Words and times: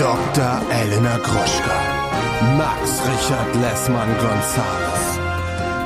Dr. 0.00 0.62
Elena 0.70 1.18
Gruschka. 1.18 1.78
Max 2.56 3.02
Richard 3.06 3.54
Lessmann 3.56 4.08
Gonzales. 4.16 5.18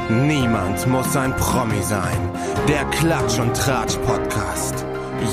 Niemand 0.09 0.87
muss 0.87 1.17
ein 1.17 1.35
Promi 1.35 1.83
sein. 1.83 2.31
Der 2.69 2.85
Klatsch 2.91 3.41
und 3.41 3.57
Tratsch 3.57 3.97
Podcast. 4.07 4.87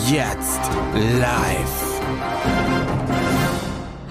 Jetzt 0.10 0.62
live. 0.96 2.02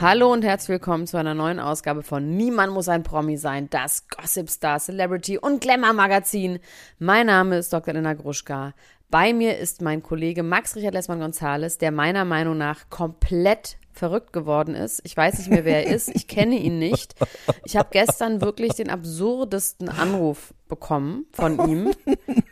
Hallo 0.00 0.32
und 0.32 0.44
herzlich 0.44 0.68
willkommen 0.68 1.08
zu 1.08 1.16
einer 1.16 1.34
neuen 1.34 1.58
Ausgabe 1.58 2.04
von 2.04 2.36
Niemand 2.36 2.72
muss 2.72 2.88
ein 2.88 3.02
Promi 3.02 3.38
sein, 3.38 3.68
das 3.70 4.06
Gossip 4.08 4.48
Star, 4.48 4.78
Celebrity 4.78 5.36
und 5.36 5.60
Glamour 5.60 5.94
Magazin. 5.94 6.60
Mein 7.00 7.26
Name 7.26 7.58
ist 7.58 7.72
Dr. 7.72 7.92
Elena 7.92 8.14
Gruschka. 8.14 8.74
Bei 9.10 9.32
mir 9.32 9.58
ist 9.58 9.82
mein 9.82 10.04
Kollege 10.04 10.44
Max 10.44 10.76
Richard 10.76 10.94
Lessmann 10.94 11.18
Gonzales, 11.18 11.78
der 11.78 11.90
meiner 11.90 12.24
Meinung 12.24 12.56
nach 12.56 12.90
komplett 12.90 13.76
verrückt 13.92 14.32
geworden 14.32 14.76
ist. 14.76 15.00
Ich 15.02 15.16
weiß 15.16 15.38
nicht 15.38 15.50
mehr, 15.50 15.64
wer 15.64 15.84
er 15.84 15.92
ist. 15.92 16.14
Ich 16.14 16.28
kenne 16.28 16.56
ihn 16.56 16.78
nicht. 16.78 17.16
Ich 17.64 17.76
habe 17.76 17.88
gestern 17.90 18.40
wirklich 18.40 18.74
den 18.74 18.88
absurdesten 18.88 19.88
Anruf 19.88 20.54
bekommen 20.68 21.26
von 21.32 21.68
ihm. 21.68 21.90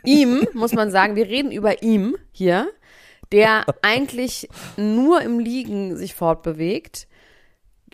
Ihm, 0.03 0.45
muss 0.53 0.73
man 0.73 0.91
sagen, 0.91 1.15
wir 1.15 1.27
reden 1.27 1.53
über 1.53 1.81
ihm 1.81 2.17
hier, 2.33 2.69
der 3.31 3.63
eigentlich 3.81 4.49
nur 4.75 5.21
im 5.21 5.39
Liegen 5.39 5.95
sich 5.95 6.13
fortbewegt, 6.13 7.07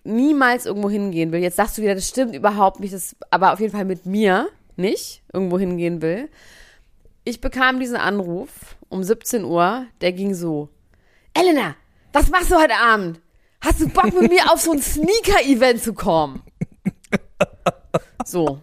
niemals 0.04 0.66
irgendwo 0.66 0.90
hingehen 0.90 1.32
will. 1.32 1.40
Jetzt 1.40 1.58
sagst 1.58 1.78
du 1.78 1.84
wieder, 1.84 1.94
das 1.94 2.10
stimmt 2.10 2.36
überhaupt 2.36 2.80
nicht, 2.80 2.96
das, 2.96 3.16
aber 3.30 3.54
auf 3.54 3.60
jeden 3.60 3.74
Fall 3.74 3.86
mit 3.86 4.08
mir 4.08 4.50
nicht 4.76 5.22
irgendwo 5.32 5.60
hingehen 5.60 6.02
will. 6.02 6.30
Ich 7.28 7.42
bekam 7.42 7.80
diesen 7.80 7.96
Anruf 7.96 8.76
um 8.88 9.04
17 9.04 9.46
Uhr, 9.46 9.88
der 10.00 10.14
ging 10.14 10.36
so. 10.36 10.70
Elena, 11.34 11.76
was 12.14 12.30
machst 12.30 12.52
du 12.52 12.56
heute 12.56 12.76
Abend? 12.76 13.20
Hast 13.62 13.82
du 13.82 13.90
Bock 13.90 14.14
mit 14.14 14.30
mir 14.30 14.52
auf 14.54 14.62
so 14.62 14.72
ein 14.72 14.82
Sneaker-Event 14.82 15.84
zu 15.84 15.94
kommen? 15.94 16.44
So. 18.28 18.60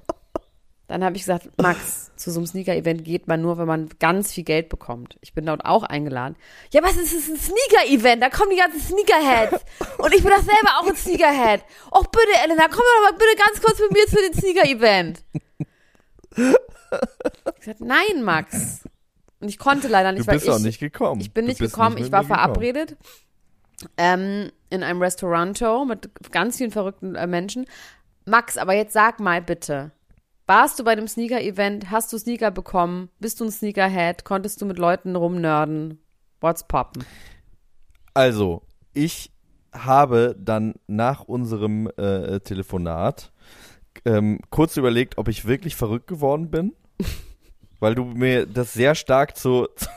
Dann 0.88 1.04
habe 1.04 1.16
ich 1.16 1.22
gesagt, 1.22 1.48
Max, 1.56 2.10
zu 2.16 2.32
so 2.32 2.41
einem 2.41 2.46
Sneaker-Event 2.46 3.04
geht 3.04 3.28
man 3.28 3.41
nur, 3.41 3.58
wenn 3.58 3.66
man 3.66 3.88
ganz 4.00 4.32
viel 4.32 4.42
Geld 4.42 4.69
bekommt. 4.69 5.16
Ich 5.20 5.34
bin 5.34 5.47
dort 5.47 5.64
auch 5.64 5.84
eingeladen. 5.84 6.36
Ja, 6.72 6.82
was 6.82 6.97
ist 6.97 7.14
das 7.14 7.28
ein 7.28 7.38
Sneaker-Event? 7.38 8.22
Da 8.22 8.28
kommen 8.28 8.50
die 8.50 8.56
ganzen 8.56 8.80
Sneakerheads. 8.80 9.64
Und 9.98 10.12
ich 10.14 10.22
bin 10.22 10.32
doch 10.32 10.42
selber 10.42 10.80
auch 10.80 10.86
ein 10.86 10.97
Sneakerhead. 10.97 11.62
Och 11.92 12.06
bitte, 12.08 12.32
Elena, 12.44 12.66
komm 12.69 12.82
doch 12.82 13.10
mal 13.10 13.12
bitte 13.12 13.36
ganz 13.36 13.62
kurz 13.62 13.78
mit 13.78 13.92
mir 13.92 14.06
zu 14.06 14.16
dem 14.16 14.34
Sneaker-Event. 14.34 15.24
Ich 16.36 17.61
gesagt, 17.61 17.80
nein, 17.80 18.22
Max. 18.22 18.83
Und 19.41 19.48
ich 19.48 19.58
konnte 19.58 19.88
leider 19.88 20.12
nicht, 20.12 20.27
Du 20.27 20.33
bist 20.33 20.47
weil 20.47 20.55
auch 20.55 20.58
ich, 20.58 20.64
nicht 20.64 20.80
gekommen. 20.80 21.20
ich 21.20 21.33
bin 21.33 21.47
nicht 21.47 21.58
gekommen, 21.58 21.97
mit 21.97 22.05
ich 22.05 22.12
war 22.12 22.25
verabredet 22.25 22.97
ähm, 23.97 24.50
in 24.70 24.83
einem 24.83 25.03
Restauranto 25.03 25.84
mit 25.84 26.10
ganz 26.30 26.58
vielen 26.58 26.70
verrückten 26.70 27.14
äh, 27.14 27.27
Menschen. 27.27 27.66
Max, 28.25 28.56
aber 28.56 28.75
jetzt 28.75 28.92
sag 28.92 29.20
mal 29.20 29.42
bitte, 29.42 29.91
warst 30.47 30.78
du 30.78 30.84
bei 30.84 30.94
dem 30.94 31.08
Sneaker-Event? 31.08 31.91
Hast 31.91 32.12
du 32.12 32.19
Sneaker 32.19 32.50
bekommen? 32.50 33.10
Bist 33.19 33.41
du 33.41 33.44
ein 33.44 33.50
Sneakerhead? 33.50 34.25
Konntest 34.25 34.60
du 34.60 34.66
mit 34.66 34.78
Leuten 34.78 35.16
rumnörden? 35.16 36.00
What's 36.41 36.66
poppen? 36.66 37.05
Also, 38.14 38.62
ich 38.92 39.33
habe 39.72 40.36
dann 40.38 40.75
nach 40.86 41.25
unserem 41.25 41.88
äh, 41.97 42.41
Telefonat 42.41 43.33
ähm, 44.04 44.40
kurz 44.50 44.76
überlegt, 44.76 45.18
ob 45.18 45.28
ich 45.28 45.46
wirklich 45.46 45.76
verrückt 45.76 46.06
geworden 46.06 46.50
bin. 46.50 46.72
Weil 47.82 47.96
du 47.96 48.04
mir 48.04 48.46
das 48.46 48.72
sehr 48.72 48.94
stark 48.94 49.36
zu, 49.36 49.66
zu, 49.74 49.88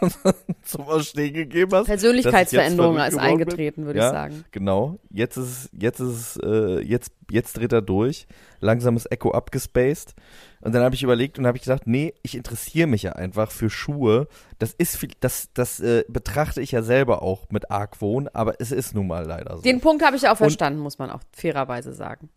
zum 0.63 0.85
Verstehen 0.85 1.35
gegeben 1.35 1.71
hast. 1.71 1.85
Persönlichkeitsveränderung 1.85 2.97
ist 2.97 3.15
eingetreten, 3.15 3.81
bin. 3.81 3.85
würde 3.85 3.99
ja, 3.99 4.07
ich 4.07 4.11
sagen. 4.11 4.43
Genau. 4.49 4.97
Jetzt 5.11 5.37
ist 5.37 5.69
jetzt 5.71 5.99
ist 5.99 6.37
äh, 6.43 6.79
jetzt, 6.79 7.11
jetzt 7.29 7.55
dreht 7.57 7.71
er 7.71 7.83
durch. 7.83 8.25
Langsames 8.59 9.05
Echo 9.11 9.29
abgespaced. 9.33 10.15
Und 10.61 10.73
dann 10.73 10.81
habe 10.81 10.95
ich 10.95 11.03
überlegt 11.03 11.37
und 11.37 11.45
habe 11.45 11.57
ich 11.57 11.63
gedacht, 11.63 11.83
nee, 11.85 12.15
ich 12.23 12.35
interessiere 12.35 12.87
mich 12.87 13.03
ja 13.03 13.11
einfach 13.11 13.51
für 13.51 13.69
Schuhe. 13.69 14.27
Das 14.57 14.73
ist 14.73 14.97
viel, 14.97 15.11
das, 15.19 15.49
das 15.53 15.79
äh, 15.79 16.05
betrachte 16.07 16.61
ich 16.61 16.71
ja 16.71 16.81
selber 16.81 17.21
auch 17.21 17.51
mit 17.51 17.69
Argwohn, 17.69 18.27
aber 18.29 18.59
es 18.59 18.71
ist 18.71 18.95
nun 18.95 19.05
mal 19.05 19.27
leider 19.27 19.57
so. 19.57 19.61
Den 19.61 19.79
Punkt 19.79 20.03
habe 20.03 20.15
ich 20.15 20.27
auch 20.27 20.37
verstanden, 20.37 20.79
muss 20.79 20.97
man 20.97 21.11
auch 21.11 21.21
fairerweise 21.33 21.93
sagen. 21.93 22.29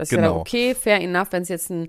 Das 0.00 0.08
ist 0.10 0.16
ja 0.16 0.18
Genau. 0.22 0.38
okay, 0.40 0.74
fair 0.74 1.00
enough. 1.00 1.28
Wenn 1.30 1.42
es 1.42 1.48
jetzt 1.48 1.70
ein 1.70 1.88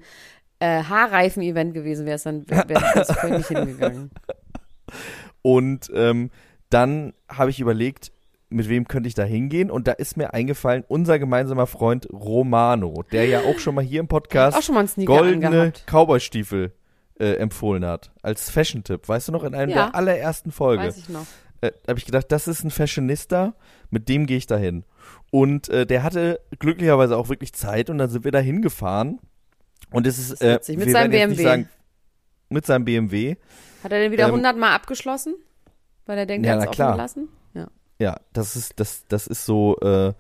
äh, 0.60 0.84
Haarreifen-Event 0.84 1.74
gewesen 1.74 2.06
wäre, 2.06 2.20
dann 2.24 2.48
wäre 2.50 2.70
wär 2.70 2.92
das 2.94 3.12
völlig 3.20 3.48
hingegangen. 3.48 4.12
Und 5.42 5.90
ähm, 5.94 6.30
dann 6.70 7.14
habe 7.30 7.50
ich 7.50 7.60
überlegt, 7.60 8.12
mit 8.50 8.68
wem 8.70 8.88
könnte 8.88 9.08
ich 9.08 9.16
da 9.16 9.24
hingehen? 9.24 9.72
Und 9.72 9.88
da 9.88 9.94
ist 9.94 10.18
mir 10.18 10.34
eingefallen, 10.34 10.84
unser 10.88 11.20
gemeinsamer 11.20 11.68
Freund 11.68 12.08
Romano, 12.12 13.04
der 13.12 13.26
ja 13.26 13.40
auch 13.42 13.60
schon 13.60 13.76
mal 13.76 13.84
hier 13.84 14.02
im 14.02 14.08
Podcast 14.08 14.58
Auch 14.58 14.62
schon 14.62 14.76
mal 14.76 14.86
einen 14.96 15.06
goldene. 15.06 15.74
Cowboy-Stiefel 15.86 16.74
äh, 17.20 17.34
empfohlen 17.36 17.86
hat. 17.86 18.12
Als 18.22 18.50
Fashion-Tipp. 18.50 19.08
Weißt 19.08 19.30
du 19.30 19.32
noch, 19.32 19.44
in 19.44 19.56
einer 19.56 19.72
Ja. 19.72 19.86
der 19.88 19.96
allerersten 19.96 20.52
Folge. 20.52 20.84
Weiß 20.84 20.98
ich 20.98 21.10
noch. 21.10 21.26
äh, 21.62 21.72
habe 21.88 21.98
ich 22.00 22.06
gedacht, 22.06 22.26
das 22.32 22.48
ist 22.48 22.64
ein 22.64 22.72
Fashionista, 22.72 23.54
mit 23.90 24.10
dem 24.10 24.26
gehe 24.26 24.38
ich 24.38 24.48
da 24.48 24.58
hin. 24.58 24.84
Und 25.32 25.70
äh, 25.70 25.86
der 25.86 26.04
hatte 26.04 26.40
glücklicherweise 26.60 27.18
auch 27.18 27.30
wirklich 27.30 27.54
Zeit 27.54 27.90
und 27.90 27.98
dann 27.98 28.10
sind 28.10 28.24
wir 28.26 28.32
da 28.32 28.40
hingefahren. 28.40 29.20
Und 29.92 30.08
es 30.08 30.20
ist, 30.20 30.42
äh. 30.42 30.60
Mit 30.68 30.86
wir 30.86 30.92
seinem 30.92 31.12
BMW. 31.12 31.44
Sagen, 31.44 31.70
mit 32.50 32.66
seinem 32.66 32.86
BMW. 32.86 33.36
Hat 33.84 33.92
er 33.92 34.00
den 34.00 34.12
wieder 34.12 34.26
Ähm, 34.26 34.32
100 34.32 34.58
Mal 34.58 34.74
abgeschlossen? 34.76 35.36
Weil 36.06 36.18
er 36.18 36.26
denkt, 36.26 36.46
Ja, 36.46 36.56
er 36.56 36.62
hat 36.62 36.70
es 36.72 36.78
gelassen? 36.78 37.30
Ja. 37.54 37.68
Ja, 38.00 38.20
das 38.34 38.56
ist, 38.56 38.80
das, 38.80 39.06
das 39.08 39.28
ist 39.28 39.46
so, 39.46 39.78
äh, 39.80 40.14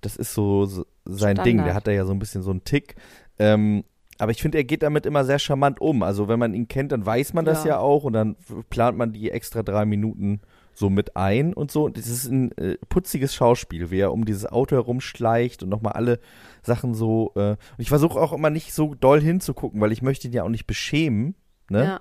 das 0.00 0.16
ist 0.16 0.34
so, 0.34 0.66
so 0.66 0.84
sein 1.04 1.36
Standard. 1.36 1.46
Ding. 1.46 1.64
Der 1.64 1.74
hat 1.74 1.86
da 1.86 1.90
ja 1.90 2.04
so 2.04 2.12
ein 2.12 2.18
bisschen 2.18 2.42
so 2.42 2.50
einen 2.50 2.64
Tick. 2.64 2.96
Ähm, 3.38 3.84
aber 4.18 4.32
ich 4.32 4.42
finde, 4.42 4.58
er 4.58 4.64
geht 4.64 4.82
damit 4.82 5.06
immer 5.06 5.24
sehr 5.24 5.38
charmant 5.38 5.80
um. 5.80 6.02
Also 6.02 6.28
wenn 6.28 6.38
man 6.38 6.52
ihn 6.52 6.68
kennt, 6.68 6.92
dann 6.92 7.06
weiß 7.06 7.32
man 7.32 7.44
das 7.46 7.64
Ja. 7.64 7.70
ja, 7.70 7.78
auch 7.78 8.04
und 8.04 8.12
dann 8.12 8.36
plant 8.68 8.98
man 8.98 9.12
die 9.12 9.30
extra 9.30 9.62
drei 9.62 9.86
Minuten 9.86 10.40
so 10.80 10.90
mit 10.90 11.16
ein 11.16 11.54
und 11.54 11.70
so. 11.70 11.84
Und 11.84 11.96
das 11.96 12.08
ist 12.08 12.26
ein 12.26 12.50
äh, 12.58 12.76
putziges 12.88 13.34
Schauspiel, 13.34 13.92
wie 13.92 14.00
er 14.00 14.12
um 14.12 14.24
dieses 14.24 14.46
Auto 14.46 14.74
herumschleicht 14.74 15.62
und 15.62 15.68
nochmal 15.68 15.92
alle 15.92 16.18
Sachen 16.62 16.94
so. 16.94 17.32
Äh, 17.36 17.50
und 17.50 17.78
ich 17.78 17.88
versuche 17.88 18.18
auch 18.18 18.32
immer 18.32 18.50
nicht 18.50 18.74
so 18.74 18.94
doll 18.94 19.20
hinzugucken, 19.20 19.80
weil 19.80 19.92
ich 19.92 20.02
möchte 20.02 20.26
ihn 20.26 20.32
ja 20.32 20.42
auch 20.42 20.48
nicht 20.48 20.66
beschämen. 20.66 21.36
Ne? 21.68 21.84
ja. 21.84 22.00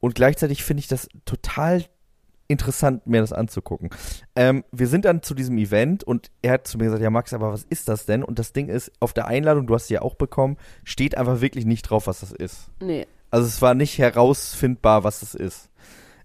Und 0.00 0.14
gleichzeitig 0.14 0.62
finde 0.62 0.80
ich 0.80 0.88
das 0.88 1.08
total 1.24 1.84
interessant, 2.48 3.06
mir 3.06 3.20
das 3.20 3.32
anzugucken. 3.32 3.90
Ähm, 4.34 4.64
wir 4.72 4.88
sind 4.88 5.04
dann 5.04 5.22
zu 5.22 5.34
diesem 5.34 5.58
Event 5.58 6.02
und 6.02 6.30
er 6.42 6.54
hat 6.54 6.66
zu 6.66 6.78
mir 6.78 6.84
gesagt, 6.84 7.02
ja 7.02 7.10
Max, 7.10 7.34
aber 7.34 7.52
was 7.52 7.64
ist 7.64 7.88
das 7.88 8.06
denn? 8.06 8.24
Und 8.24 8.38
das 8.38 8.52
Ding 8.52 8.68
ist, 8.68 8.90
auf 9.00 9.12
der 9.12 9.26
Einladung, 9.26 9.66
du 9.66 9.74
hast 9.74 9.88
sie 9.88 9.94
ja 9.94 10.02
auch 10.02 10.14
bekommen, 10.14 10.56
steht 10.82 11.16
einfach 11.16 11.40
wirklich 11.40 11.66
nicht 11.66 11.82
drauf, 11.82 12.06
was 12.06 12.20
das 12.20 12.32
ist. 12.32 12.70
Nee. 12.80 13.06
Also 13.30 13.46
es 13.46 13.60
war 13.60 13.74
nicht 13.74 13.98
herausfindbar, 13.98 15.04
was 15.04 15.20
das 15.20 15.34
ist. 15.34 15.68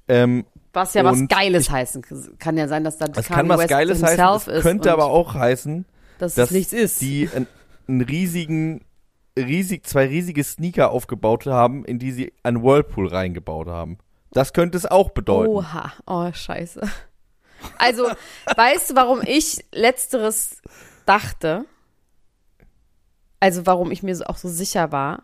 Ähm, 0.08 0.46
Was 0.74 0.96
ja 0.96 1.04
was 1.04 1.20
Und 1.20 1.30
Geiles 1.30 1.70
heißen 1.70 2.04
kann. 2.40 2.58
Ja 2.58 2.68
sein, 2.68 2.84
dass 2.84 2.98
da 2.98 3.08
Kanye 3.08 3.28
kann 3.28 3.50
was 3.50 3.60
West 3.60 3.70
Geiles 3.70 4.04
heißen, 4.04 4.26
es 4.36 4.48
ist 4.48 4.64
könnte 4.64 4.92
aber 4.92 5.06
auch 5.06 5.36
heißen, 5.36 5.86
dass 6.18 6.34
dass 6.34 6.50
es 6.50 6.56
nichts 6.56 6.74
ist. 6.74 7.02
die 7.02 7.30
einen, 7.34 7.48
einen 7.88 8.02
riesigen, 8.02 8.84
riesig, 9.38 9.86
zwei 9.86 10.08
riesige 10.08 10.44
Sneaker 10.44 10.90
aufgebaut 10.92 11.46
haben, 11.46 11.86
in 11.86 12.00
die 12.00 12.12
sie 12.12 12.34
einen 12.42 12.64
Whirlpool 12.64 13.08
reingebaut 13.08 13.68
haben. 13.68 14.00
Das 14.32 14.52
könnte 14.54 14.78
es 14.78 14.88
auch 14.88 15.12
bedeuten. 15.12 15.52
Oha. 15.52 15.94
Oh, 16.08 16.32
scheiße. 16.34 16.82
Also, 17.78 18.08
weißt 18.56 18.90
du, 18.90 18.96
warum 18.96 19.22
ich 19.24 19.64
letzteres 19.72 20.58
dachte? 21.06 21.66
Also, 23.40 23.68
warum 23.68 23.92
ich 23.92 24.02
mir 24.02 24.16
so, 24.16 24.24
auch 24.26 24.38
so 24.38 24.50
sicher 24.50 24.92
war? 24.92 25.24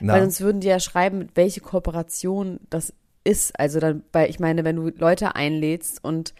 Na, 0.00 0.14
Weil 0.14 0.22
sonst 0.22 0.40
würden 0.40 0.60
die 0.60 0.68
ja 0.68 0.80
schreiben, 0.80 1.18
mit 1.18 1.36
welche 1.36 1.60
Kooperation 1.60 2.58
das 2.70 2.92
ist. 3.24 3.58
Also 3.58 3.80
dann, 3.80 4.02
weil 4.12 4.30
ich 4.30 4.40
meine, 4.40 4.64
wenn 4.64 4.76
du 4.76 4.88
Leute 4.90 5.34
einlädst 5.34 6.02
und 6.04 6.34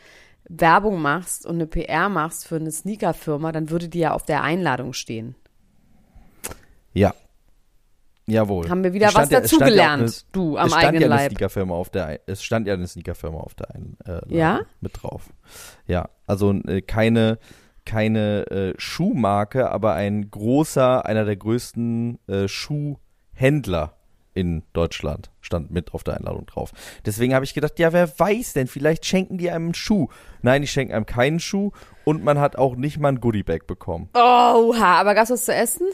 Werbung 0.49 1.01
machst 1.01 1.47
und 1.47 1.57
eine 1.57 1.67
PR 1.67 2.09
machst 2.09 2.47
für 2.47 2.57
eine 2.57 2.71
Sneakerfirma, 2.73 3.53
dann 3.53 3.71
würde 3.71 3.89
die 3.89 4.01
ja 4.01 4.13
auf 4.13 4.25
der 4.25 4.43
Einladung 4.43 4.93
stehen. 4.93 5.35
Ja. 6.93 7.15
Jawohl. 8.27 8.69
Haben 8.69 8.85
wir 8.85 8.93
wieder 8.93 9.09
Es 9.09 9.15
was 9.15 9.31
ja- 9.31 9.39
ja 9.39 9.41
dazugelernt, 9.43 10.03
eine- 10.03 10.13
du 10.33 10.57
am 10.57 10.67
es 10.67 10.73
stand 10.73 10.85
eigenen 10.87 11.03
ja 11.03 11.07
eine 11.09 11.15
Leib. 11.23 11.31
Sneakerfirma 11.31 11.75
auf 11.75 11.91
der, 11.91 12.21
es 12.27 12.43
stand 12.43 12.67
ja 12.69 12.75
eine 12.75 12.87
Sneakerfirma 12.87 13.39
auf 13.39 13.55
der 13.55 13.75
Einladung 13.75 14.31
Ja? 14.33 14.61
mit 14.81 15.03
drauf. 15.03 15.31
Ja, 15.87 16.09
also 16.27 16.53
äh, 16.53 16.81
keine, 16.83 17.39
keine 17.85 18.47
äh, 18.51 18.75
Schuhmarke, 18.79 19.71
aber 19.71 19.95
ein 19.95 20.31
großer, 20.31 21.05
einer 21.07 21.25
der 21.25 21.37
größten 21.37 22.19
äh, 22.29 22.47
Schuhhändler 22.47 23.97
in 24.35 24.63
Deutschland 24.73 25.31
stand 25.41 25.71
mit 25.71 25.93
auf 25.93 26.05
der 26.05 26.17
Einladung 26.17 26.47
drauf. 26.47 26.73
Deswegen 27.05 27.35
habe 27.35 27.45
ich 27.45 27.55
gedacht, 27.55 27.79
ja, 27.79 27.93
wer 27.93 28.19
weiß 28.19 28.53
denn, 28.53 28.67
vielleicht 28.69 29.05
schenken 29.05 29.39
die 29.39 29.51
einem 29.51 29.67
einen 29.67 29.75
Schuh. 29.75 30.09
Nein, 30.43 30.63
die 30.63 30.69
schenken 30.69 30.95
einem 30.95 31.07
keinen 31.07 31.41
Schuh 31.41 31.73
und 32.05 32.23
man 32.25 32.39
hat 32.39 32.57
auch 32.57 32.77
nicht 32.77 32.99
mal 32.99 33.09
ein 33.09 33.21
Goodiebag 33.21 33.67
bekommen. 33.67 34.09
Oha, 34.15 35.01
aber 35.01 35.15
gab's 35.15 35.31
was 35.31 35.45
zu 35.45 35.55
essen? 35.55 35.87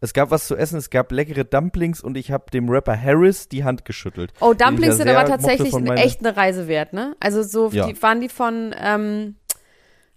Es 0.00 0.12
gab 0.12 0.30
was 0.30 0.46
zu 0.46 0.56
essen, 0.56 0.76
es 0.76 0.90
gab 0.90 1.10
leckere 1.10 1.44
Dumplings 1.44 2.02
und 2.02 2.16
ich 2.16 2.30
habe 2.30 2.50
dem 2.50 2.68
Rapper 2.68 3.00
Harris 3.00 3.48
die 3.48 3.64
Hand 3.64 3.84
geschüttelt. 3.86 4.32
Oh, 4.40 4.52
Dumplings 4.52 4.98
sind 4.98 5.08
aber 5.08 5.26
tatsächlich 5.26 5.74
echt 5.74 6.20
eine 6.20 6.36
Reise 6.36 6.68
wert, 6.68 6.92
ne? 6.92 7.16
Also 7.18 7.42
so, 7.42 7.70
Ja. 7.70 7.86
die, 7.86 8.00
waren 8.02 8.20
die 8.20 8.28
von, 8.28 8.74
ähm, 8.78 9.36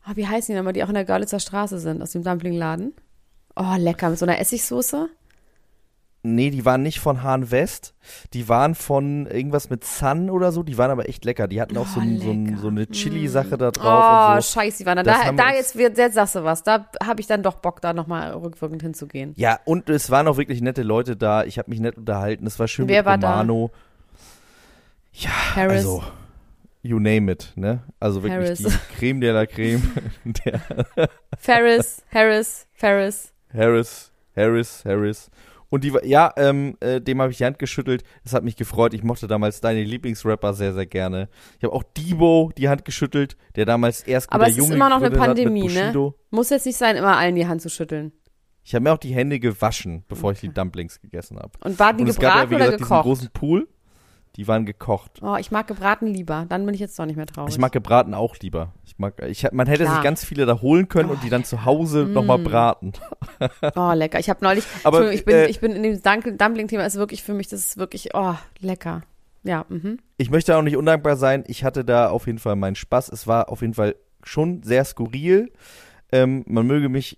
oh, 0.05 0.11
wie 0.15 0.27
heißen 0.27 0.53
die 0.53 0.57
nochmal, 0.57 0.73
die 0.73 0.83
auch 0.83 0.89
in 0.89 0.95
der 0.95 1.05
Görlitzer 1.05 1.39
Straße 1.39 1.79
sind, 1.79 2.01
aus 2.01 2.11
dem 2.11 2.23
Dumplingladen? 2.23 2.93
Oh, 3.55 3.75
lecker, 3.77 4.09
mit 4.09 4.19
so 4.19 4.25
einer 4.25 4.39
Essigsoße. 4.39 5.09
Nee, 6.21 6.49
die 6.49 6.65
waren 6.65 6.83
nicht 6.83 6.99
von 6.99 7.23
Hahn 7.23 7.49
West. 7.49 7.93
Die 8.33 8.49
waren 8.49 8.75
von 8.75 9.25
irgendwas 9.27 9.69
mit 9.69 9.85
Sun 9.85 10.29
oder 10.29 10.51
so. 10.51 10.63
Die 10.63 10.77
waren 10.77 10.91
aber 10.91 11.07
echt 11.07 11.23
lecker. 11.23 11.47
Die 11.47 11.61
hatten 11.61 11.77
auch 11.77 11.87
so, 11.87 12.01
Oh, 12.01 12.17
so, 12.19 12.31
lecker. 12.33 12.57
so 12.57 12.67
eine 12.67 12.87
Chili-Sache 12.89 13.57
da 13.57 13.69
Oh, 13.69 13.71
drauf 13.71 14.35
und 14.35 14.41
so. 14.43 14.59
scheiße, 14.59 14.83
Ivana. 14.83 15.03
Das 15.03 15.17
Da, 15.23 15.31
da 15.31 15.53
jetzt, 15.53 15.77
wird- 15.77 15.97
jetzt 15.97 16.15
sagst 16.15 16.35
du 16.35 16.43
was. 16.43 16.63
Da 16.63 16.89
habe 17.01 17.21
ich 17.21 17.27
dann 17.27 17.41
doch 17.41 17.55
Bock, 17.55 17.79
da 17.81 17.93
nochmal 17.93 18.33
rückwirkend 18.33 18.81
hinzugehen. 18.81 19.33
Ja, 19.37 19.59
und 19.63 19.89
es 19.89 20.09
waren 20.11 20.27
auch 20.27 20.35
wirklich 20.35 20.59
nette 20.61 20.83
Leute 20.83 21.15
da. 21.15 21.45
Ich 21.45 21.57
habe 21.57 21.69
mich 21.69 21.79
nett 21.79 21.97
unterhalten. 21.97 22.45
Es 22.45 22.59
war 22.59 22.67
schön 22.67 22.89
Wer 22.89 22.99
mit 22.99 23.05
war 23.05 23.17
da? 23.17 23.31
Romano. 23.31 23.71
Ja, 25.13 25.29
Harris. 25.55 25.77
also 25.85 26.03
you 26.81 26.99
name 26.99 27.31
it, 27.31 27.53
ne? 27.55 27.79
Also 27.99 28.23
wirklich 28.23 28.59
Harris. 28.59 28.59
die 28.59 28.95
Creme 28.97 29.21
de 29.21 29.31
la 29.31 29.45
Creme. 29.45 29.81
Der 30.25 30.59
Ferris, 31.37 32.01
Harris, 32.13 32.67
Ferris. 32.73 33.31
Harris, 33.53 34.11
Harris, 34.35 34.83
Harris. 34.85 35.29
Und 35.69 35.83
die 35.83 35.93
war, 35.93 36.03
ja, 36.03 36.33
ähm, 36.35 36.75
äh, 36.79 36.99
dem 36.99 37.21
habe 37.21 37.31
ich 37.31 37.37
die 37.37 37.45
Hand 37.45 37.59
geschüttelt. 37.59 38.03
Es 38.23 38.33
hat 38.33 38.43
mich 38.43 38.55
gefreut. 38.55 38.93
Ich 38.93 39.03
mochte 39.03 39.27
damals 39.27 39.61
deine 39.61 39.83
Lieblingsrapper 39.83 40.53
sehr, 40.53 40.73
sehr 40.73 40.87
gerne. 40.87 41.29
Ich 41.57 41.63
habe 41.63 41.73
auch 41.73 41.83
Debo 41.83 42.51
die 42.57 42.69
Hand 42.69 42.85
geschüttelt, 42.85 43.37
der 43.55 43.65
damals 43.65 44.01
erst 44.01 44.31
Aber 44.31 44.47
es 44.47 44.55
der 44.55 44.63
ist 44.63 44.69
Junge 44.69 44.75
immer 44.75 44.89
noch 44.89 45.01
eine 45.01 45.11
Pandemie, 45.11 45.67
ne? 45.67 46.13
Muss 46.31 46.49
jetzt 46.49 46.65
nicht 46.65 46.77
sein, 46.77 46.95
immer 46.95 47.17
allen 47.17 47.35
die 47.35 47.47
Hand 47.47 47.61
zu 47.61 47.69
schütteln. 47.69 48.11
Ich 48.63 48.75
habe 48.75 48.83
mir 48.83 48.93
auch 48.93 48.97
die 48.99 49.13
Hände 49.13 49.39
gewaschen, 49.39 50.03
bevor 50.07 50.31
ich 50.31 50.41
die 50.41 50.49
Dumplings 50.49 51.01
gegessen 51.01 51.37
habe. 51.39 51.51
Und 51.63 51.79
waren 51.79 51.97
die 51.97 52.03
Und 52.03 52.09
es 52.09 52.19
gab 52.19 52.33
gebraten 52.33 52.43
ja, 52.43 52.49
wie 52.51 52.55
oder 52.55 52.65
gesagt, 52.65 52.79
diesen 52.79 52.89
gekocht? 52.89 53.03
großen 53.03 53.29
Pool. 53.31 53.67
Die 54.35 54.47
waren 54.47 54.65
gekocht. 54.65 55.19
Oh, 55.21 55.35
ich 55.37 55.51
mag 55.51 55.67
gebraten 55.67 56.07
lieber. 56.07 56.45
Dann 56.47 56.65
bin 56.65 56.73
ich 56.73 56.79
jetzt 56.79 56.97
doch 56.97 57.05
nicht 57.05 57.15
mehr 57.15 57.25
traurig. 57.25 57.53
Ich 57.53 57.59
mag 57.59 57.71
gebraten 57.71 58.13
auch 58.13 58.37
lieber. 58.37 58.73
Ich 58.85 58.97
mag, 58.97 59.21
ich, 59.27 59.51
man 59.51 59.67
hätte 59.67 59.83
Klar. 59.83 59.95
sich 59.95 60.03
ganz 60.03 60.23
viele 60.23 60.45
da 60.45 60.61
holen 60.61 60.87
können 60.87 61.09
Oh, 61.09 61.13
und 61.13 61.23
die 61.23 61.29
dann 61.29 61.43
zu 61.43 61.65
Hause 61.65 62.05
noch 62.05 62.21
nochmal 62.21 62.39
braten. 62.39 62.93
Oh, 63.75 63.93
lecker. 63.93 64.19
Ich 64.19 64.29
habe 64.29 64.43
neulich, 64.43 64.65
Aber, 64.83 65.13
ich 65.13 65.23
bin, 65.23 65.35
äh, 65.35 65.47
ich 65.47 65.61
bin 65.61 65.71
in 65.71 65.83
dem 65.83 66.01
Dumpling-Thema, 66.01 66.85
ist 66.85 66.97
wirklich 66.97 67.23
für 67.23 67.33
mich, 67.33 67.47
das 67.47 67.61
ist 67.61 67.77
wirklich, 67.77 68.09
oh, 68.13 68.35
lecker. 68.59 69.01
Ja, 69.43 69.65
mhm. 69.69 69.99
Ich 70.17 70.29
möchte 70.29 70.57
auch 70.57 70.61
nicht 70.61 70.75
undankbar 70.75 71.15
sein. 71.15 71.43
Ich 71.47 71.63
hatte 71.63 71.85
da 71.85 72.09
auf 72.09 72.27
jeden 72.27 72.39
Fall 72.39 72.55
meinen 72.55 72.75
Spaß. 72.75 73.09
Es 73.09 73.27
war 73.27 73.49
auf 73.49 73.61
jeden 73.61 73.73
Fall 73.73 73.95
schon 74.23 74.61
sehr 74.63 74.83
skurril. 74.83 75.51
Ähm, 76.11 76.43
man 76.47 76.67
möge 76.67 76.89
mich 76.89 77.17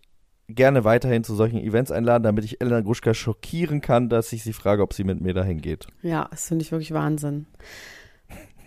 gerne 0.56 0.84
weiterhin 0.84 1.24
zu 1.24 1.36
solchen 1.36 1.60
Events 1.60 1.92
einladen, 1.92 2.24
damit 2.24 2.46
ich 2.46 2.62
Elena 2.62 2.82
Gruschka 2.82 3.14
schockieren 3.14 3.82
kann, 3.82 4.10
dass 4.10 4.32
ich 4.34 4.44
sie 4.44 4.54
frage, 4.54 4.82
ob 4.84 4.94
sie 4.94 5.04
mit 5.04 5.22
mir 5.22 5.34
dahin 5.34 5.62
geht. 5.62 5.88
Ja, 6.02 6.28
das 6.32 6.48
finde 6.48 6.64
ich 6.64 6.72
wirklich 6.72 6.94
Wahnsinn. 6.94 7.46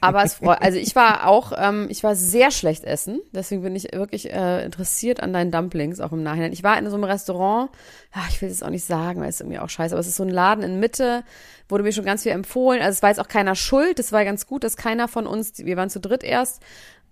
Aber 0.04 0.22
es 0.22 0.34
freut, 0.34 0.60
also 0.60 0.78
ich 0.78 0.94
war 0.94 1.26
auch, 1.26 1.52
ähm, 1.56 1.86
ich 1.88 2.04
war 2.04 2.14
sehr 2.14 2.50
schlecht 2.50 2.84
essen, 2.84 3.20
deswegen 3.32 3.62
bin 3.62 3.74
ich 3.74 3.92
wirklich 3.92 4.30
äh, 4.30 4.62
interessiert 4.62 5.22
an 5.22 5.32
deinen 5.32 5.50
Dumplings, 5.50 6.00
auch 6.00 6.12
im 6.12 6.22
Nachhinein. 6.22 6.52
Ich 6.52 6.62
war 6.62 6.78
in 6.78 6.88
so 6.90 6.94
einem 6.94 7.04
Restaurant, 7.04 7.70
ja, 8.14 8.20
ich 8.28 8.42
will 8.42 8.50
es 8.50 8.62
auch 8.62 8.68
nicht 8.68 8.84
sagen, 8.84 9.20
weil 9.20 9.30
es 9.30 9.36
ist 9.36 9.40
irgendwie 9.40 9.60
auch 9.60 9.70
scheiße, 9.70 9.94
aber 9.94 10.00
es 10.00 10.06
ist 10.06 10.16
so 10.16 10.24
ein 10.24 10.28
Laden 10.28 10.62
in 10.62 10.78
Mitte, 10.78 11.24
wurde 11.70 11.84
mir 11.84 11.92
schon 11.92 12.04
ganz 12.04 12.22
viel 12.22 12.32
empfohlen. 12.32 12.82
Also 12.82 12.96
es 12.96 13.02
war 13.02 13.10
jetzt 13.10 13.20
auch 13.20 13.28
keiner 13.28 13.54
schuld, 13.54 13.98
es 13.98 14.12
war 14.12 14.24
ganz 14.26 14.46
gut, 14.46 14.62
dass 14.62 14.76
keiner 14.76 15.08
von 15.08 15.26
uns, 15.26 15.52
wir 15.56 15.76
waren 15.78 15.88
zu 15.88 16.00
dritt 16.00 16.22
erst, 16.22 16.62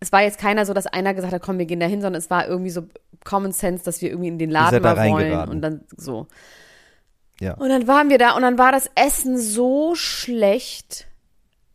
es 0.01 0.13
war 0.13 0.23
jetzt 0.23 0.39
keiner 0.39 0.67
so, 0.67 0.75
dass 0.75 0.87
einer 0.87 1.15
gesagt 1.15 1.33
hat, 1.33 1.43
komm, 1.43 1.59
wir 1.59 1.67
gehen 1.67 1.81
da 1.81 1.87
hin, 1.87 2.03
sondern 2.03 2.19
es 2.19 2.29
war 2.29 2.47
irgendwie 2.47 2.71
so 2.71 2.83
Common 3.25 3.53
Sense, 3.53 3.85
dass 3.85 4.01
wir 4.03 4.11
irgendwie 4.11 4.29
in 4.29 4.39
den 4.39 4.51
Laden 4.51 4.83
mal 4.83 4.97
wollen 4.97 5.49
und 5.49 5.63
dann 5.63 5.85
so. 5.97 6.27
Ja. 7.41 7.55
Und 7.55 7.71
dann 7.71 7.87
waren 7.87 8.09
wir 8.11 8.19
da 8.19 8.33
und 8.37 8.43
dann 8.43 8.59
war 8.59 8.73
das 8.73 8.91
Essen 8.95 9.39
so 9.39 9.95
schlecht. 9.95 11.09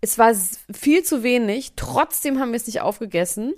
Es 0.01 0.17
war 0.17 0.33
viel 0.73 1.03
zu 1.03 1.23
wenig. 1.23 1.73
Trotzdem 1.75 2.39
haben 2.39 2.51
wir 2.51 2.57
es 2.57 2.67
nicht 2.67 2.81
aufgegessen 2.81 3.53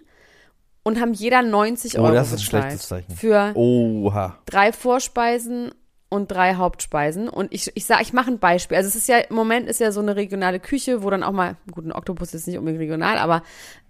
und 0.83 0.99
haben 0.99 1.13
jeder 1.13 1.41
90 1.41 1.99
Oh, 1.99 2.03
Euro 2.03 2.13
das 2.13 2.27
ist 2.27 2.33
ein 2.33 2.39
schlechtes 2.39 2.87
Zeichen. 2.87 3.15
Für 3.15 3.51
Oha. 3.55 4.37
drei 4.45 4.71
Vorspeisen 4.71 5.71
und 6.09 6.31
drei 6.31 6.55
Hauptspeisen. 6.55 7.29
Und 7.29 7.53
ich, 7.53 7.71
ich 7.75 7.85
sage, 7.85 8.01
ich 8.01 8.13
mache 8.13 8.31
ein 8.31 8.39
Beispiel. 8.39 8.75
Also 8.77 8.87
es 8.87 8.95
ist 8.95 9.07
ja, 9.07 9.19
im 9.19 9.35
Moment 9.35 9.69
ist 9.69 9.79
ja 9.79 9.91
so 9.91 9.99
eine 10.01 10.15
regionale 10.15 10.59
Küche, 10.59 11.03
wo 11.03 11.09
dann 11.11 11.21
auch 11.23 11.31
mal, 11.31 11.55
gut, 11.71 11.85
ein 11.85 11.91
Oktopus 11.91 12.33
ist 12.33 12.47
nicht 12.47 12.57
unbedingt 12.57 12.81
regional, 12.81 13.17
aber 13.19 13.43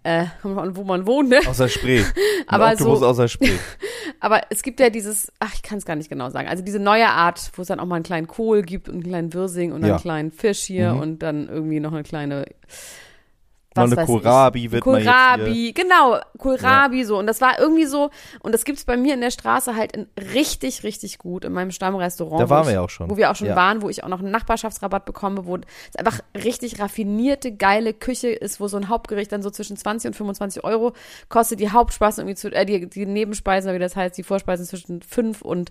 äh, 0.03 0.25
wo 0.43 0.83
man 0.83 1.05
wohnt, 1.07 1.29
ne? 1.29 1.39
Außer 1.47 1.67
Spree. 1.69 1.99
Ein 2.47 2.47
Aber 2.47 2.71
Oktopus 2.71 2.99
so- 2.99 3.05
außer 3.07 3.27
Spree. 3.27 3.51
Aber 4.21 4.41
es 4.49 4.63
gibt 4.63 4.79
ja 4.81 4.89
dieses, 4.89 5.31
ach, 5.39 5.53
ich 5.53 5.61
kann 5.61 5.77
es 5.77 5.85
gar 5.85 5.95
nicht 5.95 6.09
genau 6.09 6.29
sagen. 6.29 6.47
Also 6.49 6.63
diese 6.63 6.79
neue 6.79 7.07
Art, 7.07 7.51
wo 7.55 7.61
es 7.61 7.67
dann 7.69 7.79
auch 7.79 7.85
mal 7.85 7.95
einen 7.95 8.03
kleinen 8.03 8.27
Kohl 8.27 8.61
gibt 8.63 8.89
und 8.89 8.95
einen 8.95 9.03
kleinen 9.03 9.33
Wirsing 9.33 9.71
und 9.71 9.81
Ja. 9.85 9.93
einen 9.93 10.01
kleinen 10.01 10.31
Fisch 10.31 10.59
hier 10.61 10.93
Mhm. 10.93 10.99
und 10.99 11.19
dann 11.19 11.47
irgendwie 11.47 11.79
noch 11.79 11.93
eine 11.93 12.03
kleine 12.03 12.45
Was 13.75 13.85
eine 13.91 13.97
weiß 13.97 14.07
Kohlrabi 14.07 14.65
ich. 14.65 14.71
wird 14.71 14.85
man 14.85 14.95
jetzt 14.95 15.03
hier- 15.03 15.11
Kohlrabi, 15.13 15.73
genau, 15.73 16.17
Kohlrabi 16.39 17.03
so. 17.03 17.19
Und 17.19 17.27
das 17.27 17.39
war 17.39 17.59
irgendwie 17.59 17.85
so, 17.85 18.09
und 18.41 18.51
das 18.53 18.65
gibt's 18.65 18.83
bei 18.83 18.97
mir 18.97 19.13
in 19.13 19.21
der 19.21 19.29
Straße 19.29 19.75
halt 19.75 19.91
in 19.95 20.07
richtig, 20.33 20.81
richtig 20.83 21.19
gut 21.19 21.45
in 21.45 21.53
meinem 21.53 21.69
Stammrestaurant. 21.69 22.41
Da 22.41 22.49
waren 22.49 22.65
wir 22.65 22.73
ja 22.73 22.81
auch 22.81 22.89
schon. 22.89 23.09
Wo 23.11 23.15
wir 23.17 23.29
auch 23.29 23.35
schon 23.35 23.47
Ja. 23.47 23.55
waren, 23.55 23.83
wo 23.83 23.89
ich 23.89 24.03
auch 24.03 24.07
noch 24.07 24.19
einen 24.21 24.31
Nachbarschaftsrabatt 24.31 25.05
bekomme, 25.05 25.45
wo 25.45 25.55
es 25.57 25.95
einfach 25.97 26.19
richtig 26.33 26.79
raffinierte, 26.79 27.51
geile 27.55 27.93
Küche 27.93 28.29
ist, 28.29 28.59
wo 28.59 28.67
so 28.67 28.77
ein 28.77 28.89
Hauptgericht 28.89 29.31
dann 29.31 29.43
so 29.43 29.51
zwischen 29.51 29.77
20 29.77 30.09
und 30.09 30.13
25 30.15 30.63
Euro 30.63 30.93
kostet. 31.29 31.59
Die 31.59 31.71
Hauptspeisen 31.71 32.21
irgendwie 32.23 32.35
zu, 32.37 32.51
äh, 32.51 32.65
die, 32.65 32.89
die 32.89 33.05
Nebenspeisen, 33.05 33.71
wie 33.73 33.79
das 33.79 33.95
heißt, 33.95 34.17
die 34.17 34.23
Vorspeisen 34.23 34.65
zwischen 34.65 35.03
5 35.03 35.43
und 35.43 35.69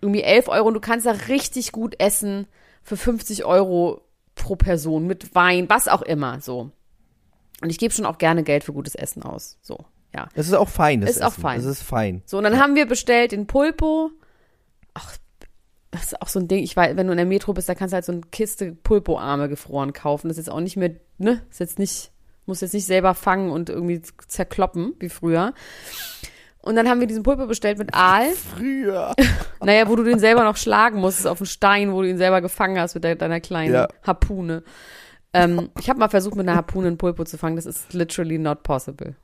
irgendwie 0.00 0.22
11 0.22 0.48
Euro. 0.48 0.68
Und 0.68 0.74
du 0.74 0.80
kannst 0.80 1.04
da 1.04 1.10
richtig 1.28 1.72
gut 1.72 2.00
essen 2.00 2.46
für 2.82 2.96
50 2.96 3.44
Euro 3.44 4.00
pro 4.34 4.56
Person 4.56 5.06
mit 5.06 5.34
Wein, 5.34 5.68
was 5.68 5.86
auch 5.88 6.02
immer, 6.02 6.40
so. 6.40 6.70
Und 7.62 7.70
ich 7.70 7.78
gebe 7.78 7.92
schon 7.94 8.06
auch 8.06 8.18
gerne 8.18 8.42
Geld 8.42 8.64
für 8.64 8.72
gutes 8.72 8.94
Essen 8.94 9.22
aus. 9.22 9.58
So, 9.62 9.78
ja. 10.14 10.28
Es 10.34 10.46
ist 10.46 10.54
auch 10.54 10.68
fein. 10.68 11.00
das 11.00 11.10
Ist 11.10 11.22
auch 11.22 11.28
Essen. 11.32 11.40
fein. 11.40 11.60
Es 11.60 11.64
ist 11.66 11.82
fein. 11.82 12.22
So, 12.26 12.38
und 12.38 12.44
dann 12.44 12.58
haben 12.60 12.74
wir 12.74 12.86
bestellt 12.86 13.32
den 13.32 13.46
Pulpo. 13.46 14.10
Ach, 14.94 15.16
das 15.90 16.04
ist 16.12 16.20
auch 16.22 16.28
so 16.28 16.38
ein 16.38 16.48
Ding. 16.48 16.62
Ich 16.62 16.76
weiß, 16.76 16.96
wenn 16.96 17.06
du 17.06 17.12
in 17.12 17.16
der 17.16 17.26
Metro 17.26 17.52
bist, 17.54 17.68
da 17.68 17.74
kannst 17.74 17.92
du 17.92 17.94
halt 17.96 18.04
so 18.04 18.12
eine 18.12 18.20
Kiste 18.30 18.72
Pulpo-Arme 18.72 19.48
gefroren 19.48 19.92
kaufen. 19.94 20.28
Das 20.28 20.36
ist 20.36 20.46
jetzt 20.46 20.54
auch 20.54 20.60
nicht 20.60 20.76
mehr, 20.76 20.90
ne? 21.18 21.42
Ist 21.50 21.60
jetzt 21.60 21.78
nicht, 21.78 22.10
muss 22.44 22.60
jetzt 22.60 22.74
nicht 22.74 22.84
selber 22.86 23.14
fangen 23.14 23.50
und 23.50 23.70
irgendwie 23.70 24.02
zerkloppen, 24.26 24.94
wie 24.98 25.08
früher. 25.08 25.54
Und 26.60 26.74
dann 26.76 26.88
haben 26.88 27.00
wir 27.00 27.06
diesen 27.06 27.22
Pulpo 27.22 27.46
bestellt 27.46 27.78
mit 27.78 27.94
Aal. 27.94 28.26
Früher. 28.32 29.14
Naja, 29.64 29.88
wo 29.88 29.96
du 29.96 30.04
den 30.04 30.18
selber 30.18 30.44
noch 30.44 30.56
schlagen 30.58 31.00
musstest 31.00 31.26
auf 31.26 31.38
den 31.38 31.46
Stein, 31.46 31.92
wo 31.92 32.02
du 32.02 32.08
ihn 32.08 32.18
selber 32.18 32.40
gefangen 32.40 32.78
hast 32.78 32.94
mit 32.94 33.02
de 33.04 33.16
deiner 33.16 33.40
kleinen 33.40 33.72
Ja. 33.72 33.88
Harpune. 34.02 34.62
Ähm, 35.36 35.70
ich 35.78 35.88
habe 35.88 35.98
mal 35.98 36.08
versucht, 36.08 36.36
mit 36.36 36.48
einer 36.48 36.56
Harpune 36.56 36.88
einen 36.88 36.98
Pulpo 36.98 37.24
zu 37.24 37.38
fangen. 37.38 37.56
Das 37.56 37.66
ist 37.66 37.92
literally 37.92 38.38
not 38.38 38.62
possible. 38.62 39.16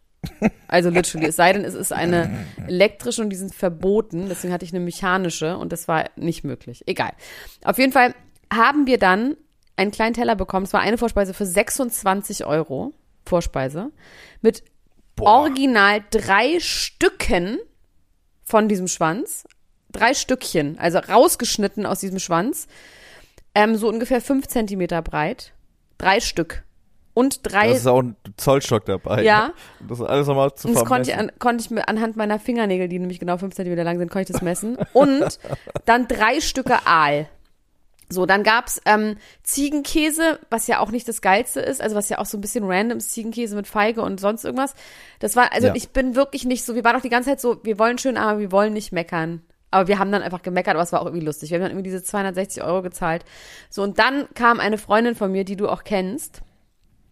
Also 0.68 0.88
literally. 0.90 1.28
Es 1.28 1.36
sei 1.36 1.52
denn, 1.52 1.64
es 1.64 1.74
ist 1.74 1.92
eine 1.92 2.46
elektrische 2.66 3.22
und 3.22 3.31
die 3.31 3.36
sind 3.36 3.54
verboten. 3.54 4.28
Deswegen 4.28 4.52
hatte 4.52 4.64
ich 4.64 4.72
eine 4.72 4.84
mechanische 4.84 5.56
und 5.56 5.72
das 5.72 5.88
war 5.88 6.10
nicht 6.16 6.44
möglich. 6.44 6.82
Egal. 6.86 7.12
Auf 7.64 7.78
jeden 7.78 7.92
Fall 7.92 8.14
haben 8.52 8.86
wir 8.86 8.98
dann 8.98 9.36
einen 9.76 9.90
kleinen 9.90 10.14
Teller 10.14 10.36
bekommen. 10.36 10.64
Es 10.64 10.72
war 10.72 10.81
eine 10.81 10.98
Vorspeise 10.98 11.34
für 11.34 11.46
26 11.46 12.44
Euro. 12.44 12.92
Vorspeise. 13.24 13.90
Mit 14.40 14.62
original 15.20 16.04
drei 16.10 16.58
Stücken 16.60 17.58
von 18.44 18.69
diesem 18.69 18.88
Schwanz. 18.88 19.44
Drei 19.90 20.14
Stückchen, 20.14 20.78
also 20.78 20.98
rausgeschnitten 20.98 21.84
aus 21.84 22.00
diesem 22.00 22.19
Schwanz. 22.19 22.66
Ähm, 23.54 23.76
so 23.76 23.88
ungefähr 23.88 24.22
fünf 24.22 24.46
Zentimeter 24.48 25.02
breit. 25.02 25.52
Drei 26.02 26.20
Stück. 26.20 26.64
Und 27.14 27.40
drei. 27.44 27.68
Da 27.68 27.74
ist 27.74 27.86
auch 27.86 28.02
ein 28.02 28.16
Zollstock 28.36 28.86
dabei. 28.86 29.22
Ja. 29.22 29.52
Das 29.88 30.00
ist 30.00 30.06
alles 30.06 30.26
nochmal 30.26 30.54
zu 30.54 30.68
Und 30.68 30.74
das 30.74 30.84
konnte 30.84 31.10
ich, 31.10 31.16
an, 31.16 31.30
konnte 31.38 31.62
ich 31.62 31.70
mir 31.70 31.88
anhand 31.88 32.16
meiner 32.16 32.38
Fingernägel, 32.38 32.88
die 32.88 32.98
nämlich 32.98 33.20
genau 33.20 33.36
fünf 33.36 33.54
Zentimeter 33.54 33.84
lang 33.84 33.98
sind, 33.98 34.10
konnte 34.10 34.30
ich 34.30 34.32
das 34.32 34.42
messen. 34.42 34.76
Und 34.92 35.38
dann 35.84 36.08
drei 36.08 36.40
Stücke 36.40 36.86
Aal. 36.86 37.28
So, 38.08 38.26
dann 38.26 38.42
gab's 38.42 38.80
ähm, 38.84 39.16
Ziegenkäse, 39.42 40.38
was 40.50 40.66
ja 40.66 40.80
auch 40.80 40.90
nicht 40.90 41.06
das 41.08 41.22
Geilste 41.22 41.60
ist, 41.60 41.80
also 41.80 41.96
was 41.96 42.08
ja 42.08 42.18
auch 42.18 42.26
so 42.26 42.36
ein 42.36 42.40
bisschen 42.42 42.64
random 42.64 42.98
ist, 42.98 43.12
Ziegenkäse 43.12 43.54
mit 43.56 43.66
Feige 43.66 44.02
und 44.02 44.20
sonst 44.20 44.44
irgendwas. 44.44 44.74
Das 45.20 45.36
war, 45.36 45.52
also 45.52 45.68
Ja. 45.68 45.74
ich 45.74 45.90
bin 45.90 46.14
wirklich 46.16 46.44
nicht 46.44 46.64
so, 46.64 46.74
wir 46.74 46.84
waren 46.84 46.96
auch 46.96 47.00
die 47.02 47.08
ganze 47.08 47.30
Zeit 47.30 47.40
so, 47.40 47.64
wir 47.64 47.78
wollen 47.78 47.98
schön, 47.98 48.16
aber 48.16 48.38
wir 48.38 48.52
wollen 48.52 48.72
nicht 48.72 48.92
meckern. 48.92 49.42
Aber 49.72 49.88
wir 49.88 49.98
haben 49.98 50.12
dann 50.12 50.22
einfach 50.22 50.43
gemeckert, 50.43 50.74
aber 50.74 50.82
es 50.84 50.93
war 50.93 51.00
auch 51.02 51.06
irgendwie 51.06 51.24
lustig. 51.24 51.50
Wir 51.50 51.56
haben 51.56 51.62
dann 51.62 51.72
irgendwie 51.72 51.88
diese 51.91 52.05
260 52.05 52.62
Euro 52.62 52.82
gezahlt. 52.82 53.24
So, 53.70 53.82
und 53.82 53.98
dann 53.98 54.29
kam 54.34 54.60
eine 54.60 54.79
Freundin 54.79 55.14
von 55.17 55.32
mir, 55.32 55.44
die 55.44 55.56
du 55.56 55.69
auch 55.69 55.82
kennst, 55.82 56.43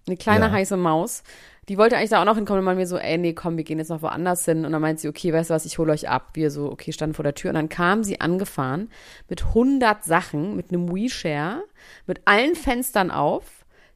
eine 0.06 0.16
kleine 0.16 0.46
Ja. 0.46 0.52
heiße 0.52 0.76
Maus. 0.76 1.22
Die 1.68 1.78
wollte 1.78 1.96
eigentlich 1.96 2.10
da 2.10 2.20
auch 2.20 2.24
noch 2.24 2.34
hinkommen 2.36 2.60
und 2.60 2.64
meinte 2.64 2.80
mir 2.80 2.86
so, 2.86 2.96
ey, 2.98 3.16
nee, 3.16 3.32
komm, 3.32 3.56
wir 3.56 3.64
gehen 3.64 3.78
jetzt 3.78 3.90
noch 3.90 4.02
woanders 4.02 4.44
hin. 4.44 4.64
Und 4.64 4.72
dann 4.72 4.80
meint 4.82 4.98
sie, 5.00 5.08
okay, 5.08 5.32
weißt 5.32 5.50
du 5.50 5.54
was, 5.54 5.64
ich 5.64 5.78
hole 5.78 5.92
euch 5.92 6.08
ab. 6.08 6.30
Wir 6.34 6.50
so, 6.50 6.70
okay, 6.70 6.92
standen 6.92 7.14
vor 7.14 7.22
der 7.22 7.34
Tür. 7.34 7.50
Und 7.50 7.54
dann 7.54 7.68
kam 7.68 8.02
sie 8.04 8.20
angefahren 8.20 8.90
mit 9.28 9.44
100 9.46 10.04
Sachen, 10.04 10.56
mit 10.56 10.70
einem 10.72 10.88
WeShare, 10.94 11.62
mit 12.06 12.22
allen 12.24 12.56
Fenstern 12.56 13.10
auf, 13.10 13.44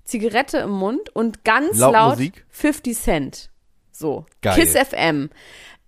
Zigarette 0.05 0.59
im 0.59 0.71
Mund 0.71 1.11
und 1.17 1.45
ganz 1.45 1.79
Laut 1.79 1.93
laut, 1.95 2.11
Musik? 2.11 2.45
50 2.51 2.97
Cent. 2.97 3.51
So. 3.91 4.27
Geil. 4.43 4.55
Kiss 4.55 4.75
FM. 4.77 5.31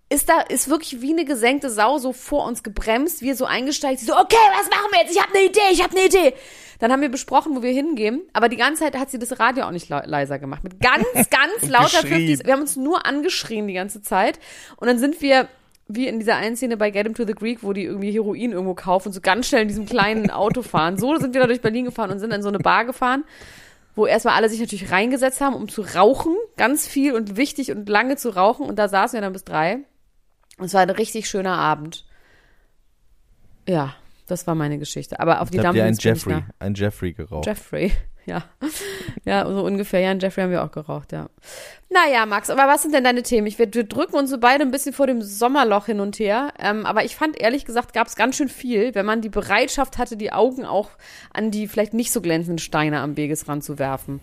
Ist 0.08 0.28
da, 0.28 0.40
ist 0.40 0.68
wirklich 0.70 1.02
wie 1.02 1.12
eine 1.12 1.24
gesenkte 1.24 1.68
Sau 1.68 1.98
so 1.98 2.12
vor 2.12 2.46
uns 2.46 2.62
gebremst, 2.62 3.22
wir 3.22 3.34
so 3.34 3.44
eingesteigt, 3.44 4.00
so, 4.00 4.12
okay, 4.14 4.36
was 4.56 4.70
machen 4.70 4.90
wir 4.92 5.00
jetzt? 5.00 5.14
Ich 5.14 5.20
habe 5.20 5.34
eine 5.34 5.46
Idee, 5.46 5.60
ich 5.72 5.82
habe 5.82 5.96
eine 5.96 6.06
Idee. 6.06 6.34
Dann 6.78 6.92
haben 6.92 7.00
wir 7.00 7.08
besprochen, 7.08 7.56
wo 7.56 7.62
wir 7.62 7.72
hingehen, 7.72 8.22
aber 8.32 8.48
die 8.48 8.56
ganze 8.56 8.84
Zeit 8.84 8.96
hat 8.96 9.10
sie 9.10 9.18
das 9.18 9.40
Radio 9.40 9.64
auch 9.64 9.70
nicht 9.70 9.88
leiser 9.88 10.38
gemacht. 10.38 10.62
Mit 10.62 10.80
ganz, 10.80 11.06
ganz 11.30 11.68
lauter 11.68 12.02
Geschrien. 12.02 12.38
50s. 12.38 12.46
Wir 12.46 12.52
haben 12.52 12.60
uns 12.60 12.76
nur 12.76 13.04
angeschrien 13.06 13.66
die 13.66 13.74
ganze 13.74 14.02
Zeit. 14.02 14.38
Und 14.76 14.86
dann 14.86 14.98
sind 14.98 15.20
wir, 15.22 15.48
wie 15.88 16.06
in 16.06 16.20
dieser 16.20 16.36
einen 16.36 16.54
Szene 16.54 16.76
bei 16.76 16.90
Get 16.90 17.06
Him 17.06 17.14
to 17.14 17.26
the 17.26 17.32
Greek, 17.32 17.62
wo 17.62 17.72
die 17.72 17.84
irgendwie 17.84 18.12
Heroin 18.12 18.52
irgendwo 18.52 18.74
kaufen 18.74 19.08
und 19.08 19.14
so 19.14 19.20
ganz 19.20 19.48
schnell 19.48 19.62
in 19.62 19.68
diesem 19.68 19.86
kleinen 19.86 20.30
Auto 20.30 20.62
fahren. 20.62 20.98
So 20.98 21.16
sind 21.16 21.34
wir 21.34 21.40
da 21.40 21.46
durch 21.48 21.62
Berlin 21.62 21.86
gefahren 21.86 22.10
und 22.12 22.20
sind 22.20 22.32
in 22.32 22.42
so 22.42 22.48
eine 22.48 22.58
Bar 22.58 22.84
gefahren, 22.84 23.24
wo 23.96 24.06
erstmal 24.06 24.34
alle 24.34 24.48
sich 24.50 24.60
natürlich 24.60 24.92
reingesetzt 24.92 25.40
haben, 25.40 25.54
um 25.54 25.68
zu 25.68 25.82
rauchen. 25.82 26.36
Ganz 26.56 26.86
viel 26.86 27.14
und 27.14 27.36
wichtig 27.36 27.72
und 27.72 27.88
lange 27.88 28.16
zu 28.16 28.36
rauchen. 28.36 28.66
Und 28.66 28.78
da 28.78 28.88
saßen 28.88 29.16
wir 29.16 29.22
dann 29.22 29.32
bis 29.32 29.44
drei. 29.44 29.80
Es 30.58 30.74
war 30.74 30.80
ein 30.82 30.90
richtig 30.90 31.28
schöner 31.28 31.58
Abend. 31.58 32.04
Ja, 33.68 33.94
das 34.26 34.46
war 34.46 34.54
meine 34.54 34.78
Geschichte. 34.78 35.20
Aber 35.20 35.40
auf 35.40 35.50
die 35.50 35.60
habt 35.60 35.76
ihr 35.76 35.84
ein 35.84 35.92
ist 35.92 36.04
mir 36.04 36.12
nicht 36.12 36.24
Jeffrey, 36.24 36.34
nach. 36.34 36.50
ein 36.58 36.74
Jeffrey 36.74 37.12
geraucht. 37.12 37.46
Jeffrey, 37.46 37.92
ja. 38.26 38.44
Ja, 39.24 39.46
so 39.46 39.64
ungefähr. 39.64 40.00
Ja, 40.00 40.10
einen 40.10 40.20
Jeffrey 40.20 40.42
haben 40.42 40.50
wir 40.50 40.64
auch 40.64 40.70
geraucht, 40.70 41.12
ja. 41.12 41.28
Naja, 41.90 42.26
Max, 42.26 42.48
aber 42.48 42.66
was 42.66 42.82
sind 42.82 42.94
denn 42.94 43.04
deine 43.04 43.22
Themen? 43.22 43.46
Ich, 43.46 43.58
wir, 43.58 43.72
wir 43.72 43.84
drücken 43.84 44.16
uns 44.16 44.30
so 44.30 44.38
beide 44.38 44.62
ein 44.62 44.70
bisschen 44.70 44.92
vor 44.92 45.06
dem 45.06 45.20
Sommerloch 45.20 45.86
hin 45.86 46.00
und 46.00 46.18
her. 46.18 46.52
Ähm, 46.58 46.86
aber 46.86 47.04
ich 47.04 47.16
fand, 47.16 47.38
ehrlich 47.40 47.64
gesagt, 47.64 47.92
gab 47.92 48.06
es 48.06 48.16
ganz 48.16 48.36
schön 48.36 48.48
viel, 48.48 48.94
wenn 48.94 49.06
man 49.06 49.20
die 49.20 49.28
Bereitschaft 49.28 49.98
hatte, 49.98 50.16
die 50.16 50.32
Augen 50.32 50.64
auch 50.64 50.90
an 51.32 51.50
die 51.50 51.68
vielleicht 51.68 51.92
nicht 51.94 52.12
so 52.12 52.20
glänzenden 52.20 52.58
Steine 52.58 53.00
am 53.00 53.16
Wegesrand 53.16 53.62
zu 53.62 53.78
werfen. 53.78 54.20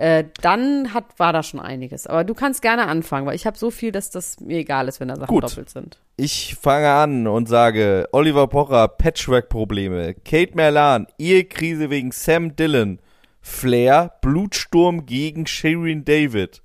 Äh, 0.00 0.24
dann 0.40 0.94
hat, 0.94 1.04
war 1.18 1.34
da 1.34 1.42
schon 1.42 1.60
einiges. 1.60 2.06
Aber 2.06 2.24
du 2.24 2.32
kannst 2.32 2.62
gerne 2.62 2.86
anfangen, 2.86 3.26
weil 3.26 3.36
ich 3.36 3.44
habe 3.44 3.58
so 3.58 3.70
viel, 3.70 3.92
dass 3.92 4.08
das 4.08 4.40
mir 4.40 4.56
egal 4.56 4.88
ist, 4.88 4.98
wenn 4.98 5.08
da 5.08 5.16
Sachen 5.16 5.26
Gut. 5.26 5.44
doppelt 5.44 5.68
sind. 5.68 5.98
Ich 6.16 6.56
fange 6.58 6.88
an 6.88 7.26
und 7.26 7.50
sage, 7.50 8.08
Oliver 8.10 8.46
Pocher, 8.46 8.88
Patchwork-Probleme, 8.88 10.14
Kate 10.14 10.54
Merlan, 10.54 11.06
Ehekrise 11.18 11.90
wegen 11.90 12.12
Sam 12.12 12.56
Dillon, 12.56 12.98
Flair, 13.42 14.14
Blutsturm 14.22 15.04
gegen 15.04 15.46
Shirin 15.46 16.06
David, 16.06 16.62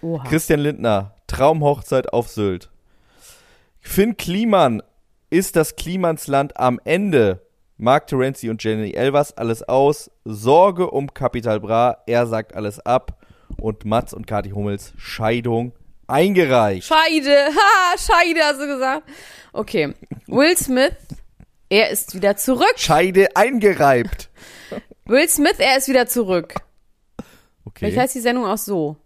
Oha. 0.00 0.24
Christian 0.24 0.58
Lindner, 0.58 1.14
Traumhochzeit 1.28 2.12
auf 2.12 2.30
Sylt. 2.30 2.68
Finn 3.78 4.16
Kliman, 4.16 4.82
ist 5.30 5.54
das 5.54 5.76
Klimansland 5.76 6.56
am 6.56 6.80
Ende? 6.84 7.42
Mark 7.76 8.06
Terenzi 8.06 8.48
und 8.50 8.62
Jenny 8.62 8.92
Elvers, 8.92 9.36
alles 9.36 9.62
aus. 9.62 10.10
Sorge 10.24 10.90
um 10.90 11.12
Capital 11.12 11.60
Bra, 11.60 11.98
er 12.06 12.26
sagt 12.26 12.54
alles 12.54 12.78
ab. 12.80 13.18
Und 13.58 13.84
Mats 13.84 14.14
und 14.14 14.26
Kati 14.26 14.50
Hummels, 14.50 14.92
Scheidung 14.96 15.72
eingereicht. 16.06 16.86
Scheide, 16.86 17.30
ha, 17.54 17.98
Scheide, 17.98 18.40
hast 18.42 18.60
du 18.60 18.66
gesagt. 18.66 19.08
Okay. 19.52 19.94
Will 20.26 20.56
Smith, 20.56 20.96
er 21.68 21.90
ist 21.90 22.14
wieder 22.14 22.36
zurück. 22.36 22.74
Scheide 22.76 23.34
eingereibt. 23.36 24.30
Will 25.04 25.28
Smith, 25.28 25.56
er 25.58 25.76
ist 25.76 25.88
wieder 25.88 26.06
zurück. 26.06 26.54
Okay. 27.64 27.78
Vielleicht 27.78 27.98
heißt 27.98 28.14
die 28.14 28.20
Sendung 28.20 28.46
auch 28.46 28.58
so. 28.58 28.96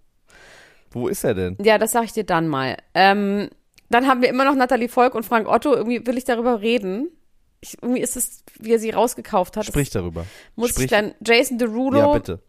Wo 0.90 1.08
ist 1.08 1.24
er 1.24 1.34
denn? 1.34 1.56
Ja, 1.60 1.78
das 1.78 1.92
sag 1.92 2.04
ich 2.04 2.12
dir 2.12 2.24
dann 2.24 2.48
mal. 2.48 2.76
Ähm, 2.94 3.50
dann 3.90 4.06
haben 4.06 4.22
wir 4.22 4.28
immer 4.28 4.44
noch 4.44 4.54
Nathalie 4.54 4.88
Volk 4.88 5.14
und 5.14 5.24
Frank 5.24 5.48
Otto. 5.48 5.74
Irgendwie 5.74 6.06
will 6.06 6.16
ich 6.16 6.24
darüber 6.24 6.60
reden. 6.60 7.10
Ich, 7.60 7.82
irgendwie 7.82 8.00
ist 8.00 8.16
es, 8.16 8.42
wie 8.58 8.72
er 8.72 8.78
sie 8.78 8.90
rausgekauft 8.90 9.56
hat. 9.56 9.64
Sprich 9.64 9.90
darüber. 9.90 10.26
Muss 10.54 10.70
Sprich. 10.70 10.86
ich 10.86 10.90
dann, 10.90 11.14
Jason 11.24 11.58
Derulo, 11.58 11.98
Ja, 11.98 12.12
bitte. 12.12 12.40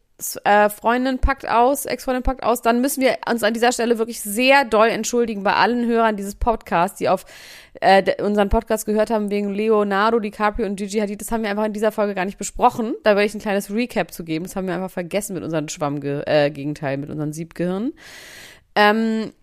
Äh, 0.43 0.69
Freundin 0.69 1.19
packt 1.19 1.47
aus, 1.47 1.85
Ex-Freundin 1.85 2.23
packt 2.23 2.41
aus, 2.41 2.63
dann 2.63 2.81
müssen 2.81 3.01
wir 3.01 3.17
uns 3.29 3.43
an 3.43 3.53
dieser 3.53 3.71
Stelle 3.71 3.99
wirklich 3.99 4.19
sehr 4.19 4.65
doll 4.65 4.87
entschuldigen 4.87 5.43
bei 5.43 5.53
allen 5.53 5.85
Hörern 5.85 6.17
dieses 6.17 6.33
Podcasts, 6.33 6.97
die 6.97 7.07
auf 7.07 7.25
äh, 7.81 8.23
unseren 8.23 8.49
Podcast 8.49 8.87
gehört 8.87 9.11
haben 9.11 9.29
wegen 9.29 9.53
Leonardo 9.53 10.19
DiCaprio 10.19 10.65
und 10.65 10.77
Gigi 10.77 10.97
Hadid. 10.97 11.21
Das 11.21 11.31
haben 11.31 11.43
wir 11.43 11.51
einfach 11.51 11.65
in 11.65 11.73
dieser 11.73 11.91
Folge 11.91 12.15
gar 12.15 12.25
nicht 12.25 12.39
besprochen. 12.39 12.95
Da 13.03 13.11
werde 13.11 13.25
ich 13.25 13.35
ein 13.35 13.41
kleines 13.41 13.71
Recap 13.71 14.11
zu 14.11 14.23
geben. 14.23 14.45
Das 14.45 14.55
haben 14.55 14.65
wir 14.65 14.73
einfach 14.73 14.89
vergessen 14.89 15.35
mit 15.35 15.43
unserem 15.43 15.67
Schwammgegenteil, 15.67 16.93
äh, 16.95 16.97
mit 16.97 17.11
unserem 17.11 17.31
Siebgehirn. 17.31 17.93
Ähm, 18.73 19.33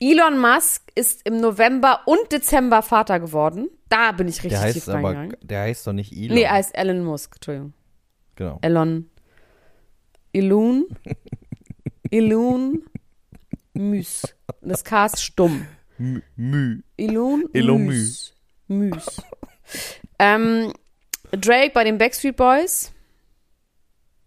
Elon 0.00 0.38
Musk 0.38 0.90
ist 0.94 1.26
im 1.26 1.40
November 1.40 2.02
und 2.06 2.30
Dezember 2.30 2.82
Vater 2.82 3.18
geworden. 3.20 3.68
Da 3.88 4.12
bin 4.12 4.28
ich 4.28 4.36
richtig 4.44 4.50
Der 4.60 4.72
tief 4.72 4.76
heißt 4.76 4.88
aber, 4.90 5.08
reingegangen. 5.08 5.36
der 5.42 5.60
heißt 5.62 5.86
doch 5.86 5.92
nicht 5.92 6.12
Elon. 6.12 6.34
Nee, 6.34 6.42
er 6.42 6.52
heißt 6.52 6.76
Elon 6.76 7.02
Musk, 7.04 7.34
Entschuldigung. 7.36 7.72
genau. 8.36 8.58
Elon. 8.62 9.10
Elon. 10.32 10.86
Elon. 12.10 12.82
Müs. 13.74 14.22
Das 14.60 14.84
K 14.84 15.06
ist 15.06 15.22
stumm. 15.22 15.66
Mü. 15.98 16.82
Elon. 16.96 17.44
Elon 17.52 17.84
Müs. 17.86 18.34
Müs. 18.68 19.22
ähm, 20.18 20.72
Drake 21.32 21.70
bei 21.74 21.84
den 21.84 21.98
Backstreet 21.98 22.36
Boys. 22.36 22.92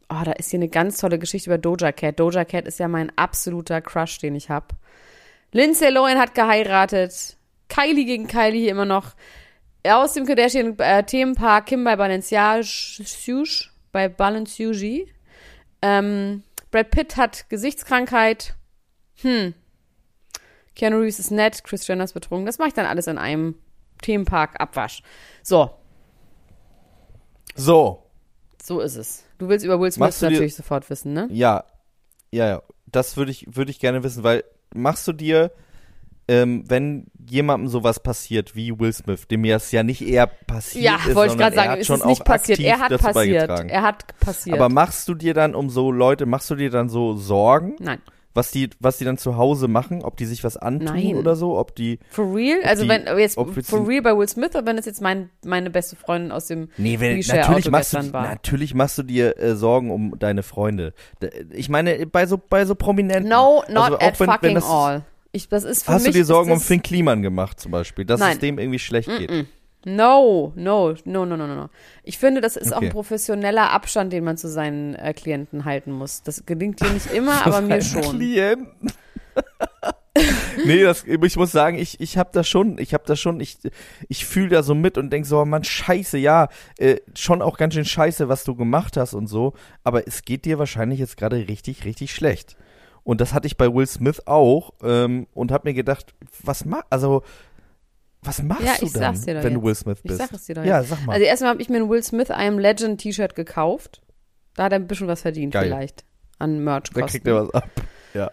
Oh, 0.09 0.23
da 0.25 0.33
ist 0.33 0.49
hier 0.51 0.59
eine 0.59 0.67
ganz 0.67 0.97
tolle 0.99 1.17
Geschichte 1.19 1.49
über 1.49 1.57
Doja 1.57 1.91
Cat. 1.93 2.19
Doja 2.19 2.43
Cat 2.43 2.67
ist 2.67 2.79
ja 2.79 2.87
mein 2.89 3.15
absoluter 3.17 3.79
Crush, 3.81 4.17
den 4.19 4.35
ich 4.35 4.49
hab. 4.49 4.73
Lindsay 5.51 5.89
Lohan 5.89 6.17
hat 6.17 6.33
geheiratet. 6.35 7.37
Kylie 7.69 8.05
gegen 8.05 8.27
Kylie 8.27 8.61
hier 8.61 8.71
immer 8.71 8.85
noch. 8.85 9.13
Aus 9.85 10.13
dem 10.13 10.25
Kardashian-Themenpark 10.25 11.65
Kim 11.65 11.83
bei 11.83 11.95
Balenciaga, 11.95 12.61
bei 13.91 14.09
Balenciaga. 14.09 15.05
Ähm, 15.81 16.43
Brad 16.69 16.91
Pitt 16.91 17.17
hat 17.17 17.49
Gesichtskrankheit. 17.49 18.53
Hm. 19.21 19.53
Keanu 20.75 20.99
Reeves 20.99 21.19
ist 21.19 21.31
nett, 21.31 21.63
Chris 21.63 21.85
Jenner 21.87 22.03
ist 22.05 22.13
betrunken. 22.13 22.45
Das 22.45 22.59
mache 22.59 22.69
ich 22.69 22.73
dann 22.73 22.85
alles 22.85 23.07
in 23.07 23.17
einem 23.17 23.55
Themenpark-Abwasch. 24.03 25.03
So, 25.43 25.71
So, 27.55 28.03
so 28.61 28.79
ist 28.79 28.95
es. 28.95 29.23
Du 29.37 29.49
willst 29.49 29.65
über 29.65 29.79
Will 29.79 29.91
Smith 29.91 30.21
natürlich 30.21 30.55
sofort 30.55 30.89
wissen, 30.89 31.13
ne? 31.13 31.27
ja. 31.31 31.65
Ja, 32.33 32.47
ja. 32.47 32.61
Das 32.85 33.17
würde 33.17 33.31
ich, 33.31 33.45
würde 33.55 33.71
ich 33.71 33.79
gerne 33.79 34.03
wissen, 34.03 34.23
weil 34.23 34.45
machst 34.73 35.07
du 35.07 35.13
dir, 35.13 35.51
ähm, 36.27 36.63
wenn 36.67 37.07
jemandem 37.29 37.67
sowas 37.67 37.99
passiert 37.99 38.55
wie 38.55 38.77
Will 38.79 38.93
Smith, 38.93 39.27
dem 39.27 39.43
ja 39.43 39.57
es 39.57 39.71
ja 39.71 39.83
nicht 39.83 40.01
eher 40.01 40.27
passiert 40.27 40.85
Ja, 40.85 40.95
ist, 40.95 41.15
wollte 41.15 41.33
ich 41.33 41.39
gerade 41.39 41.55
er 41.55 41.63
sagen, 41.63 41.81
es 41.81 41.87
schon 41.87 41.99
ist 41.99 42.05
nicht 42.05 42.25
passiert. 42.25 42.59
Er 42.59 42.79
hat 42.79 43.01
passiert. 43.01 43.49
Er 43.49 43.81
hat 43.81 44.19
passiert. 44.19 44.55
Aber 44.55 44.69
machst 44.69 45.07
du 45.07 45.15
dir 45.15 45.33
dann 45.33 45.55
um 45.55 45.69
so 45.69 45.91
Leute, 45.91 46.25
machst 46.25 46.49
du 46.49 46.55
dir 46.55 46.69
dann 46.69 46.89
so 46.89 47.15
Sorgen, 47.15 47.75
Nein. 47.79 47.99
Was 48.33 48.51
die, 48.51 48.69
was 48.79 48.97
die 48.97 49.05
dann 49.05 49.17
zu 49.17 49.35
Hause 49.37 49.67
machen, 49.67 50.03
ob 50.03 50.17
die 50.17 50.25
sich 50.25 50.43
was 50.43 50.55
antun 50.57 50.85
Nein. 50.95 51.15
oder 51.15 51.35
so, 51.35 51.57
ob 51.57 51.75
die, 51.75 51.99
For 52.09 52.33
real? 52.33 52.59
Also 52.63 52.83
die- 52.83 52.89
wenn 52.89 53.05
jetzt 53.17 53.35
for 53.35 53.87
real 53.87 54.01
bei 54.01 54.15
Will 54.15 54.27
Smith 54.27 54.51
oder 54.55 54.65
wenn 54.65 54.77
es 54.77 54.85
jetzt 54.85 55.01
mein, 55.01 55.29
meine 55.43 55.69
beste 55.69 55.95
Freundin 55.95 56.31
aus 56.31 56.47
dem 56.47 56.69
Nee, 56.77 56.99
wenn, 56.99 57.19
natürlich, 57.19 57.69
machst 57.69 57.93
du, 57.93 58.13
war. 58.13 58.23
natürlich 58.23 58.73
machst 58.73 58.97
du 58.97 59.03
dir 59.03 59.37
äh, 59.37 59.55
Sorgen 59.55 59.91
um 59.91 60.17
deine 60.17 60.43
Freunde. 60.43 60.93
Ich 61.51 61.69
meine, 61.69 62.05
bei 62.07 62.25
so, 62.25 62.37
bei 62.37 62.65
so 62.65 62.75
Prominenten. 62.75 63.29
No, 63.29 63.63
not 63.69 63.77
also 63.83 63.97
auch 63.97 64.01
at 64.01 64.19
wenn, 64.19 64.27
fucking 64.29 64.47
wenn 64.49 64.55
das, 64.55 64.65
all. 64.69 65.03
Ich, 65.33 65.47
das 65.49 65.63
ist 65.63 65.85
für 65.85 65.93
Hast 65.93 66.05
du 66.05 66.09
mich 66.09 66.15
dir 66.15 66.25
Sorgen 66.25 66.51
um 66.51 66.59
Finn 66.59 66.81
Kliman 66.81 67.21
gemacht 67.21 67.59
zum 67.59 67.71
Beispiel, 67.71 68.05
dass 68.05 68.19
Nein. 68.19 68.33
es 68.33 68.39
dem 68.39 68.59
irgendwie 68.59 68.79
schlecht 68.79 69.09
geht? 69.09 69.47
No, 69.83 70.53
no, 70.55 70.93
no, 71.05 71.25
no, 71.25 71.37
no, 71.37 71.47
no, 71.47 71.55
no. 71.55 71.69
Ich 72.03 72.17
finde, 72.19 72.41
das 72.41 72.55
ist 72.55 72.71
auch 72.71 72.77
Okay. 72.77 72.87
ein 72.87 72.91
professioneller 72.91 73.71
Abstand, 73.71 74.13
den 74.13 74.23
man 74.23 74.37
zu 74.37 74.47
seinen 74.47 74.95
äh, 74.95 75.13
Klienten 75.13 75.65
halten 75.65 75.91
muss. 75.91 76.21
Das 76.21 76.45
gelingt 76.45 76.81
dir 76.81 76.89
nicht 76.89 77.11
immer, 77.11 77.41
aber 77.45 77.61
mir 77.61 77.81
schon. 77.81 78.01
Klienten. 78.01 78.91
nee, 80.65 80.83
das, 80.83 81.05
ich 81.05 81.35
muss 81.37 81.51
sagen, 81.51 81.77
ich, 81.77 81.99
ich 81.99 82.17
habe 82.17 82.29
das 82.33 82.47
schon, 82.47 82.77
ich 82.77 82.93
habe 82.93 83.03
das 83.07 83.19
schon, 83.19 83.39
ich, 83.39 83.57
ich 84.09 84.25
fühle 84.25 84.49
da 84.49 84.63
so 84.63 84.75
mit 84.75 84.97
und 84.97 85.09
denk 85.11 85.25
so, 85.25 85.39
oh 85.39 85.45
Mann, 85.45 85.63
scheiße, 85.63 86.17
ja, 86.17 86.49
äh, 86.77 86.97
schon 87.15 87.41
auch 87.41 87.57
ganz 87.57 87.73
schön 87.73 87.85
scheiße, 87.85 88.27
was 88.27 88.43
du 88.43 88.55
gemacht 88.55 88.97
hast 88.97 89.13
und 89.13 89.27
so, 89.27 89.53
aber 89.83 90.07
es 90.07 90.23
geht 90.23 90.45
dir 90.45 90.59
wahrscheinlich 90.59 90.99
jetzt 90.99 91.17
gerade 91.17 91.47
richtig, 91.47 91.85
richtig 91.85 92.13
schlecht. 92.13 92.57
Und 93.03 93.19
das 93.19 93.33
hatte 93.33 93.47
ich 93.47 93.57
bei 93.57 93.73
Will 93.73 93.87
Smith 93.87 94.27
auch 94.27 94.73
ähm, 94.83 95.27
und 95.33 95.51
habe 95.51 95.69
mir 95.69 95.73
gedacht, 95.73 96.13
was 96.43 96.65
mach, 96.65 96.83
also 96.89 97.23
was 98.23 98.41
machst 98.43 98.63
Ja, 98.63 98.75
du 98.79 98.85
ich 98.85 98.93
dann, 98.93 99.25
wenn 99.25 99.35
jetzt. 99.35 99.53
du 99.55 99.63
Will 99.63 99.75
Smith 99.75 99.97
Ich 100.03 100.09
bist? 100.09 100.17
sag 100.19 100.31
es 100.31 100.45
dir 100.45 100.55
doch 100.55 100.63
Ja, 100.63 100.79
jetzt. 100.79 100.89
sag 100.89 101.05
mal. 101.05 101.13
Also 101.13 101.25
erstmal 101.25 101.51
habe 101.51 101.61
ich 101.61 101.69
mir 101.69 101.77
ein 101.77 101.89
Will 101.89 102.03
Smith 102.03 102.29
I 102.29 102.33
Am 102.33 102.59
Legend 102.59 103.01
T-Shirt 103.01 103.35
gekauft. 103.35 104.01
Da 104.55 104.63
hat 104.65 104.73
er 104.73 104.79
ein 104.79 104.87
bisschen 104.87 105.07
was 105.07 105.21
verdient 105.21 105.53
Geil. 105.53 105.65
vielleicht 105.65 106.03
an 106.39 106.55
da 106.57 106.61
Merch-Kosten. 106.61 107.07
kriegt 107.07 107.27
er 107.27 107.43
was 107.47 107.53
ab. 107.53 107.69
Ja. 108.13 108.31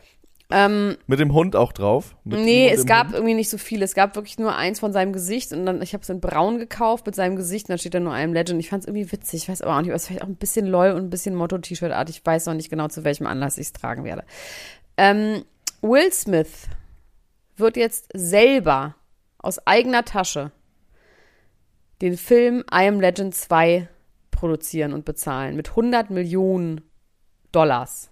Ähm, 0.51 0.97
Mit 1.07 1.21
dem 1.21 1.35
Hund 1.35 1.57
auch 1.57 1.73
drauf? 1.73 2.17
Mit 2.25 2.41
nee, 2.41 2.71
es 2.71 2.87
gab 2.87 3.09
Hund? 3.09 3.17
irgendwie 3.17 3.35
nicht 3.35 3.51
so 3.51 3.59
viel. 3.59 3.83
Es 3.83 3.95
gab 3.95 4.17
wirklich 4.17 4.39
nur 4.39 4.57
eins 4.57 4.81
von 4.81 4.95
seinem 4.95 5.13
Gesicht 5.13 5.53
und 5.53 5.67
dann, 5.67 5.83
ich 5.83 5.93
habe 5.93 6.03
es 6.03 6.09
in 6.09 6.21
braun 6.21 6.59
gekauft 6.59 7.05
mit 7.05 7.15
seinem 7.15 7.37
Gesicht 7.37 7.67
und 7.67 7.71
dann 7.71 7.79
steht 7.79 7.93
da 7.93 8.01
nur 8.01 8.15
Am 8.15 8.33
Legend. 8.33 8.59
Ich 8.59 8.71
fand 8.71 8.83
es 8.83 8.89
irgendwie 8.89 9.13
witzig. 9.13 9.43
Ich 9.43 9.49
weiß 9.51 9.61
aber 9.61 9.77
auch 9.77 9.83
nicht, 9.83 9.93
was 9.93 10.07
vielleicht 10.07 10.23
auch 10.23 10.27
ein 10.29 10.37
bisschen 10.37 10.67
LOL 10.67 10.93
und 10.93 11.03
ein 11.05 11.11
bisschen 11.11 11.35
Motto-T-Shirt-artig. 11.35 12.17
Ich 12.21 12.27
weiß 12.27 12.47
noch 12.47 12.55
nicht 12.55 12.71
genau, 12.71 12.89
zu 12.89 13.05
welchem 13.05 13.27
Anlass 13.27 13.59
ich 13.59 13.67
es 13.67 13.73
tragen 13.75 14.05
werde. 14.05 14.25
Ähm, 14.97 15.45
Will 15.83 16.11
Smith 16.13 16.67
wird 17.59 17.77
jetzt 17.77 18.09
selber 18.15 18.95
aus 19.49 19.67
eigener 19.67 20.05
Tasche 20.05 20.53
den 22.03 22.19
Film 22.19 22.61
I 22.71 22.87
Am 22.87 23.01
Legend 23.01 23.35
2 23.35 23.89
produzieren 24.31 24.93
und 24.93 25.07
bezahlen 25.07 25.57
mit 25.57 25.71
100 25.71 26.11
Millionen 26.11 26.83
Dollars. 27.51 28.11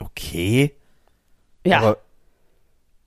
Okay. 0.00 0.74
Ja. 1.66 1.80
Aber 1.80 1.98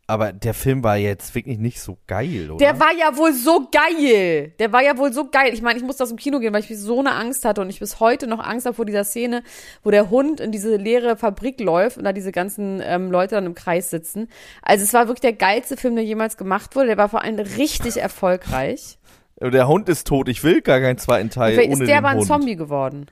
Aber 0.05 0.33
der 0.33 0.53
Film 0.53 0.83
war 0.83 0.97
jetzt 0.97 1.33
wirklich 1.33 1.59
nicht 1.59 1.79
so 1.79 1.97
geil, 2.07 2.51
oder? 2.51 2.57
Der 2.57 2.79
war 2.79 2.91
ja 2.93 3.15
wohl 3.15 3.31
so 3.31 3.69
geil. 3.71 4.51
Der 4.59 4.73
war 4.73 4.83
ja 4.83 4.97
wohl 4.97 5.13
so 5.13 5.29
geil. 5.29 5.53
Ich 5.53 5.61
meine, 5.61 5.79
ich 5.79 5.85
musste 5.85 6.03
aus 6.03 6.09
dem 6.09 6.17
Kino 6.17 6.39
gehen, 6.39 6.53
weil 6.53 6.61
ich 6.61 6.77
so 6.77 6.99
eine 6.99 7.13
Angst 7.13 7.45
hatte 7.45 7.61
und 7.61 7.69
ich 7.69 7.79
bis 7.79 8.01
heute 8.01 8.27
noch 8.27 8.39
Angst 8.39 8.65
habe 8.65 8.75
vor 8.75 8.85
dieser 8.85 9.05
Szene, 9.05 9.43
wo 9.81 9.91
der 9.91 10.09
Hund 10.09 10.41
in 10.41 10.51
diese 10.51 10.75
leere 10.75 11.15
Fabrik 11.15 11.61
läuft 11.61 11.97
und 11.97 12.03
da 12.03 12.11
diese 12.11 12.33
ganzen 12.33 12.81
ähm, 12.83 13.11
Leute 13.11 13.35
dann 13.35 13.45
im 13.45 13.55
Kreis 13.55 13.91
sitzen. 13.91 14.27
Also 14.61 14.83
es 14.83 14.93
war 14.93 15.07
wirklich 15.07 15.21
der 15.21 15.33
geilste 15.33 15.77
Film, 15.77 15.95
der 15.95 16.03
jemals 16.03 16.35
gemacht 16.35 16.75
wurde. 16.75 16.87
Der 16.87 16.97
war 16.97 17.07
vor 17.07 17.21
allem 17.21 17.39
richtig 17.39 17.95
erfolgreich. 17.95 18.97
der 19.39 19.67
Hund 19.69 19.87
ist 19.87 20.05
tot, 20.05 20.27
ich 20.27 20.43
will 20.43 20.61
gar 20.61 20.81
keinen 20.81 20.97
zweiten 20.97 21.29
Teil 21.29 21.53
Vielleicht 21.53 21.71
ohne 21.71 21.83
ist 21.83 21.87
der 21.87 21.95
den 21.99 22.05
aber 22.05 22.09
ein 22.09 22.17
Hund. 22.17 22.27
Zombie 22.27 22.57
geworden. 22.57 23.05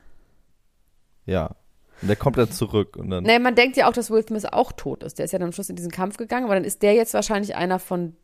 Ja. 1.26 1.56
Und 2.02 2.08
der 2.08 2.16
kommt 2.16 2.38
dann 2.38 2.52
zurück 2.52 2.96
und 2.98 3.10
dann. 3.10 3.24
Naja, 3.24 3.40
man 3.40 3.56
denkt 3.56 3.78
ja 3.78 3.88
auch, 3.88 3.94
dass 3.94 4.10
Will 4.10 4.24
Smith 4.24 4.46
auch 4.46 4.72
tot 4.72 5.04
ist. 5.04 5.20
Der 5.20 5.26
ist 5.26 5.32
ja 5.32 5.40
dann 5.40 5.50
am 5.50 5.52
Schluss 5.54 5.70
in 5.70 5.76
diesen 5.76 5.92
Kampf 5.92 6.18
gegangen, 6.18 6.46
aber 6.46 6.56
dann 6.56 6.64
ist 6.64 6.82
der 6.82 6.94
jetzt 6.94 7.14
wahrscheinlich 7.14 7.56
einer 7.56 7.80
von. 7.80 8.16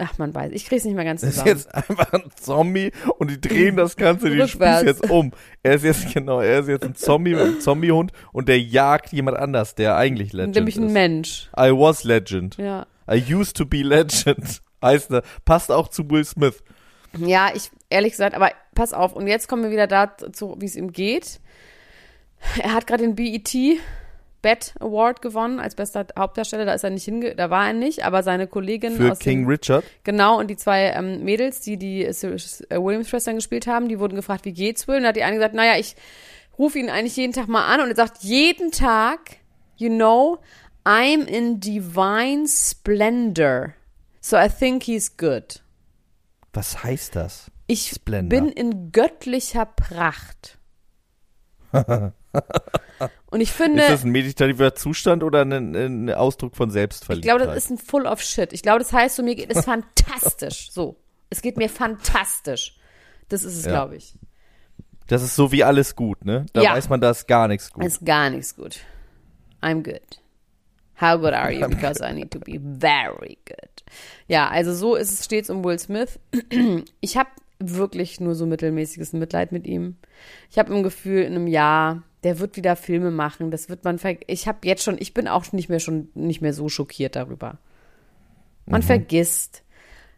Ach, 0.00 0.16
man 0.18 0.32
weiß. 0.32 0.52
Ich 0.52 0.66
krieg's 0.66 0.84
nicht 0.84 0.94
mehr 0.94 1.04
ganz 1.04 1.22
Er 1.24 1.30
ist 1.30 1.34
zusammen. 1.36 1.50
jetzt 1.56 1.74
einfach 1.74 2.12
ein 2.12 2.30
Zombie 2.40 2.92
und 3.18 3.30
die 3.30 3.40
drehen 3.40 3.74
das 3.76 3.96
Ganze, 3.96 4.30
die 4.30 4.46
spielen 4.46 4.86
jetzt 4.86 5.10
um. 5.10 5.32
Er 5.64 5.74
ist 5.74 5.82
jetzt, 5.82 6.14
genau, 6.14 6.40
er 6.40 6.60
ist 6.60 6.68
jetzt 6.68 6.84
ein 6.84 6.94
Zombie 6.94 7.30
mit 7.34 7.40
einem 7.40 7.60
Zombiehund 7.60 8.12
und 8.32 8.48
der 8.48 8.60
jagt 8.60 9.12
jemand 9.12 9.38
anders, 9.38 9.74
der 9.74 9.96
eigentlich 9.96 10.32
Legend 10.32 10.54
Nämlich 10.54 10.76
ein 10.76 10.86
ist. 10.86 10.92
Mensch. 10.92 11.50
I 11.58 11.70
was 11.72 12.04
Legend. 12.04 12.56
Ja. 12.58 12.86
I 13.10 13.34
used 13.34 13.56
to 13.56 13.66
be 13.66 13.78
Legend. 13.82 14.62
Heißt. 14.82 15.10
Passt 15.44 15.72
auch 15.72 15.88
zu 15.88 16.08
Will 16.08 16.24
Smith. 16.24 16.62
Ja, 17.16 17.50
ich, 17.52 17.70
ehrlich 17.90 18.12
gesagt, 18.12 18.36
aber 18.36 18.52
pass 18.76 18.92
auf. 18.92 19.16
Und 19.16 19.26
jetzt 19.26 19.48
kommen 19.48 19.64
wir 19.64 19.70
wieder 19.72 19.88
dazu, 19.88 20.54
wie 20.60 20.66
es 20.66 20.76
ihm 20.76 20.92
geht. 20.92 21.40
Er 22.62 22.74
hat 22.74 22.86
gerade 22.86 23.02
den 23.02 23.14
BET 23.14 23.54
Bet 24.40 24.74
Award 24.78 25.20
gewonnen 25.20 25.58
als 25.58 25.74
bester 25.74 26.06
Hauptdarsteller. 26.16 26.64
Da 26.64 26.72
ist 26.72 26.84
er 26.84 26.90
nicht 26.90 27.04
hinge, 27.04 27.34
da 27.34 27.50
war 27.50 27.68
er 27.68 27.72
nicht, 27.72 28.04
aber 28.04 28.22
seine 28.22 28.46
Kollegin 28.46 28.92
Für 28.92 29.12
aus 29.12 29.18
King 29.18 29.42
dem, 29.42 29.48
Richard. 29.48 29.84
Genau, 30.04 30.38
und 30.38 30.48
die 30.48 30.56
zwei 30.56 30.90
ähm, 30.90 31.24
Mädels, 31.24 31.60
die 31.60 31.76
die 31.76 32.04
äh, 32.04 32.12
Williams-Schwestern 32.12 33.34
gespielt 33.36 33.66
haben, 33.66 33.88
die 33.88 33.98
wurden 33.98 34.14
gefragt, 34.14 34.44
wie 34.44 34.52
geht's 34.52 34.86
wohl? 34.86 34.96
Und 34.96 35.02
da 35.02 35.08
hat 35.08 35.16
die 35.16 35.24
eine 35.24 35.36
gesagt, 35.36 35.54
naja, 35.54 35.78
ich 35.78 35.96
rufe 36.58 36.78
ihn 36.78 36.88
eigentlich 36.88 37.16
jeden 37.16 37.32
Tag 37.32 37.48
mal 37.48 37.66
an 37.66 37.80
und 37.80 37.88
er 37.90 37.96
sagt, 37.96 38.22
jeden 38.22 38.70
Tag, 38.70 39.38
you 39.76 39.88
know, 39.88 40.38
I'm 40.84 41.24
in 41.26 41.58
divine 41.58 42.46
splendor. 42.46 43.74
So 44.20 44.36
I 44.36 44.48
think 44.48 44.84
he's 44.84 45.16
good. 45.16 45.62
Was 46.52 46.82
heißt 46.82 47.16
das? 47.16 47.50
Ich 47.66 47.90
Splendor. 47.90 48.40
bin 48.40 48.48
in 48.50 48.92
göttlicher 48.92 49.66
Pracht. 49.66 50.58
und 53.30 53.40
ich 53.40 53.52
finde, 53.52 53.82
ist 53.82 53.90
das 53.90 54.04
ein 54.04 54.10
meditativer 54.10 54.74
Zustand 54.74 55.22
oder 55.22 55.42
ein, 55.42 55.74
ein 55.74 56.10
Ausdruck 56.12 56.56
von 56.56 56.68
ich 56.68 56.72
Selbstverliebtheit? 56.74 57.38
glaube, 57.38 57.52
das 57.52 57.64
ist 57.64 57.70
ein 57.70 57.78
Full 57.78 58.06
of 58.06 58.20
Shit. 58.22 58.52
Ich 58.52 58.62
glaube, 58.62 58.78
das 58.80 58.92
heißt 58.92 59.16
so, 59.16 59.22
mir 59.22 59.34
geht 59.34 59.54
es 59.54 59.64
fantastisch. 59.64 60.70
So. 60.72 60.96
Es 61.30 61.42
geht 61.42 61.56
mir 61.56 61.68
fantastisch. 61.68 62.78
Das 63.28 63.44
ist 63.44 63.56
es, 63.56 63.64
Ja. 63.66 63.72
glaube 63.72 63.96
ich. 63.96 64.14
Das 65.08 65.22
ist 65.22 65.36
so 65.36 65.52
wie 65.52 65.64
alles 65.64 65.96
gut, 65.96 66.24
ne? 66.24 66.46
Da 66.52 66.62
Ja. 66.62 66.72
weiß 66.74 66.88
man, 66.88 67.00
da 67.00 67.10
ist 67.10 67.26
gar 67.26 67.48
nichts 67.48 67.70
gut. 67.72 67.84
Ist 67.84 68.04
gar 68.04 68.30
nichts 68.30 68.56
gut. 68.56 68.80
I'm 69.62 69.82
good. 69.82 70.02
How 71.00 71.18
good 71.20 71.32
are 71.32 71.52
you? 71.52 71.68
Because 71.68 72.02
I 72.04 72.12
need 72.12 72.30
to 72.32 72.40
be 72.40 72.58
very 72.60 73.38
good. 73.46 73.84
Ja, 74.26 74.48
also 74.48 74.74
so 74.74 74.96
ist 74.96 75.12
es 75.12 75.24
stets 75.24 75.48
um 75.50 75.64
Will 75.64 75.78
Smith. 75.78 76.18
Ich 77.00 77.16
habe 77.16 77.30
wirklich 77.60 78.20
nur 78.20 78.34
so 78.34 78.46
mittelmäßiges 78.46 79.12
Mitleid 79.12 79.50
mit 79.52 79.66
ihm. 79.66 79.96
Ich 80.50 80.58
habe 80.58 80.74
im 80.74 80.82
Gefühl, 80.82 81.22
in 81.22 81.34
einem 81.34 81.46
Jahr, 81.46 82.02
der 82.24 82.38
wird 82.40 82.56
wieder 82.56 82.76
Filme 82.76 83.10
machen. 83.10 83.50
Das 83.50 83.68
wird 83.68 83.84
man 83.84 83.98
ver 83.98 84.16
Ich 84.26 84.48
habe 84.48 84.58
jetzt 84.64 84.82
schon, 84.82 84.96
ich 84.98 85.14
bin 85.14 85.28
auch 85.28 85.50
nicht 85.52 85.68
mehr 85.68 85.80
schon 85.80 86.08
nicht 86.14 86.40
mehr 86.40 86.52
so 86.52 86.68
schockiert 86.68 87.16
darüber. 87.16 87.58
Man 88.66 88.80
Mhm. 88.82 88.86
vergisst. 88.86 89.62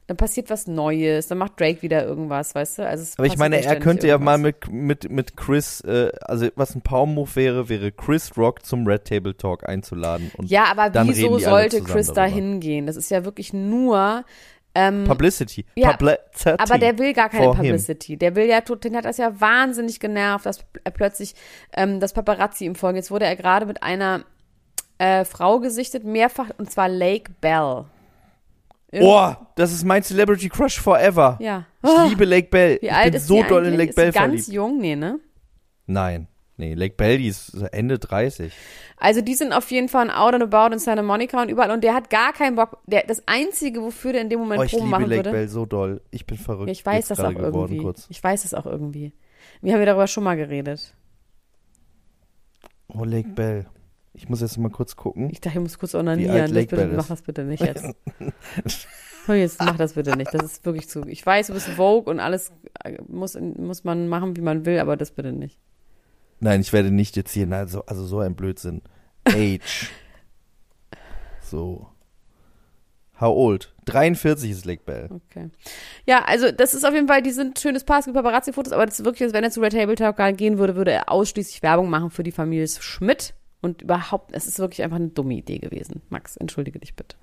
Dann 0.06 0.16
passiert 0.16 0.50
was 0.50 0.66
Neues, 0.66 1.28
dann 1.28 1.38
macht 1.38 1.60
Drake 1.60 1.82
wieder 1.82 2.04
irgendwas, 2.04 2.52
weißt 2.56 2.78
du? 2.78 2.86
Also 2.86 3.04
es 3.04 3.16
Aber 3.16 3.28
ich 3.28 3.36
meine, 3.36 3.62
er 3.62 3.78
könnte 3.78 4.08
ja 4.08 4.18
mal 4.18 4.40
irgendwas. 4.40 4.68
mit, 4.72 5.04
mit, 5.04 5.10
mit 5.12 5.36
Chris, 5.36 5.82
äh, 5.82 6.10
also 6.22 6.48
was 6.56 6.74
ein 6.74 6.82
Power-Move 6.82 7.36
wäre, 7.36 7.68
wäre 7.68 7.92
Chris 7.92 8.36
Rock 8.36 8.66
zum 8.66 8.88
Red 8.88 9.04
Table 9.04 9.36
Talk 9.36 9.68
einzuladen. 9.68 10.32
Und 10.36 10.50
Ja, 10.50 10.64
aber 10.64 10.90
dann 10.90 11.06
wieso 11.06 11.38
sollte 11.38 11.80
Chris 11.82 12.12
da 12.12 12.24
hingehen? 12.24 12.86
Das 12.88 12.96
ist 12.96 13.10
ja 13.12 13.24
wirklich 13.24 13.52
nur. 13.52 14.24
Ähm, 14.74 15.04
Publicity. 15.04 15.64
Ja, 15.74 15.92
Publicity. 15.92 16.56
aber 16.58 16.78
der 16.78 16.98
will 16.98 17.12
gar 17.12 17.28
keine 17.28 17.44
for 17.44 17.56
him. 17.56 17.64
Publicity. 17.64 18.16
Der 18.16 18.36
will 18.36 18.46
ja, 18.46 18.60
den 18.60 18.96
hat 18.96 19.04
das 19.04 19.16
ja 19.18 19.40
wahnsinnig 19.40 19.98
genervt, 19.98 20.46
dass 20.46 20.64
er 20.84 20.90
plötzlich 20.92 21.34
ähm, 21.74 21.98
das 21.98 22.12
Paparazzi 22.12 22.66
ihm 22.66 22.76
folgen. 22.76 22.96
Jetzt 22.96 23.10
wurde 23.10 23.24
er 23.24 23.34
gerade 23.34 23.66
mit 23.66 23.82
einer 23.82 24.24
äh, 24.98 25.24
Frau 25.24 25.58
gesichtet, 25.58 26.04
mehrfach, 26.04 26.50
und 26.58 26.70
zwar 26.70 26.88
Lake 26.88 27.32
Bell. 27.40 27.84
Oh, 28.92 29.32
das 29.54 29.72
ist 29.72 29.84
mein 29.84 30.02
Celebrity 30.02 30.48
Crush 30.48 30.80
forever. 30.80 31.36
Ja. 31.40 31.64
Ich 31.82 32.10
liebe 32.10 32.24
Lake 32.24 32.48
Bell. 32.48 32.78
Wie 32.80 32.86
ich 32.86 32.92
alt 32.92 33.04
bin 33.06 33.14
ist 33.14 33.26
so 33.26 33.42
doll 33.42 33.66
in? 33.66 33.76
Lake 33.76 33.90
ist 33.90 33.96
Bell 33.96 34.12
ganz 34.12 34.16
verliebt. 34.26 34.48
jung? 34.48 34.78
Nee, 34.78 34.96
ne? 34.96 35.20
Nein. 35.86 36.26
Nee, 36.60 36.74
Lake 36.74 36.94
Bell, 36.94 37.16
die 37.16 37.28
ist 37.28 37.54
Ende 37.72 37.98
30. 37.98 38.52
Also 38.98 39.22
die 39.22 39.34
sind 39.34 39.54
auf 39.54 39.70
jeden 39.70 39.88
Fall 39.88 40.10
ein 40.10 40.14
Out 40.14 40.34
and 40.34 40.42
About 40.42 40.74
in 40.74 40.78
Santa 40.78 41.02
Monica 41.02 41.40
und 41.40 41.48
überall. 41.48 41.70
Und 41.70 41.82
der 41.82 41.94
hat 41.94 42.10
gar 42.10 42.34
keinen 42.34 42.54
Bock. 42.54 42.82
Der, 42.86 43.04
das 43.06 43.22
Einzige, 43.26 43.80
wofür 43.80 44.12
der 44.12 44.20
in 44.20 44.28
dem 44.28 44.40
Moment 44.40 44.60
Oh, 44.60 44.64
ich 44.64 44.72
Proben 44.72 44.84
liebe 44.84 44.90
machen 44.90 45.08
Lake 45.08 45.18
würde. 45.20 45.30
Bell 45.32 45.48
so 45.48 45.64
doll. 45.64 46.02
Ich 46.10 46.26
bin 46.26 46.36
verrückt. 46.36 46.68
Ja, 46.68 46.72
ich 46.72 46.84
weiß 46.84 47.08
das 47.08 47.18
auch 47.18 47.30
geworden, 47.30 47.54
irgendwie. 47.54 47.78
Kurz. 47.78 48.06
Ich 48.10 48.22
weiß 48.22 48.42
das 48.42 48.52
auch 48.52 48.66
irgendwie. 48.66 49.14
Wir 49.62 49.72
haben 49.72 49.80
ja 49.80 49.86
darüber 49.86 50.06
schon 50.06 50.22
mal 50.22 50.36
geredet. 50.36 50.94
Oh, 52.88 53.04
Lake 53.04 53.30
Bell. 53.30 53.66
Ich 54.12 54.28
muss 54.28 54.42
jetzt 54.42 54.58
mal 54.58 54.68
kurz 54.68 54.96
gucken. 54.96 55.30
Ich 55.30 55.40
dachte, 55.40 55.56
ich 55.56 55.62
muss 55.62 55.78
kurz 55.78 55.94
onanieren. 55.94 56.52
Lake 56.52 56.66
bitte, 56.66 56.76
Bell 56.76 56.88
mach 56.88 57.04
ist. 57.04 57.10
das 57.10 57.22
bitte 57.22 57.44
nicht 57.44 57.64
jetzt. 57.64 57.86
Jetzt 59.28 59.60
mach 59.60 59.76
das 59.76 59.92
bitte 59.92 60.16
nicht. 60.16 60.34
Das 60.34 60.42
ist 60.42 60.64
wirklich 60.66 60.88
zu. 60.88 61.06
Ich 61.06 61.24
weiß, 61.24 61.48
du 61.48 61.52
bist 61.52 61.68
Vogue 61.68 62.10
und 62.10 62.18
alles 62.18 62.50
äh, 62.82 62.98
muss, 63.06 63.38
muss 63.38 63.84
man 63.84 64.08
machen, 64.08 64.36
wie 64.36 64.40
man 64.40 64.66
will, 64.66 64.80
aber 64.80 64.96
das 64.96 65.12
bitte 65.12 65.30
nicht. 65.30 65.56
Nein, 66.40 66.62
ich 66.62 66.72
werde 66.72 66.90
nicht 66.90 67.16
jetzt 67.16 67.32
hier, 67.32 67.50
also, 67.52 67.84
also 67.86 68.04
so 68.04 68.20
ein 68.20 68.34
Blödsinn. 68.34 68.82
Age. 69.26 69.90
so. 71.42 71.88
How 73.20 73.36
old? 73.36 73.74
43 73.84 74.50
ist 74.50 74.64
Lake 74.64 74.82
Bell. 74.86 75.10
Okay. 75.10 75.50
Ja, 76.06 76.24
also 76.24 76.50
das 76.50 76.72
ist 76.72 76.84
auf 76.84 76.94
jeden 76.94 77.06
Fall, 77.06 77.22
die 77.22 77.32
sind 77.32 77.58
schönes 77.58 77.84
Paar, 77.84 77.98
es 77.98 78.06
gibt 78.06 78.16
Paparazzi-Fotos, 78.16 78.72
aber 78.72 78.86
das 78.86 78.98
ist 78.98 79.04
wirklich, 79.04 79.34
wenn 79.34 79.44
er 79.44 79.50
zu 79.50 79.60
Red 79.60 79.74
Table 79.74 79.94
Talk 79.94 80.16
gehen 80.38 80.56
würde, 80.56 80.74
würde 80.74 80.92
er 80.92 81.12
ausschließlich 81.12 81.62
Werbung 81.62 81.90
machen 81.90 82.10
für 82.10 82.22
die 82.22 82.32
Familie 82.32 82.66
Schmidt. 82.66 83.34
Und 83.60 83.82
überhaupt, 83.82 84.32
es 84.32 84.46
ist 84.46 84.58
wirklich 84.58 84.82
einfach 84.82 84.96
eine 84.96 85.08
dumme 85.08 85.34
Idee 85.34 85.58
gewesen. 85.58 86.00
Max, 86.08 86.38
entschuldige 86.38 86.78
dich 86.78 86.96
bitte. 86.96 87.16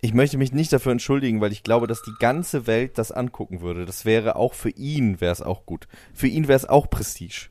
Ich 0.00 0.12
möchte 0.12 0.38
mich 0.38 0.52
nicht 0.52 0.72
dafür 0.72 0.92
entschuldigen, 0.92 1.40
weil 1.40 1.52
ich 1.52 1.62
glaube, 1.62 1.86
dass 1.86 2.02
die 2.02 2.14
ganze 2.18 2.66
Welt 2.66 2.98
das 2.98 3.12
angucken 3.12 3.60
würde. 3.60 3.84
Das 3.84 4.04
wäre 4.04 4.34
auch 4.34 4.54
für 4.54 4.70
ihn, 4.70 5.20
wäre 5.20 5.32
es 5.32 5.42
auch 5.42 5.66
gut. 5.66 5.86
Für 6.12 6.26
ihn 6.26 6.48
wäre 6.48 6.56
es 6.56 6.68
auch 6.68 6.90
Prestige. 6.90 7.50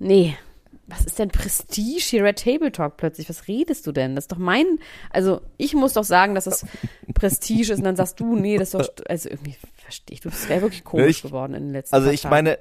Nee. 0.00 0.36
Was 0.88 1.04
ist 1.04 1.20
denn 1.20 1.28
Prestige 1.28 2.00
hier, 2.02 2.24
Red 2.24 2.42
Table 2.42 2.72
Talk 2.72 2.96
plötzlich? 2.96 3.28
Was 3.28 3.46
redest 3.46 3.86
du 3.86 3.92
denn? 3.92 4.16
Das 4.16 4.24
ist 4.24 4.32
doch 4.32 4.38
mein, 4.38 4.66
also 5.10 5.40
ich 5.56 5.74
muss 5.74 5.92
doch 5.92 6.02
sagen, 6.02 6.34
dass 6.34 6.44
das 6.46 6.66
Prestige 7.14 7.72
ist 7.72 7.78
und 7.78 7.84
dann 7.84 7.94
sagst 7.94 8.18
du, 8.18 8.34
nee, 8.34 8.58
das 8.58 8.74
ist 8.74 8.80
doch, 8.98 9.04
also 9.08 9.28
irgendwie 9.28 9.54
verstehe 9.76 10.14
ich, 10.14 10.20
du 10.20 10.30
bist 10.30 10.48
ja 10.50 10.60
wirklich 10.60 10.82
komisch 10.82 11.18
Ich- 11.18 11.22
geworden 11.22 11.54
in 11.54 11.62
den 11.66 11.72
letzten 11.74 11.94
Also 11.94 12.10
ich 12.10 12.22
Tagen. 12.22 12.34
meine, 12.34 12.58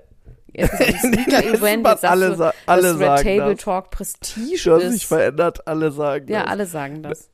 Jetzt 0.54 0.80
ist 0.80 1.04
ein 1.04 1.14
Sneaker-Event, 1.14 1.84
was 1.84 2.02
jetzt 2.02 2.06
alle 2.12 2.36
du, 2.36 2.54
alle 2.68 2.82
dass 2.82 3.00
Red 3.00 3.08
sagen 3.08 3.24
Table 3.24 3.56
das. 3.56 3.64
Talk 3.64 3.90
Prestige 3.92 4.62
du 4.64 4.76
hast 4.76 4.82
sich 4.84 4.94
ist. 5.04 5.04
verändert, 5.06 5.68
alle 5.68 5.92
sagen 5.92 6.28
Ja, 6.28 6.42
das. 6.44 6.52
alle 6.52 6.66
sagen 6.68 7.02
das. 7.04 7.30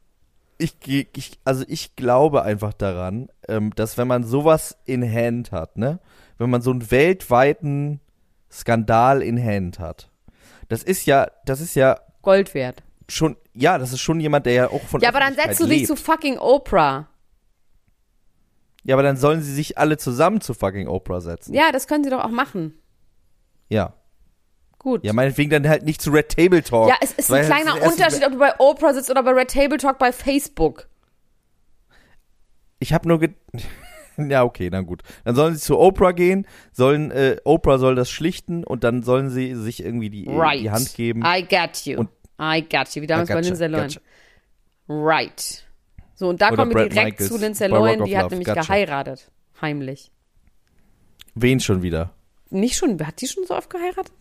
ich, 0.57 0.75
ich, 0.85 1.39
also 1.43 1.65
ich 1.67 1.95
glaube 1.97 2.43
einfach 2.43 2.73
daran, 2.73 3.27
ähm, 3.49 3.71
dass 3.75 3.97
wenn 3.97 4.07
man 4.07 4.23
sowas 4.23 4.77
in 4.85 5.01
Hand 5.09 5.51
hat, 5.51 5.77
ne, 5.77 5.99
wenn 6.37 6.49
man 6.49 6.61
so 6.61 6.71
einen 6.71 6.89
weltweiten 6.91 7.99
Skandal 8.55 9.21
in 9.21 9.43
Hand 9.43 9.79
hat, 9.79 10.09
das 10.69 10.83
ist 10.83 11.05
ja, 11.05 11.27
das 11.45 11.61
ist 11.61 11.75
ja 11.75 11.99
Gold 12.21 12.53
wert. 12.53 12.81
schon, 13.09 13.35
ja, 13.53 13.77
das 13.77 13.91
ist 13.93 14.01
schon 14.01 14.19
jemand, 14.19 14.45
der 14.45 14.53
ja 14.53 14.69
auch 14.69 14.81
von 14.83 15.01
Ja, 15.01 15.09
aber 15.09 15.19
dann 15.19 15.35
setzt 15.35 15.59
du 15.59 15.65
dich 15.67 15.79
lebt. 15.79 15.87
zu 15.87 15.95
fucking 15.95 16.37
Oprah. 16.39 17.07
Ja, 18.83 18.95
aber 18.95 19.03
dann 19.03 19.17
sollen 19.17 19.41
sie 19.41 19.53
sich 19.53 19.77
alle 19.77 19.97
zusammen 19.97 20.41
zu 20.41 20.53
fucking 20.53 20.87
Oprah 20.87 21.19
setzen. 21.21 21.53
Ja, 21.53 21.71
das 21.71 21.87
können 21.87 22.03
sie 22.03 22.09
doch 22.09 22.23
auch 22.23 22.29
machen. 22.29 22.73
Ja. 23.69 23.93
Gut. 24.77 25.03
Ja, 25.03 25.13
meinetwegen 25.13 25.49
dann 25.49 25.67
halt 25.67 25.83
nicht 25.83 25.99
zu 26.01 26.11
Red 26.11 26.29
Table 26.29 26.61
Talk. 26.61 26.89
Ja, 26.89 26.95
es 27.01 27.11
ist 27.13 27.31
ein 27.31 27.45
kleiner 27.45 27.73
Unterschied, 27.81 28.23
ob 28.23 28.33
du 28.33 28.37
bei 28.37 28.53
Oprah 28.59 28.93
sitzt 28.93 29.09
oder 29.09 29.23
bei 29.23 29.31
Red 29.31 29.49
Table 29.51 29.77
Talk 29.79 29.97
bei 29.97 30.11
Facebook. 30.11 30.87
Ich 32.77 32.93
habe 32.93 33.07
nur 33.07 33.19
ge 33.19 33.33
Ja, 34.29 34.43
okay, 34.43 34.69
na 34.71 34.81
gut. 34.81 35.01
Dann 35.23 35.35
sollen 35.35 35.55
sie 35.55 35.61
zu 35.61 35.77
Oprah 35.79 36.11
gehen, 36.13 36.47
sollen 36.71 37.11
äh, 37.11 37.37
Oprah 37.43 37.77
soll 37.77 37.95
das 37.95 38.09
schlichten 38.09 38.63
und 38.63 38.83
dann 38.83 39.03
sollen 39.03 39.29
sie 39.29 39.55
sich 39.55 39.83
irgendwie 39.83 40.09
die, 40.09 40.25
Right. 40.29 40.61
die 40.61 40.71
Hand 40.71 40.93
geben. 40.95 41.23
I 41.25 41.43
got 41.43 41.85
you. 41.85 41.99
Und- 41.99 42.09
I 42.41 42.61
got 42.61 42.93
you. 42.95 43.01
Wie 43.01 43.07
damals 43.07 43.29
bei 43.29 43.39
Lindsay 43.41 43.67
Lohan. 43.67 43.87
gotcha. 43.87 44.01
Right. 44.89 45.65
So, 46.15 46.29
und 46.29 46.41
da 46.41 46.47
Oder 46.49 46.57
kommen 46.57 46.75
wir 46.75 46.89
direkt 46.89 47.19
Michaels 47.19 47.29
zu 47.29 47.37
Lindsay 47.37 47.67
Lohan, 47.67 48.03
die 48.05 48.15
hat 48.17 48.23
Love. 48.23 48.35
nämlich 48.35 48.47
Gotcha. 48.47 48.61
geheiratet. 48.61 49.31
Heimlich. 49.61 50.11
Wen 51.33 51.59
schon 51.59 51.81
wieder? 51.81 52.11
Nicht 52.49 52.77
schon, 52.77 53.05
hat 53.05 53.19
die 53.21 53.27
schon 53.27 53.45
so 53.45 53.55
oft 53.55 53.69
geheiratet? 53.69 54.13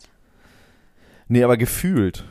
Nee, 1.29 1.43
aber 1.45 1.57
gefühlt. 1.57 2.25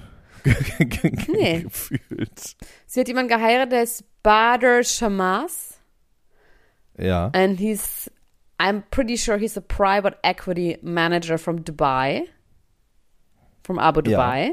Nee. 1.27 1.61
gefühlt. 1.61 2.55
Sie 2.85 2.99
hat 2.99 3.07
jemanden 3.07 3.29
geheiratet, 3.29 3.71
der 3.71 3.83
ist 3.83 4.03
Badr 4.23 4.83
Shammas. 4.83 5.72
Ja. 6.97 7.31
And 7.33 7.59
he's, 7.59 8.09
I'm 8.59 8.83
pretty 8.91 9.17
sure 9.17 9.37
he's 9.37 9.57
a 9.57 9.61
private 9.61 10.17
equity 10.23 10.77
manager 10.81 11.37
from 11.37 11.63
Dubai. 11.63 12.23
From 13.63 13.79
Abu 13.79 14.01
Ja. 14.09 14.17
Dubai. 14.19 14.51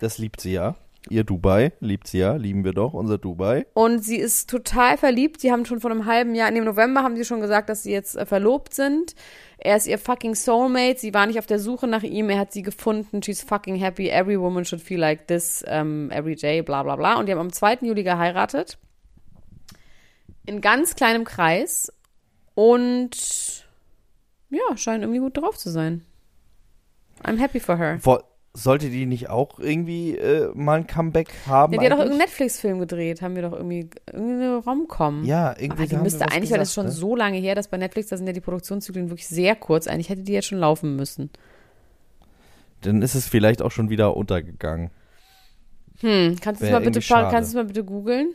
Das 0.00 0.18
liebt 0.18 0.40
sie 0.40 0.52
ja. 0.52 0.76
Ihr 1.10 1.24
Dubai 1.24 1.72
liebt 1.80 2.06
sie 2.06 2.18
ja. 2.18 2.34
Lieben 2.34 2.64
wir 2.64 2.72
doch, 2.72 2.92
unser 2.92 3.18
Dubai. 3.18 3.66
Und 3.74 4.04
sie 4.04 4.16
ist 4.16 4.50
total 4.50 4.98
verliebt. 4.98 5.40
Sie 5.40 5.50
haben 5.50 5.64
schon 5.64 5.80
vor 5.80 5.90
einem 5.90 6.06
halben 6.06 6.34
Jahr, 6.34 6.48
in 6.48 6.54
dem 6.54 6.64
November 6.64 7.02
haben 7.02 7.16
sie 7.16 7.24
schon 7.24 7.40
gesagt, 7.40 7.68
dass 7.68 7.82
sie 7.82 7.92
jetzt 7.92 8.16
äh, 8.16 8.26
verlobt 8.26 8.74
sind. 8.74 9.14
Er 9.58 9.76
ist 9.76 9.86
ihr 9.86 9.98
fucking 9.98 10.34
Soulmate. 10.34 10.98
Sie 10.98 11.14
war 11.14 11.26
nicht 11.26 11.38
auf 11.38 11.46
der 11.46 11.58
Suche 11.58 11.86
nach 11.88 12.02
ihm. 12.02 12.30
Er 12.30 12.38
hat 12.38 12.52
sie 12.52 12.62
gefunden. 12.62 13.22
She's 13.22 13.42
fucking 13.42 13.76
happy. 13.76 14.08
Every 14.08 14.38
woman 14.38 14.64
should 14.64 14.82
feel 14.82 15.00
like 15.00 15.26
this 15.26 15.64
um, 15.68 16.10
every 16.10 16.36
day. 16.36 16.62
Bla 16.62 16.82
bla 16.82 16.96
bla. 16.96 17.18
Und 17.18 17.26
die 17.26 17.32
haben 17.32 17.40
am 17.40 17.52
2. 17.52 17.78
Juli 17.82 18.04
geheiratet. 18.04 18.78
In 20.48 20.62
ganz 20.62 20.94
kleinem 20.94 21.24
Kreis. 21.24 21.92
Und 22.54 23.66
ja, 24.48 24.76
scheinen 24.76 25.02
irgendwie 25.02 25.20
gut 25.20 25.36
drauf 25.36 25.58
zu 25.58 25.68
sein. 25.68 26.06
I'm 27.22 27.38
happy 27.38 27.60
for 27.60 27.76
her. 27.76 27.98
Wo, 28.00 28.18
sollte 28.54 28.88
die 28.88 29.04
nicht 29.04 29.28
auch 29.28 29.58
irgendwie 29.58 30.16
äh, 30.16 30.50
mal 30.54 30.78
ein 30.78 30.86
Comeback 30.86 31.28
haben? 31.46 31.74
Ja, 31.74 31.80
die 31.80 31.84
hat 31.84 31.92
doch 31.92 31.98
irgendeinen 31.98 32.22
Netflix-Film 32.26 32.78
gedreht, 32.78 33.20
haben 33.20 33.34
wir 33.34 33.42
doch 33.42 33.52
irgendwie 33.52 33.90
irgendeine 34.10 34.56
Rom-Com. 34.56 35.24
Ja, 35.24 35.54
irgendwie 35.58 35.82
Ah, 35.82 35.86
die 35.86 35.96
müsste 35.96 36.30
eigentlich, 36.30 36.50
weil 36.50 36.58
das 36.58 36.72
schon 36.72 36.86
ne? 36.86 36.92
so 36.92 37.14
lange 37.14 37.36
her, 37.36 37.54
dass 37.54 37.68
bei 37.68 37.76
Netflix, 37.76 38.08
da 38.08 38.16
sind 38.16 38.26
ja 38.26 38.32
die 38.32 38.40
Produktionszyklen 38.40 39.10
wirklich 39.10 39.28
sehr 39.28 39.54
kurz. 39.54 39.86
Eigentlich 39.86 40.08
hätte 40.08 40.22
die 40.22 40.32
jetzt 40.32 40.46
schon 40.46 40.58
laufen 40.58 40.96
müssen. 40.96 41.28
Dann 42.80 43.02
ist 43.02 43.14
es 43.14 43.28
vielleicht 43.28 43.60
auch 43.60 43.70
schon 43.70 43.90
wieder 43.90 44.16
untergegangen. 44.16 44.90
Hm, 46.00 46.36
kannst 46.40 46.62
du 46.62 46.66
es 46.66 46.72
mal 46.72 46.78
bitte, 46.78 46.90
irgendwie 46.90 47.02
schade. 47.02 47.28
kannst 47.30 47.52
du 47.52 47.58
es 47.58 47.62
mal 47.62 47.66
bitte 47.66 47.84
googeln? 47.84 48.34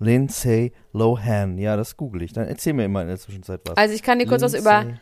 Lindsay 0.00 0.72
Lohan. 0.92 1.58
Ja, 1.58 1.76
das 1.76 1.96
google 1.96 2.22
ich. 2.22 2.32
Dann 2.32 2.48
erzähl 2.48 2.72
mir 2.72 2.86
immer 2.86 3.02
in 3.02 3.08
der 3.08 3.18
Zwischenzeit 3.18 3.60
was. 3.66 3.76
Also 3.76 3.94
ich 3.94 4.02
kann 4.02 4.18
dir 4.18 4.26
kurz 4.26 4.42
was 4.42 4.54
über 4.54 4.82
Lindsay 4.84 5.00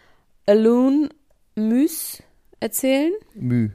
Alun 0.49 1.11
Mys 1.57 2.23
erzählen. 2.59 3.13
Mü. 3.35 3.71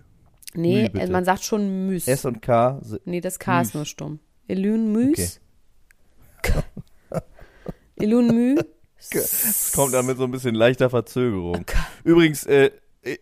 Nee, 0.55 0.83
Mü, 0.83 0.89
bitte. 0.89 1.12
man 1.12 1.23
sagt 1.23 1.43
schon 1.43 1.88
Mys. 1.88 2.07
S 2.07 2.25
und 2.25 2.41
K. 2.41 2.81
Nee, 3.05 3.21
das 3.21 3.38
K 3.38 3.62
ist 3.62 3.67
Mys. 3.67 3.73
nur 3.75 3.86
stumm. 3.86 4.19
Elun 4.47 4.91
Mys. 4.91 5.39
Elun 7.95 8.27
Mü. 8.27 8.55
Es 8.97 9.71
kommt 9.75 9.93
dann 9.93 10.05
mit 10.07 10.17
so 10.17 10.23
ein 10.23 10.31
bisschen 10.31 10.55
leichter 10.55 10.89
Verzögerung. 10.89 11.65
Übrigens, 12.03 12.45
äh, 12.45 12.65
äh, 12.65 12.71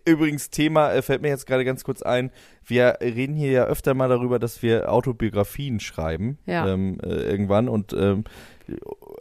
übrigens 0.05 0.49
Thema 0.49 0.91
äh, 0.93 1.01
fällt 1.01 1.21
mir 1.21 1.29
jetzt 1.29 1.45
gerade 1.47 1.65
ganz 1.65 1.83
kurz 1.83 2.01
ein. 2.01 2.31
Wir 2.65 2.97
reden 3.01 3.35
hier 3.35 3.51
ja 3.51 3.65
öfter 3.65 3.93
mal 3.93 4.09
darüber, 4.09 4.39
dass 4.39 4.61
wir 4.61 4.91
Autobiografien 4.91 5.79
schreiben 5.79 6.37
Ja. 6.45 6.67
ähm, 6.67 6.97
äh, 7.03 7.07
irgendwann 7.07 7.67
und 7.69 7.93
ähm, 7.93 8.23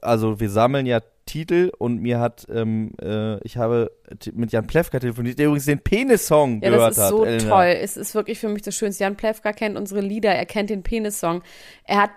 also 0.03 0.41
wir 0.41 0.51
sammeln 0.51 0.87
ja 0.87 1.01
Titel 1.27 1.71
und 1.79 2.01
mir 2.03 2.19
hat 2.19 2.47
ähm, 2.53 2.93
äh, 3.01 3.39
ich 3.45 3.57
habe 3.57 3.91
mit 4.33 4.51
Jan 4.53 4.67
Plewka 4.67 4.99
telefoniert, 4.99 5.39
der 5.39 5.47
übrigens 5.47 5.67
den 5.67 5.79
Penis-Song 5.79 6.61
Ja, 6.63 6.71
gehört 6.71 6.91
das 6.91 6.97
ist 6.99 7.03
hat. 7.05 7.11
so 7.11 7.25
Elena. 7.25 7.49
toll. 7.49 7.67
Es 7.81 7.97
ist 7.97 8.15
wirklich 8.15 8.39
für 8.39 8.49
mich 8.49 8.63
das 8.63 8.75
Schönste. 8.75 9.05
Jan 9.05 9.17
Plewka 9.17 9.53
kennt 9.53 9.77
unsere 9.79 10.01
Lieder, 10.01 10.31
er 10.35 10.47
kennt 10.47 10.71
den 10.71 10.83
Penis-Song. 10.83 11.43
Er 11.85 12.03
hat, 12.03 12.11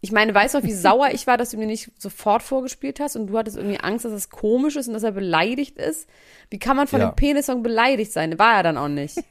ich 0.00 0.12
meine, 0.12 0.34
weißt 0.34 0.54
du 0.54 0.58
noch, 0.58 0.66
wie 0.66 0.72
sauer 0.72 1.08
ich 1.12 1.26
war, 1.26 1.36
dass 1.36 1.50
du 1.50 1.58
mir 1.58 1.66
nicht 1.66 1.90
sofort 1.98 2.42
vorgespielt 2.42 3.00
hast 3.00 3.16
und 3.16 3.26
du 3.26 3.36
hattest 3.38 3.56
irgendwie 3.56 3.80
Angst, 3.80 4.04
dass 4.04 4.12
es 4.12 4.30
komisch 4.30 4.76
ist 4.76 4.88
und 4.88 4.94
dass 4.94 5.02
er 5.02 5.12
beleidigt 5.12 5.78
ist? 5.78 6.08
Wie 6.48 6.58
kann 6.58 6.76
man 6.76 6.86
von 6.86 7.00
Ja. 7.00 7.10
dem 7.10 7.16
Penis-Song 7.16 7.62
beleidigt 7.62 8.12
sein? 8.12 8.38
War 8.38 8.54
er 8.56 8.62
dann 8.62 8.76
auch 8.78 8.88
nicht. 8.88 9.18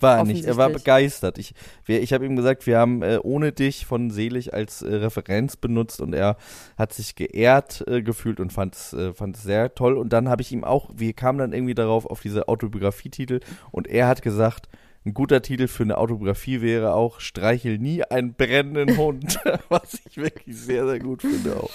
War 0.00 0.18
er 0.18 0.24
nicht, 0.24 0.44
er 0.46 0.56
war 0.56 0.68
begeistert. 0.70 1.38
Ich, 1.38 1.54
wir, 1.84 2.02
ich 2.02 2.12
habe 2.12 2.26
ihm 2.26 2.34
gesagt, 2.34 2.66
wir 2.66 2.78
haben 2.78 3.02
äh, 3.02 3.18
ohne 3.22 3.52
dich 3.52 3.86
von 3.86 4.10
Selig 4.10 4.52
als 4.52 4.82
äh, 4.82 4.94
Referenz 4.94 5.56
benutzt 5.56 6.00
und 6.00 6.12
er 6.12 6.36
hat 6.76 6.92
sich 6.92 7.14
geehrt 7.14 7.84
äh, 7.86 8.02
gefühlt 8.02 8.40
und 8.40 8.52
fand 8.52 8.74
es 8.74 8.92
äh, 8.94 9.12
fand 9.14 9.36
es 9.36 9.44
sehr 9.44 9.74
toll. 9.74 9.96
Und 9.96 10.12
dann 10.12 10.28
habe 10.28 10.42
ich 10.42 10.50
ihm 10.50 10.64
auch, 10.64 10.90
wir 10.94 11.12
kamen 11.12 11.38
dann 11.38 11.52
irgendwie 11.52 11.74
darauf, 11.74 12.04
auf 12.06 12.20
diese 12.20 12.48
Autobiografietitel 12.48 13.40
und 13.70 13.86
er 13.86 14.08
hat 14.08 14.22
gesagt, 14.22 14.68
ein 15.06 15.14
guter 15.14 15.40
Titel 15.42 15.66
für 15.66 15.82
eine 15.84 15.96
Autobiografie 15.98 16.60
wäre 16.60 16.92
auch 16.94 17.20
Streichel 17.20 17.78
nie 17.78 18.02
einen 18.04 18.34
brennenden 18.34 18.96
Hund, 18.98 19.38
was 19.68 19.94
ich 20.06 20.16
wirklich 20.18 20.56
sehr, 20.56 20.86
sehr 20.86 20.98
gut 20.98 21.22
finde 21.22 21.56
auch. 21.56 21.70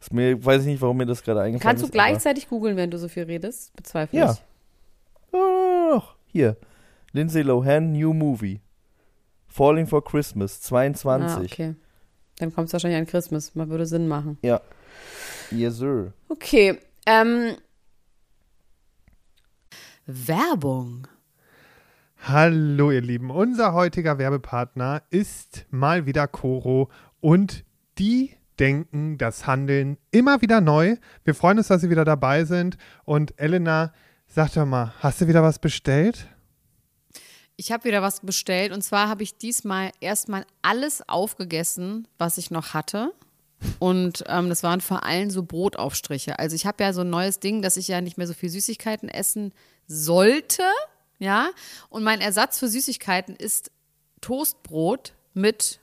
Ist 0.00 0.12
mir, 0.12 0.44
weiß 0.44 0.60
ich 0.62 0.68
nicht, 0.68 0.80
warum 0.80 0.96
mir 0.98 1.06
das 1.06 1.22
gerade 1.24 1.40
eingefallen 1.40 1.60
Kannst 1.60 1.82
du 1.82 1.86
ist. 1.86 1.90
aber- 1.90 2.04
gleichzeitig 2.08 2.48
googeln, 2.48 2.76
wenn 2.76 2.90
du 2.90 2.98
so 2.98 3.08
viel 3.08 3.24
redest? 3.24 3.74
Bezweifle 3.74 4.18
Ja. 4.18 4.32
ich. 4.32 5.34
Ah, 5.38 6.02
hier. 6.26 6.56
Lindsay 7.12 7.42
Lohan, 7.42 7.92
New 7.92 8.12
Movie. 8.14 8.60
Falling 9.48 9.86
for 9.88 10.04
Christmas, 10.04 10.60
22. 10.60 11.30
Ah, 11.30 11.40
okay. 11.42 11.74
Dann 12.38 12.54
kommt 12.54 12.68
es 12.68 12.72
wahrscheinlich 12.74 12.98
an 13.00 13.06
Christmas. 13.06 13.54
Man 13.56 13.68
würde 13.70 13.86
Sinn 13.86 14.06
machen. 14.06 14.38
Yes, 15.50 15.78
sir. 15.78 16.12
Okay. 16.28 16.78
Ähm, 17.06 17.56
Werbung. 20.06 21.08
Hallo 22.26 22.90
ihr 22.90 23.00
Lieben, 23.00 23.30
unser 23.30 23.72
heutiger 23.72 24.18
Werbepartner 24.18 25.02
ist 25.08 25.64
mal 25.70 26.04
wieder 26.04 26.26
Coro 26.28 26.90
und 27.20 27.64
die 27.96 28.34
denken 28.58 29.16
das 29.16 29.46
Handeln 29.46 29.96
immer 30.10 30.42
wieder 30.42 30.60
neu. 30.60 30.96
Wir 31.24 31.34
freuen 31.34 31.56
uns, 31.56 31.68
dass 31.68 31.80
Sie 31.80 31.88
wieder 31.88 32.04
dabei 32.04 32.44
sind 32.44 32.76
und 33.06 33.38
Elena, 33.40 33.94
sag 34.26 34.52
doch 34.52 34.66
mal, 34.66 34.92
hast 34.98 35.22
du 35.22 35.28
wieder 35.28 35.42
was 35.42 35.58
bestellt? 35.58 36.28
Ich 37.56 37.72
habe 37.72 37.84
wieder 37.84 38.02
was 38.02 38.20
bestellt 38.20 38.72
und 38.72 38.82
zwar 38.82 39.08
habe 39.08 39.22
ich 39.22 39.38
diesmal 39.38 39.90
erstmal 40.00 40.44
alles 40.60 41.08
aufgegessen, 41.08 42.08
was 42.18 42.36
ich 42.36 42.50
noch 42.50 42.74
hatte. 42.74 43.14
Und 43.78 44.24
ähm, 44.28 44.50
das 44.50 44.62
waren 44.62 44.80
vor 44.80 45.04
allem 45.04 45.30
so 45.30 45.42
Brotaufstriche. 45.42 46.38
Also 46.38 46.54
ich 46.54 46.66
habe 46.66 46.84
ja 46.84 46.92
so 46.92 47.00
ein 47.00 47.10
neues 47.10 47.40
Ding, 47.40 47.62
dass 47.62 47.76
ich 47.76 47.88
ja 47.88 48.00
nicht 48.00 48.18
mehr 48.18 48.26
so 48.26 48.34
viel 48.34 48.50
Süßigkeiten 48.50 49.08
essen 49.08 49.52
sollte. 49.86 50.62
Ja. 51.18 51.50
Und 51.88 52.04
mein 52.04 52.20
Ersatz 52.20 52.58
für 52.58 52.68
Süßigkeiten 52.68 53.34
ist 53.36 53.70
Toastbrot 54.20 55.14
mit 55.34 55.80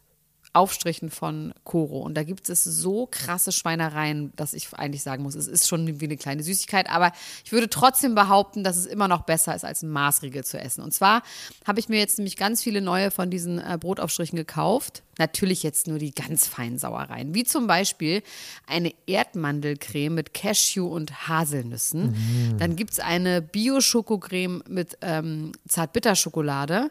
Aufstrichen 0.55 1.09
von 1.09 1.53
Koro. 1.65 1.99
Und 1.99 2.15
da 2.15 2.23
gibt 2.23 2.49
es 2.49 2.63
so 2.63 3.07
krasse 3.11 3.51
Schweinereien, 3.51 4.31
dass 4.37 4.53
ich 4.53 4.73
eigentlich 4.73 5.03
sagen 5.03 5.21
muss, 5.21 5.35
es 5.35 5.47
ist 5.47 5.67
schon 5.67 5.99
wie 5.99 6.05
eine 6.05 6.15
kleine 6.15 6.43
Süßigkeit, 6.43 6.89
aber 6.89 7.11
ich 7.43 7.51
würde 7.51 7.69
trotzdem 7.69 8.15
behaupten, 8.15 8.63
dass 8.63 8.77
es 8.77 8.85
immer 8.85 9.09
noch 9.09 9.23
besser 9.23 9.53
ist, 9.53 9.65
als 9.65 9.83
ein 9.83 9.89
Maßriegel 9.89 10.45
zu 10.45 10.57
essen. 10.57 10.81
Und 10.81 10.93
zwar 10.93 11.23
habe 11.67 11.79
ich 11.79 11.89
mir 11.89 11.99
jetzt 11.99 12.17
nämlich 12.17 12.37
ganz 12.37 12.63
viele 12.63 12.79
neue 12.79 13.11
von 13.11 13.29
diesen 13.29 13.59
äh, 13.59 13.77
Brotaufstrichen 13.79 14.37
gekauft. 14.37 15.03
Natürlich 15.17 15.63
jetzt 15.63 15.87
nur 15.87 15.99
die 15.99 16.13
ganz 16.13 16.47
feinen 16.47 16.77
Sauereien, 16.77 17.33
wie 17.33 17.43
zum 17.43 17.67
Beispiel 17.67 18.21
eine 18.67 18.93
Erdmandelcreme 19.07 20.13
mit 20.13 20.33
Cashew 20.33 20.87
und 20.87 21.27
Haselnüssen. 21.27 22.55
Dann 22.59 22.75
gibt 22.75 22.91
es 22.91 22.99
eine 22.99 23.41
Bio-Schokocreme 23.41 24.63
mit 24.67 24.97
ähm, 25.01 25.51
Zartbitterschokolade. 25.67 26.89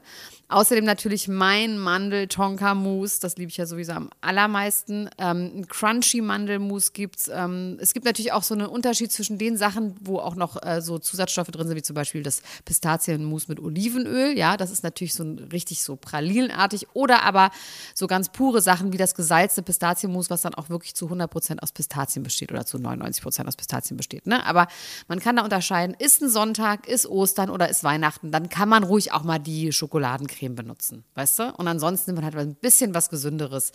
Außerdem 0.48 0.84
natürlich 0.84 1.26
mein 1.26 1.78
Mandel-Tonka-Mousse, 1.78 3.18
das 3.20 3.36
liebe 3.36 3.50
ich 3.50 3.56
ja 3.56 3.66
sowieso 3.66 3.92
am 3.92 4.10
allermeisten. 4.20 5.08
Ähm, 5.18 5.50
ein 5.56 5.68
Crunchy-Mandelmousse 5.68 6.92
gibt's. 6.92 7.30
Ähm, 7.32 7.78
es 7.80 7.94
gibt 7.94 8.04
natürlich 8.04 8.32
auch 8.32 8.42
so 8.42 8.54
einen 8.54 8.66
Unterschied 8.66 9.10
zwischen 9.10 9.38
den 9.38 9.56
Sachen, 9.56 9.96
wo 10.00 10.18
auch 10.18 10.34
noch 10.34 10.62
äh, 10.62 10.82
so 10.82 10.98
Zusatzstoffe 10.98 11.48
drin 11.48 11.66
sind, 11.66 11.76
wie 11.76 11.82
zum 11.82 11.94
Beispiel 11.94 12.22
das 12.22 12.42
Pistazienmousse 12.66 13.46
mit 13.48 13.58
Olivenöl. 13.58 14.36
Ja, 14.36 14.56
das 14.56 14.70
ist 14.70 14.84
natürlich 14.84 15.14
so 15.14 15.24
ein, 15.24 15.38
richtig 15.50 15.82
so 15.82 15.96
pralinenartig. 15.96 16.88
Oder 16.92 17.22
aber 17.22 17.50
so 17.94 18.06
ganz 18.14 18.28
pure 18.28 18.60
Sachen 18.60 18.92
wie 18.92 18.96
das 18.96 19.16
gesalzte 19.16 19.60
Pistazienmus, 19.60 20.30
was 20.30 20.42
dann 20.42 20.54
auch 20.54 20.68
wirklich 20.68 20.94
zu 20.94 21.08
100% 21.08 21.58
aus 21.58 21.72
Pistazien 21.72 22.22
besteht 22.22 22.52
oder 22.52 22.64
zu 22.64 22.78
99% 22.78 23.44
aus 23.48 23.56
Pistazien 23.56 23.96
besteht. 23.96 24.28
Ne? 24.28 24.46
Aber 24.46 24.68
man 25.08 25.18
kann 25.18 25.34
da 25.34 25.42
unterscheiden, 25.42 25.96
ist 25.98 26.22
ein 26.22 26.30
Sonntag, 26.30 26.86
ist 26.86 27.08
Ostern 27.08 27.50
oder 27.50 27.68
ist 27.68 27.82
Weihnachten, 27.82 28.30
dann 28.30 28.48
kann 28.48 28.68
man 28.68 28.84
ruhig 28.84 29.10
auch 29.10 29.24
mal 29.24 29.40
die 29.40 29.72
Schokoladencreme 29.72 30.54
benutzen, 30.54 31.02
weißt 31.16 31.40
du? 31.40 31.54
Und 31.56 31.66
ansonsten 31.66 32.12
nimmt 32.12 32.24
man 32.24 32.32
halt 32.32 32.36
ein 32.36 32.54
bisschen 32.54 32.94
was 32.94 33.10
Gesünderes, 33.10 33.72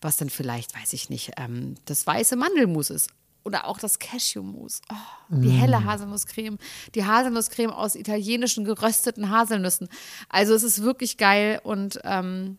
was 0.00 0.16
dann 0.16 0.30
vielleicht, 0.30 0.80
weiß 0.80 0.92
ich 0.92 1.10
nicht, 1.10 1.32
ähm, 1.36 1.74
das 1.86 2.06
weiße 2.06 2.36
Mandelmus 2.36 2.90
ist. 2.90 3.10
Oder 3.42 3.66
auch 3.66 3.78
das 3.78 3.98
Cashewmus. 3.98 4.82
Oh, 4.92 4.94
die 5.30 5.48
helle 5.48 5.82
Haselnusscreme. 5.84 6.58
Die 6.94 7.06
Haselnusscreme 7.06 7.70
aus 7.70 7.94
italienischen 7.94 8.64
gerösteten 8.64 9.30
Haselnüssen. 9.30 9.88
Also 10.28 10.54
es 10.54 10.62
ist 10.62 10.82
wirklich 10.82 11.16
geil 11.16 11.60
und 11.64 11.98
ähm, 12.04 12.58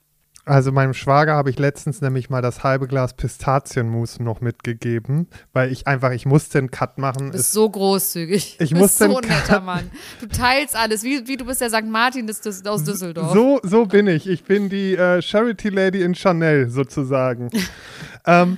Also 0.43 0.71
meinem 0.71 0.93
Schwager 0.95 1.35
habe 1.35 1.51
ich 1.51 1.59
letztens 1.59 2.01
nämlich 2.01 2.29
mal 2.31 2.41
das 2.41 2.63
halbe 2.63 2.87
Glas 2.87 3.13
Pistazienmus 3.15 4.19
noch 4.19 4.41
mitgegeben, 4.41 5.27
weil 5.53 5.71
ich 5.71 5.85
einfach, 5.85 6.11
ich 6.11 6.25
musste 6.25 6.57
einen 6.57 6.71
Cut 6.71 6.97
machen. 6.97 7.27
Du 7.27 7.31
bist 7.33 7.45
Es- 7.45 7.51
so 7.51 7.69
großzügig. 7.69 8.57
Ich 8.59 8.71
du 8.71 8.79
bist 8.79 8.97
so 8.97 9.17
ein 9.17 9.27
netter 9.27 9.59
Mann. 9.61 9.91
Du 10.19 10.27
teilst 10.27 10.75
alles, 10.75 11.03
wie, 11.03 11.27
wie 11.27 11.37
du 11.37 11.45
bist 11.45 11.61
der 11.61 11.69
St. 11.69 11.85
Martin 11.85 12.25
des, 12.25 12.41
des, 12.41 12.65
aus 12.65 12.83
Düsseldorf. 12.83 13.33
So, 13.33 13.59
so 13.61 13.85
bin 13.85 14.07
ich. 14.07 14.27
Ich 14.27 14.43
bin 14.43 14.69
die 14.69 14.95
äh, 14.95 15.21
Charity 15.21 15.69
Lady 15.69 16.01
in 16.01 16.15
Chanel 16.15 16.69
sozusagen. 16.69 17.49
ähm, 18.25 18.57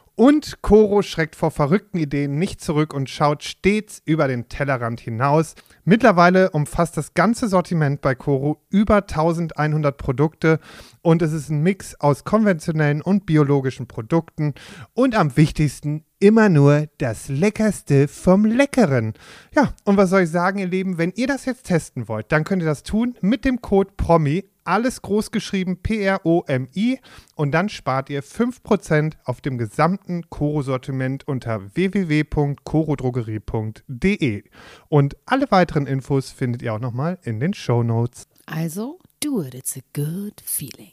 Und 0.15 0.61
Coro 0.61 1.01
schreckt 1.01 1.35
vor 1.35 1.51
verrückten 1.51 1.97
Ideen 1.97 2.37
nicht 2.37 2.61
zurück 2.61 2.93
und 2.93 3.09
schaut 3.09 3.43
stets 3.43 4.01
über 4.05 4.27
den 4.27 4.49
Tellerrand 4.49 4.99
hinaus. 4.99 5.55
Mittlerweile 5.85 6.51
umfasst 6.51 6.97
das 6.97 7.13
ganze 7.13 7.47
Sortiment 7.47 8.01
bei 8.01 8.13
Coro 8.13 8.61
über 8.69 8.97
1100 8.97 9.97
Produkte 9.97 10.59
und 11.01 11.21
es 11.21 11.31
ist 11.31 11.49
ein 11.49 11.63
Mix 11.63 11.95
aus 11.99 12.23
konventionellen 12.23 13.01
und 13.01 13.25
biologischen 13.25 13.87
Produkten 13.87 14.53
und 14.93 15.15
am 15.15 15.37
wichtigsten 15.37 16.03
immer 16.19 16.49
nur 16.49 16.87
das 16.99 17.29
Leckerste 17.29 18.07
vom 18.07 18.45
Leckeren. 18.45 19.13
Ja, 19.55 19.73
und 19.85 19.97
was 19.97 20.11
soll 20.11 20.21
ich 20.21 20.29
sagen, 20.29 20.59
ihr 20.59 20.67
Lieben, 20.67 20.97
wenn 20.99 21.13
ihr 21.15 21.25
das 21.25 21.45
jetzt 21.45 21.65
testen 21.65 22.07
wollt, 22.07 22.31
dann 22.31 22.43
könnt 22.43 22.61
ihr 22.61 22.67
das 22.67 22.83
tun 22.83 23.15
mit 23.21 23.43
dem 23.43 23.61
Code 23.61 23.91
PROMI, 23.97 24.45
alles 24.63 25.01
groß 25.01 25.31
geschrieben 25.31 25.81
P-R-O-M-I 25.81 26.99
und 27.35 27.51
dann 27.51 27.69
spart 27.69 28.09
ihr 28.09 28.23
5% 28.23 29.13
auf 29.25 29.41
dem 29.41 29.57
gesamten 29.57 30.29
Koro-Sortiment 30.29 31.27
unter 31.27 31.75
www.korodrogerie.de. 31.75 34.43
Und 34.89 35.17
alle 35.25 35.51
weiteren 35.51 35.87
Infos 35.87 36.31
findet 36.31 36.61
ihr 36.61 36.73
auch 36.73 36.79
nochmal 36.79 37.19
in 37.23 37.39
den 37.39 37.53
Show 37.53 37.83
Notes. 37.83 38.27
Also, 38.45 38.99
do 39.21 39.41
it, 39.41 39.53
it's 39.53 39.77
a 39.77 39.81
good 39.93 40.41
feeling. 40.43 40.91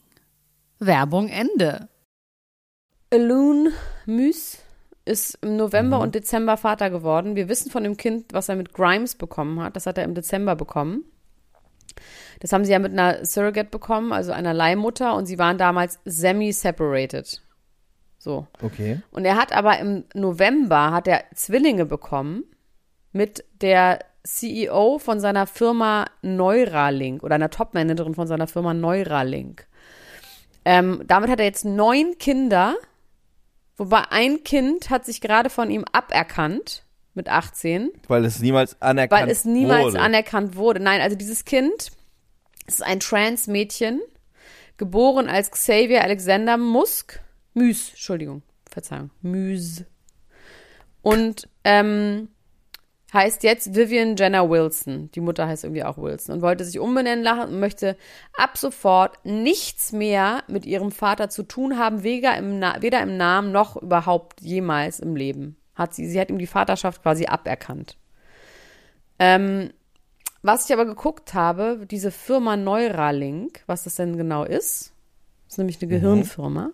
Werbung 0.79 1.29
Ende. 1.29 1.89
Alun 3.13 3.73
Müs 4.07 4.59
ist 5.05 5.39
im 5.41 5.57
November 5.57 6.01
und 6.01 6.15
Dezember 6.15 6.57
Vater 6.57 6.91
geworden. 6.91 7.35
Wir 7.35 7.49
wissen 7.49 7.71
von 7.71 7.83
dem 7.83 7.97
Kind, 7.97 8.33
was 8.33 8.49
er 8.49 8.57
mit 8.57 8.75
Grimes 8.75 9.15
bekommen 9.15 9.61
hat. 9.61 9.75
Das 9.75 9.87
hat 9.87 9.99
er 9.99 10.05
im 10.05 10.15
Dezember 10.15 10.55
bekommen. 10.55 11.05
Das 12.41 12.53
haben 12.53 12.65
sie 12.65 12.73
ja 12.73 12.79
mit 12.79 12.93
einer 12.93 13.25
Surrogate 13.25 13.71
bekommen, 13.71 14.13
also 14.13 14.33
einer 14.33 14.55
Leihmutter, 14.55 15.15
und 15.15 15.27
sie 15.27 15.39
waren 15.39 15.59
damals 15.59 15.99
semi-separated. 16.05 17.43
So. 18.19 18.47
Okay. 18.63 19.01
Und 19.11 19.25
er 19.25 19.37
hat 19.37 19.53
aber 19.53 19.79
im 19.79 20.05
November 20.15 20.93
hat 20.93 21.09
er 21.09 21.25
Zwillinge 21.35 21.87
bekommen 21.87 22.45
mit 23.13 23.45
der 23.61 24.01
CEO 24.25 24.99
von 24.99 25.21
seiner 25.21 25.47
Firma 25.47 26.07
Neuralink 26.23 27.23
oder 27.23 27.37
einer 27.37 27.51
Topmanagerin 27.51 28.15
von 28.15 28.27
seiner 28.27 28.47
Firma 28.47 28.75
Neuralink. 28.75 29.67
Ähm, 30.65 31.03
damit 31.07 31.31
hat 31.31 31.39
er 31.39 31.47
jetzt 31.47 31.65
neun 31.65 32.19
Kinder, 32.19 32.77
wobei 33.77 34.03
ein 34.11 34.45
Kind 34.45 34.91
hat 34.91 35.07
sich 35.07 35.21
gerade 35.21 35.49
von 35.49 35.71
ihm 35.71 35.85
aberkannt 35.93 36.85
mit 37.19 37.29
18 37.29 37.91
Weil 38.07 38.25
es 38.25 38.41
niemals 38.41 38.81
anerkannt 38.81 39.23
weil 39.23 39.31
es 39.31 39.45
niemals 39.45 39.85
wurde. 39.93 40.01
anerkannt 40.01 40.57
wurde. 40.57 40.81
Nein, 40.81 41.03
also 41.03 41.17
dieses 41.17 41.45
Kind 41.45 41.91
ist 42.67 42.83
ein 42.83 43.01
Trans-Mädchen, 43.01 44.01
geboren 44.79 45.29
als 45.29 45.51
Xavier 45.51 46.03
Alexander 46.03 46.57
Musk, 46.57 47.21
Müs, 47.53 47.91
Entschuldigung, 47.91 48.43
Verzeihung, 48.71 49.11
Müs. 49.21 49.85
Und 51.03 51.49
ähm, 51.65 52.29
heißt 53.13 53.43
jetzt 53.43 53.75
Vivian 53.75 54.17
Jenner 54.17 54.49
Wilson. 54.51 55.11
Die 55.13 55.21
Mutter 55.21 55.47
heißt 55.47 55.65
irgendwie 55.65 55.85
auch 55.85 55.99
Wilson 55.99 56.37
und 56.37 56.43
wollte 56.43 56.65
sich 56.65 56.79
umbenennen 56.79 57.25
lassen 57.25 57.55
und 57.55 57.61
möchte 57.61 57.97
ab 58.35 58.59
sofort 58.59 59.25
nichts 59.25 59.93
mehr 59.93 60.43
mit 60.49 60.67
ihrem 60.67 60.91
Vater 60.91 61.29
zu 61.29 61.43
tun 61.43 61.79
haben, 61.79 62.03
weder 62.03 62.37
im, 62.37 62.59
Na 62.59 62.81
weder 62.83 63.03
im 63.03 63.17
Namen 63.17 63.53
noch 63.53 63.77
überhaupt 63.77 64.41
jemals 64.41 65.01
im 65.01 65.17
Leben. 65.17 65.57
Hat 65.79 65.95
sie, 65.95 66.07
sie 66.07 66.21
hat 66.21 66.29
ihm 66.29 66.39
die 66.39 66.49
Vaterschaft 66.49 67.03
quasi 67.03 67.27
aberkannt. 67.27 67.97
Ähm, 69.21 69.71
was 70.43 70.67
ich 70.67 70.73
aber 70.73 70.85
geguckt 70.85 71.35
habe, 71.35 71.87
diese 71.89 72.11
Firma 72.11 72.57
Neuralink, 72.57 73.63
was 73.67 73.85
das 73.85 73.95
denn 73.95 74.17
genau 74.17 74.45
ist, 74.45 74.93
ist 75.49 75.59
nämlich 75.59 75.81
eine 75.81 75.89
Gehirnfirma. 75.89 76.71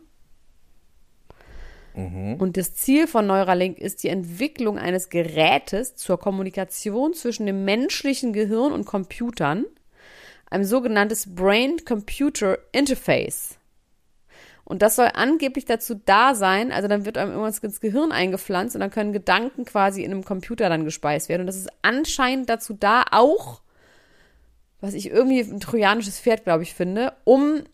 Und 2.40 2.56
das 2.56 2.74
Ziel 2.74 3.06
von 3.06 3.26
Neuralink 3.26 3.78
ist 3.78 4.02
die 4.02 4.08
Entwicklung 4.08 4.78
eines 4.78 5.10
Gerätes 5.10 5.94
zur 5.94 6.18
Kommunikation 6.18 7.14
zwischen 7.14 7.46
dem 7.46 7.64
menschlichen 7.64 8.32
Gehirn 8.32 8.72
und 8.72 8.84
Computern, 8.84 9.64
ein 10.50 10.64
sogenanntes 10.64 11.34
Brain-Computer 11.34 12.58
Interface. 12.72 13.58
Und 14.64 14.80
das 14.80 14.96
soll 14.96 15.10
angeblich 15.12 15.66
dazu 15.66 15.94
da 15.94 16.34
sein, 16.34 16.72
also 16.72 16.88
dann 16.88 17.04
wird 17.04 17.18
einem 17.18 17.32
irgendwas 17.32 17.58
ins 17.58 17.80
Gehirn 17.80 18.12
eingepflanzt 18.12 18.74
und 18.74 18.80
dann 18.80 18.90
können 18.90 19.12
Gedanken 19.12 19.64
quasi 19.66 20.02
in 20.02 20.10
einem 20.10 20.24
Computer 20.24 20.68
dann 20.70 20.84
gespeist 20.84 21.28
werden. 21.28 21.42
Und 21.42 21.46
das 21.46 21.56
ist 21.56 21.68
anscheinend 21.82 22.48
dazu 22.48 22.72
da, 22.72 23.04
auch, 23.10 23.60
was 24.80 24.94
ich 24.94 25.10
irgendwie 25.10 25.40
ein 25.40 25.60
trojanisches 25.60 26.18
Pferd, 26.18 26.44
glaube 26.44 26.62
ich, 26.62 26.74
finde, 26.74 27.12
um 27.24 27.64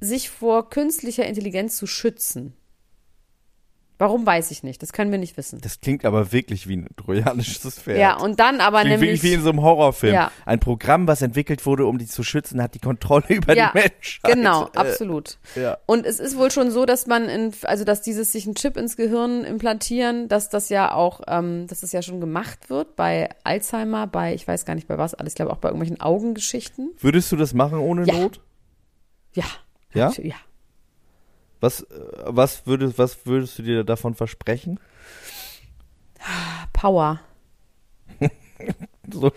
sich 0.00 0.30
vor 0.30 0.70
künstlicher 0.70 1.26
Intelligenz 1.26 1.76
zu 1.76 1.86
schützen. 1.86 2.54
Warum 4.02 4.26
weiß 4.26 4.50
ich 4.50 4.64
nicht, 4.64 4.82
das 4.82 4.92
können 4.92 5.12
wir 5.12 5.18
nicht 5.20 5.36
wissen. 5.36 5.60
Das 5.60 5.80
klingt 5.80 6.04
aber 6.04 6.32
wirklich 6.32 6.66
wie 6.66 6.76
ein 6.78 6.88
trojanisches 6.96 7.78
Pferd. 7.78 7.98
Ja, 7.98 8.16
und 8.16 8.40
dann 8.40 8.60
aber 8.60 8.80
Klingt 8.80 9.00
nämlich. 9.00 9.22
wirklich 9.22 9.30
wie 9.30 9.34
in 9.36 9.42
so 9.42 9.50
einem 9.50 9.62
Horrorfilm. 9.62 10.12
Ja. 10.12 10.32
Ein 10.44 10.58
Programm, 10.58 11.06
was 11.06 11.22
entwickelt 11.22 11.64
wurde, 11.66 11.86
um 11.86 11.98
die 11.98 12.06
zu 12.06 12.24
schützen, 12.24 12.60
hat 12.60 12.74
die 12.74 12.80
Kontrolle 12.80 13.26
über 13.28 13.56
ja, 13.56 13.70
die 13.72 13.78
Menschheit. 13.78 14.34
genau, 14.34 14.66
Äh, 14.74 14.78
absolut. 14.78 15.38
ja. 15.54 15.78
Und 15.86 16.04
es 16.04 16.18
ist 16.18 16.36
wohl 16.36 16.50
schon 16.50 16.72
so, 16.72 16.84
dass 16.84 17.06
man 17.06 17.28
in, 17.28 17.52
also 17.62 17.84
dass 17.84 18.02
dieses 18.02 18.32
sich 18.32 18.44
einen 18.46 18.56
Chip 18.56 18.76
ins 18.76 18.96
Gehirn 18.96 19.44
implantieren, 19.44 20.26
dass 20.26 20.48
das 20.48 20.68
ja 20.68 20.92
auch, 20.92 21.20
ähm, 21.28 21.68
dass 21.68 21.80
das 21.82 21.92
ja 21.92 22.02
schon 22.02 22.20
gemacht 22.20 22.70
wird 22.70 22.96
bei 22.96 23.28
Alzheimer, 23.44 24.08
bei, 24.08 24.34
ich 24.34 24.48
weiß 24.48 24.64
gar 24.64 24.74
nicht 24.74 24.88
bei 24.88 24.98
was 24.98 25.14
alles, 25.14 25.34
ich 25.34 25.36
glaube 25.36 25.52
auch 25.52 25.58
bei 25.58 25.68
irgendwelchen 25.68 26.00
Augengeschichten. 26.00 26.90
Würdest 26.98 27.30
du 27.30 27.36
das 27.36 27.54
machen 27.54 27.78
ohne 27.78 28.04
Ja. 28.06 28.14
Not? 28.14 28.40
Ja. 29.34 29.44
Ja? 29.94 30.10
Ja. 30.20 30.34
Was, 31.62 31.82
äh, 31.82 31.86
was, 32.26 32.66
würdest, 32.66 32.98
was 32.98 33.24
würdest 33.24 33.58
du 33.58 33.62
dir 33.62 33.84
davon 33.84 34.14
versprechen? 34.14 34.78
Power. 36.72 37.20
So 39.10 39.32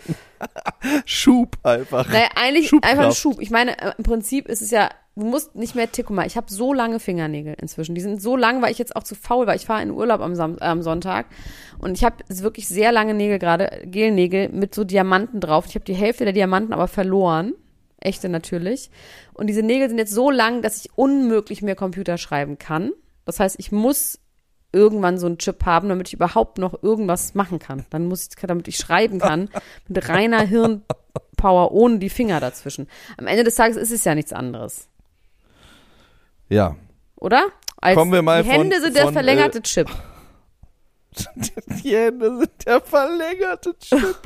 Schub 1.06 1.58
einfach. 1.64 2.08
Naja, 2.08 2.28
eigentlich 2.36 2.70
Schubkraft. 2.70 2.94
einfach 2.94 3.06
ein 3.08 3.16
Schub. 3.16 3.42
Ich 3.42 3.50
meine, 3.50 3.78
äh, 3.80 3.94
im 3.98 4.04
Prinzip 4.04 4.48
ist 4.48 4.62
es 4.62 4.70
ja, 4.70 4.92
du 5.16 5.26
musst 5.26 5.56
nicht 5.56 5.74
mehr, 5.74 5.88
guck 5.88 6.12
mal, 6.12 6.28
ich 6.28 6.38
habe 6.38 6.52
so 6.52 6.72
lange 6.72 7.00
Fingernägel 7.00 7.56
inzwischen. 7.60 7.96
Die 7.96 8.02
sind 8.02 8.22
so 8.22 8.38
lang, 8.38 8.62
weil 8.62 8.72
ich 8.72 8.78
jetzt 8.78 8.96
auch 8.96 9.02
zu 9.02 9.16
faul 9.16 9.48
war. 9.48 9.56
Ich 9.56 9.66
fahre 9.66 9.82
in 9.82 9.90
Urlaub 9.90 10.22
am, 10.22 10.36
Sam 10.36 10.58
äh, 10.60 10.66
am 10.66 10.84
Sonntag 10.84 11.26
und 11.80 11.98
ich 11.98 12.04
habe 12.04 12.18
wirklich 12.28 12.68
sehr 12.68 12.92
lange 12.92 13.16
Nägel 13.16 13.40
gerade, 13.40 13.82
Gelnägel 13.86 14.50
mit 14.50 14.76
so 14.76 14.84
Diamanten 14.84 15.40
drauf. 15.40 15.66
Ich 15.68 15.74
habe 15.74 15.86
die 15.86 15.96
Hälfte 15.96 16.26
der 16.26 16.34
Diamanten 16.34 16.72
aber 16.72 16.88
verloren. 16.88 17.56
Echte 18.06 18.30
natürlich. 18.30 18.90
Und 19.34 19.48
diese 19.48 19.64
Nägel 19.64 19.90
sind 19.90 19.98
jetzt 19.98 20.14
so 20.14 20.32
lang, 20.32 20.62
dass 20.62 20.78
ich 20.86 20.98
unmöglich 20.98 21.62
mehr 21.62 21.76
Computer 21.76 22.18
schreiben 22.18 22.58
kann. 22.58 22.92
Das 23.26 23.40
heißt, 23.40 23.56
ich 23.60 23.72
muss 23.72 24.20
irgendwann 24.72 25.18
so 25.18 25.26
einen 25.26 25.38
Chip 25.38 25.66
haben, 25.66 25.90
damit 25.90 26.10
ich 26.10 26.14
überhaupt 26.14 26.58
noch 26.58 26.84
irgendwas 26.84 27.34
machen 27.34 27.60
kann. 27.60 27.86
Dann 27.90 28.06
muss 28.08 28.28
ich, 28.30 28.36
damit 28.48 28.68
ich 28.68 28.78
schreiben 28.78 29.20
kann, 29.20 29.50
mit 29.88 30.08
reiner 30.10 30.42
Hirnpower 30.42 31.72
ohne 31.72 32.00
die 32.00 32.10
Finger 32.10 32.40
dazwischen. 32.40 32.88
Am 33.18 33.28
Ende 33.28 33.44
des 33.46 33.56
Tages 33.56 33.78
ist 33.78 33.92
es 33.92 34.04
ja 34.04 34.16
nichts 34.16 34.34
anderes, 34.34 34.88
Ja. 36.50 36.76
oder? 37.16 37.46
Als 37.78 37.96
Kommen 37.96 38.12
wir 38.12 38.22
mal 38.22 38.44
die 38.44 38.50
Hände 38.50 38.76
von- 38.76 38.84
sind 38.84 38.96
der 38.96 39.04
von, 39.04 39.14
äh, 39.14 39.18
verlängerte 39.18 39.62
Chip. 39.62 39.90
Die 41.84 41.96
Hände 41.96 42.40
sind 42.40 42.52
der 42.66 42.82
verlängerte 42.82 43.74
Chip. 43.80 44.18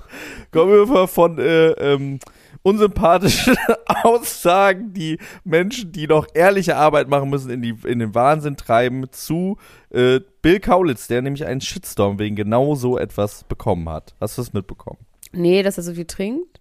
Kommen 0.51 0.71
wir 0.71 0.85
mal 0.87 1.07
von 1.07 1.37
äh, 1.37 1.69
ähm, 1.71 2.19
unsympathischen 2.63 3.55
Aussagen, 3.85 4.93
die 4.93 5.17
Menschen, 5.43 5.91
die 5.91 6.07
noch 6.07 6.27
ehrliche 6.33 6.75
Arbeit 6.75 7.09
machen 7.09 7.29
müssen, 7.29 7.49
in, 7.49 7.61
die, 7.61 7.75
in 7.85 7.99
den 7.99 8.15
Wahnsinn 8.15 8.57
treiben, 8.57 9.05
zu 9.11 9.57
äh, 9.89 10.19
Bill 10.41 10.59
Kaulitz, 10.59 11.07
der 11.07 11.21
nämlich 11.21 11.45
einen 11.45 11.61
Shitstorm 11.61 12.19
wegen 12.19 12.35
genau 12.35 12.75
so 12.75 12.97
etwas 12.97 13.43
bekommen 13.43 13.89
hat. 13.89 14.15
Hast 14.19 14.37
du 14.37 14.41
das 14.41 14.53
mitbekommen? 14.53 14.99
Nee, 15.31 15.63
dass 15.63 15.77
er 15.77 15.83
so 15.83 15.93
viel 15.93 16.05
trinkt. 16.05 16.59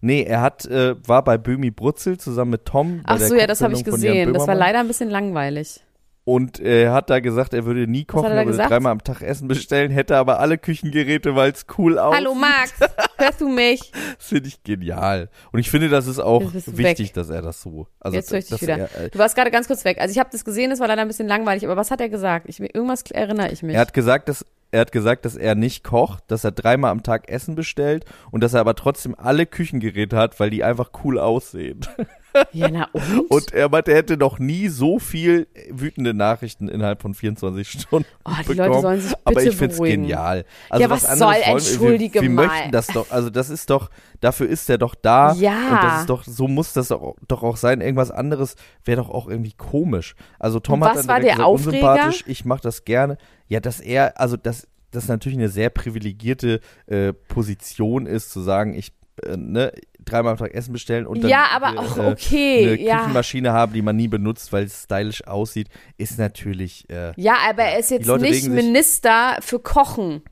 Nee, 0.00 0.22
er 0.22 0.40
hat, 0.40 0.64
äh, 0.66 0.96
war 1.06 1.22
bei 1.22 1.36
Böhmi 1.36 1.70
Brutzel 1.70 2.18
zusammen 2.18 2.52
mit 2.52 2.64
Tom. 2.64 3.02
Ach 3.04 3.20
so, 3.20 3.34
ja, 3.34 3.46
das 3.46 3.60
habe 3.60 3.74
ich 3.74 3.84
gesehen. 3.84 4.32
Das 4.32 4.46
war 4.46 4.54
leider 4.54 4.80
ein 4.80 4.86
bisschen 4.88 5.10
langweilig. 5.10 5.80
Und 6.28 6.58
er 6.58 6.92
hat 6.92 7.08
da 7.08 7.20
gesagt, 7.20 7.54
er 7.54 7.66
würde 7.66 7.86
nie 7.86 8.04
kochen, 8.04 8.32
er 8.32 8.38
er, 8.38 8.46
würde 8.46 8.58
dreimal 8.58 8.90
am 8.90 9.04
Tag 9.04 9.22
Essen 9.22 9.46
bestellen, 9.46 9.92
hätte 9.92 10.16
aber 10.16 10.40
alle 10.40 10.58
Küchengeräte, 10.58 11.36
weil 11.36 11.52
es 11.52 11.66
cool 11.78 12.00
aussieht. 12.00 12.18
Hallo 12.18 12.34
Max, 12.34 12.72
hörst 13.16 13.40
du 13.40 13.48
mich? 13.48 13.92
Das 14.18 14.26
finde 14.26 14.48
ich 14.48 14.64
genial. 14.64 15.28
Und 15.52 15.60
ich 15.60 15.70
finde, 15.70 15.88
das 15.88 16.08
ist 16.08 16.18
auch 16.18 16.52
wichtig, 16.52 17.08
weg. 17.10 17.14
dass 17.14 17.30
er 17.30 17.42
das 17.42 17.62
so. 17.62 17.86
Also, 18.00 18.16
Jetzt 18.16 18.32
höre 18.32 18.40
ich 18.40 18.48
dich 18.48 18.60
wieder. 18.60 18.76
Er, 18.76 19.04
äh, 19.04 19.10
Du 19.10 19.20
warst 19.20 19.36
gerade 19.36 19.52
ganz 19.52 19.68
kurz 19.68 19.84
weg. 19.84 19.98
Also 20.00 20.10
ich 20.10 20.18
habe 20.18 20.30
das 20.32 20.44
gesehen, 20.44 20.70
das 20.70 20.80
war 20.80 20.88
leider 20.88 21.02
ein 21.02 21.08
bisschen 21.08 21.28
langweilig, 21.28 21.64
aber 21.64 21.76
was 21.76 21.92
hat 21.92 22.00
er 22.00 22.08
gesagt? 22.08 22.48
Ich, 22.48 22.58
irgendwas 22.58 23.02
erinnere 23.02 23.52
ich 23.52 23.62
mich. 23.62 23.76
er 23.76 23.82
hat 23.82 23.94
gesagt, 23.94 24.28
dass 24.28 24.44
er 24.72 24.80
hat 24.80 24.92
gesagt, 24.92 25.24
dass 25.24 25.36
er 25.36 25.54
nicht 25.54 25.84
kocht, 25.84 26.24
dass 26.26 26.42
er 26.42 26.50
dreimal 26.50 26.90
am 26.90 27.04
Tag 27.04 27.28
Essen 27.28 27.54
bestellt 27.54 28.04
und 28.32 28.42
dass 28.42 28.52
er 28.54 28.60
aber 28.60 28.74
trotzdem 28.74 29.14
alle 29.16 29.46
Küchengeräte 29.46 30.16
hat, 30.16 30.40
weil 30.40 30.50
die 30.50 30.64
einfach 30.64 30.90
cool 31.04 31.20
aussehen. 31.20 31.80
ja, 32.52 32.68
na 32.70 32.88
und? 32.92 33.30
Und 33.30 33.52
er 33.52 33.68
meinte, 33.68 33.90
er 33.92 33.98
hätte 33.98 34.16
noch 34.16 34.38
nie 34.38 34.68
so 34.68 34.98
viel 34.98 35.46
wütende 35.70 36.14
Nachrichten 36.14 36.68
innerhalb 36.68 37.02
von 37.02 37.14
24 37.14 37.68
Stunden 37.82 38.08
Oh, 38.24 38.30
die 38.42 38.48
bekommen. 38.48 38.68
Leute 38.68 38.80
sollen 38.80 39.00
sich 39.00 39.10
bitte 39.10 39.20
aber 39.24 39.42
ich 39.44 39.56
find's 39.56 39.76
beruhigen. 39.76 40.02
genial. 40.02 40.44
Also 40.70 40.82
Ja, 40.82 40.90
was 40.90 41.04
anderes 41.04 41.18
soll, 41.18 41.28
wollen 41.28 41.42
wir- 41.44 41.52
entschuldige 41.70 42.14
wir, 42.14 42.22
wir 42.22 42.30
mal. 42.30 42.46
möchten 42.46 42.70
das 42.72 42.86
doch, 42.88 43.10
also 43.10 43.30
das 43.30 43.50
ist 43.50 43.70
doch, 43.70 43.90
dafür 44.20 44.48
ist 44.48 44.68
er 44.70 44.78
doch 44.78 44.94
da. 44.94 45.32
Ja. 45.34 45.52
Und 45.74 45.82
das 45.82 46.00
ist 46.00 46.10
doch, 46.10 46.24
so 46.24 46.48
muss 46.48 46.72
das 46.72 46.88
doch, 46.88 47.14
doch 47.28 47.42
auch 47.42 47.56
sein. 47.56 47.80
Irgendwas 47.80 48.10
anderes 48.10 48.56
wäre 48.84 48.98
doch 49.02 49.10
auch 49.10 49.28
irgendwie 49.28 49.52
komisch. 49.56 50.14
Also 50.38 50.60
Tom 50.60 50.80
Und 50.82 50.88
hat 50.88 50.96
was 50.96 51.06
dann 51.06 51.08
war 51.14 51.20
der 51.20 51.32
gesagt, 51.32 51.46
Aufreger? 51.48 51.90
unsympathisch, 51.92 52.24
ich 52.26 52.44
mache 52.44 52.60
das 52.62 52.84
gerne. 52.84 53.18
Ja, 53.48 53.60
dass 53.60 53.80
er, 53.80 54.20
also 54.20 54.36
das, 54.36 54.66
das 54.90 55.08
natürlich 55.08 55.38
eine 55.38 55.48
sehr 55.48 55.70
privilegierte 55.70 56.60
äh, 56.86 57.12
Position 57.12 58.06
ist, 58.06 58.30
zu 58.30 58.40
sagen, 58.40 58.74
ich 58.74 58.92
äh, 59.22 59.36
ne, 59.36 59.72
dreimal 60.06 60.32
am 60.32 60.38
Tag 60.38 60.54
Essen 60.54 60.72
bestellen 60.72 61.06
und 61.06 61.22
dann 61.22 61.30
Ja, 61.30 61.46
aber 61.54 61.78
auch 61.78 61.98
äh, 61.98 62.06
okay, 62.06 62.68
eine 62.68 62.80
ja. 62.80 62.98
Küchenmaschine 62.98 63.52
haben, 63.52 63.72
die 63.72 63.82
man 63.82 63.96
nie 63.96 64.08
benutzt, 64.08 64.52
weil 64.52 64.64
es 64.64 64.84
stylisch 64.84 65.26
aussieht, 65.26 65.68
ist 65.98 66.18
natürlich 66.18 66.88
äh, 66.88 67.12
Ja, 67.16 67.36
aber 67.48 67.64
er 67.64 67.78
ist 67.78 67.90
jetzt 67.90 68.06
nicht 68.06 68.48
Minister 68.48 69.36
für 69.40 69.58
Kochen. 69.58 70.22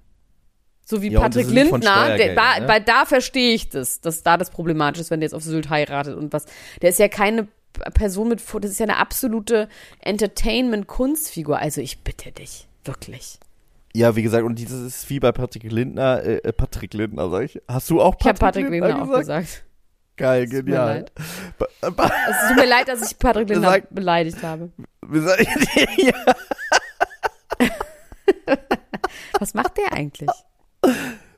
So 0.86 1.02
wie 1.02 1.10
Ja, 1.10 1.20
Patrick 1.20 1.48
Lindner, 1.48 2.16
der, 2.16 2.34
ne? 2.34 2.68
weil 2.68 2.82
da 2.82 3.06
verstehe 3.06 3.54
ich 3.54 3.70
das, 3.70 4.00
dass 4.00 4.22
da 4.22 4.36
das 4.36 4.50
problematisch 4.50 5.00
ist, 5.00 5.10
wenn 5.10 5.20
der 5.20 5.26
jetzt 5.26 5.34
auf 5.34 5.42
Sylt 5.42 5.70
heiratet 5.70 6.16
und 6.16 6.32
was. 6.32 6.44
Der 6.82 6.90
ist 6.90 6.98
ja 6.98 7.08
keine 7.08 7.48
Person 7.94 8.28
mit, 8.28 8.42
das 8.60 8.70
ist 8.70 8.80
ja 8.80 8.84
eine 8.84 8.98
absolute 8.98 9.68
Entertainment-Kunstfigur. 10.00 11.58
Also 11.58 11.80
ich 11.80 12.00
bitte 12.00 12.32
dich, 12.32 12.68
wirklich. 12.84 13.38
Ja, 13.96 14.16
wie 14.16 14.22
gesagt, 14.22 14.44
und 14.44 14.58
dieses 14.58 14.80
ist 14.82 15.10
wie 15.10 15.20
bei 15.20 15.30
Patrick 15.30 15.70
Lindner, 15.70 16.22
äh, 16.22 16.36
äh, 16.38 16.52
Patrick 16.52 16.92
Lindner, 16.94 17.30
sag 17.30 17.42
ich. 17.44 17.60
Hast 17.68 17.88
du 17.90 18.00
auch 18.02 18.16
Ich 18.18 18.26
habe 18.26 18.38
Patrick, 18.38 18.64
Patrick 18.66 18.82
Lindner 18.82 19.02
auch 19.02 19.18
gesagt. 19.18 19.64
Geil, 20.16 20.46
tut 20.46 20.50
genial. 20.66 21.04
Ba- 21.58 21.90
ba- 21.90 22.12
Es 22.28 22.48
tut 22.48 22.56
mir 22.56 22.66
leid, 22.66 22.88
dass 22.88 23.08
ich 23.10 23.18
Patrick 23.18 23.48
Lindner 23.50 23.68
Sag- 23.70 23.94
beleidigt 23.94 24.42
habe. 24.42 24.70
ich- 25.38 25.96
ja. 26.06 26.14
Was 29.38 29.54
macht 29.54 29.76
der 29.76 29.92
eigentlich? 29.92 30.30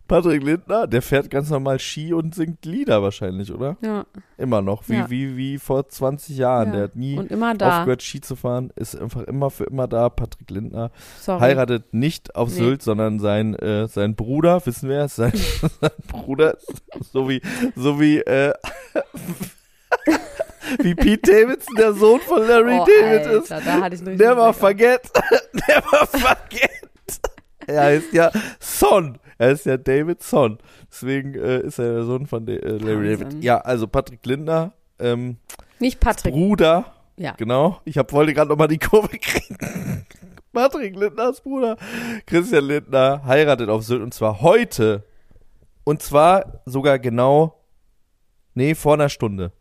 Patrick 0.09 0.43
Lindner, 0.43 0.87
der 0.87 1.03
fährt 1.03 1.31
ganz 1.31 1.51
normal 1.51 1.81
Ski 1.81 2.13
und 2.13 2.35
singt 2.35 2.65
Lieder 2.65 3.03
wahrscheinlich, 3.03 3.53
oder? 3.53 3.77
Ja, 3.83 4.07
Immer 4.39 4.63
noch, 4.63 4.89
wie, 4.89 4.95
Ja. 4.95 5.11
wie, 5.11 5.37
wie 5.37 5.59
vor 5.59 5.89
20 5.89 6.37
Jahren. 6.37 6.69
ja. 6.69 6.75
Der 6.75 6.83
hat 6.85 6.97
nie 6.97 7.19
und 7.19 7.31
immer 7.33 7.55
da. 7.55 7.79
aufgehört, 7.81 8.03
Ski 8.03 8.21
zu 8.21 8.37
fahren, 8.37 8.73
ist 8.77 8.97
einfach 9.01 9.23
immer 9.23 9.51
für 9.51 9.65
immer 9.65 9.89
da. 9.89 10.09
Patrick 10.09 10.51
Lindner 10.51 10.91
Sorry. 11.21 11.41
heiratet 11.41 11.93
nicht 11.93 12.37
auf 12.37 12.49
Nee. 12.51 12.55
Sylt, 12.55 12.83
sondern 12.83 13.19
sein, 13.19 13.55
äh, 13.57 13.89
sein 13.89 14.15
Bruder, 14.15 14.65
wissen 14.65 14.89
wir, 14.89 15.09
sein, 15.09 15.33
sein 15.81 15.91
Bruder, 16.07 16.57
so 17.13 17.29
wie, 17.29 17.43
so 17.75 17.99
wie, 18.01 18.19
äh, 18.19 18.53
wie 20.81 20.95
Pete 20.95 21.33
Davidson, 21.33 21.75
der 21.77 21.93
Sohn 21.95 22.21
von 22.21 22.47
Larry 22.47 22.79
oh, 22.81 22.85
David 22.87 23.27
Alter, 23.27 23.43
ist. 23.43 23.51
Da 23.51 23.81
hatte 23.81 23.95
ich 23.97 24.03
Never 24.03 24.53
forget, 24.53 25.01
never 25.53 26.07
forget. 26.07 26.71
Er 27.67 27.83
heißt 27.83 28.13
ja 28.13 28.31
Son. 28.61 29.19
Er 29.39 29.51
ist 29.51 29.67
ja 29.67 29.77
David 29.77 30.23
Son. 30.23 30.59
Deswegen 30.91 31.35
äh, 31.35 31.61
ist 31.61 31.79
er 31.79 31.95
der 31.95 32.05
Sohn 32.05 32.27
von 32.27 32.47
De 32.47 32.57
äh, 32.59 32.79
Larry. 32.79 33.17
David. 33.17 33.45
Ja, 33.45 33.59
also 33.59 33.87
Patrick 33.87 34.25
Lindner, 34.25 34.73
ähm, 34.99 35.37
Nicht 35.79 36.01
Patrick. 36.01 36.33
Bruder, 36.35 36.93
Ja. 37.17 37.33
genau. 37.33 37.81
Ich 37.85 37.99
hab, 37.99 38.13
wollte 38.13 38.33
gerade 38.35 38.49
nochmal 38.51 38.69
die 38.69 38.79
Kurve 38.79 39.09
kriegen. 39.19 39.57
Patrick 40.53 40.97
Lindners 40.97 41.43
Bruder, 41.43 41.77
Christian 42.25 42.65
Lindner, 42.65 43.23
heiratet 43.27 43.69
auf 43.69 43.83
Sylt 43.85 44.01
und 44.03 44.15
zwar 44.15 44.41
heute. 44.41 45.05
Und 45.85 46.01
zwar 46.03 46.63
sogar 46.65 46.99
genau, 46.99 47.61
nee, 48.55 48.75
vor 48.75 48.95
einer 48.95 49.11
Stunde. 49.11 49.53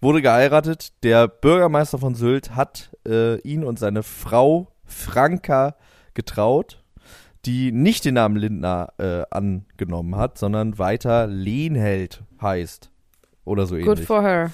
Wurde 0.00 0.20
geheiratet. 0.20 0.92
Der 1.04 1.28
Bürgermeister 1.28 1.98
von 1.98 2.14
Sylt 2.16 2.54
hat 2.56 2.90
äh, 3.08 3.38
ihn 3.42 3.64
und 3.64 3.78
seine 3.78 4.02
Frau 4.02 4.72
Franka 4.84 5.76
getraut, 6.14 6.83
die 7.46 7.72
nicht 7.72 8.04
den 8.04 8.14
Namen 8.14 8.36
Lindner 8.36 8.92
äh, 8.98 9.22
angenommen 9.30 10.16
hat, 10.16 10.38
sondern 10.38 10.78
weiter 10.78 11.26
Lehnheld 11.26 12.22
heißt. 12.40 12.90
Oder 13.44 13.66
so 13.66 13.76
Good 13.76 13.86
ähnlich. 13.86 14.06
for 14.06 14.22
her. 14.22 14.50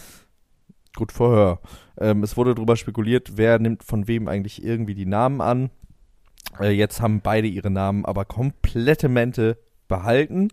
Gut 0.96 1.12
vorher. 1.12 1.61
Ähm, 1.98 2.22
es 2.22 2.37
wurde 2.37 2.55
darüber 2.55 2.76
spekuliert, 2.76 3.37
wer 3.37 3.59
nimmt 3.59 3.85
von 3.85 4.09
wem 4.09 4.26
eigentlich 4.26 4.64
irgendwie 4.64 4.94
die 4.94 5.07
Namen 5.07 5.40
an. 5.40 5.70
Äh, 6.59 6.70
jetzt 6.70 7.00
haben 7.00 7.20
beide 7.20 7.46
ihre 7.46 7.70
Namen 7.70 8.05
aber 8.05 8.24
komplette 8.24 9.09
Mente 9.09 9.59
behalten. 9.87 10.48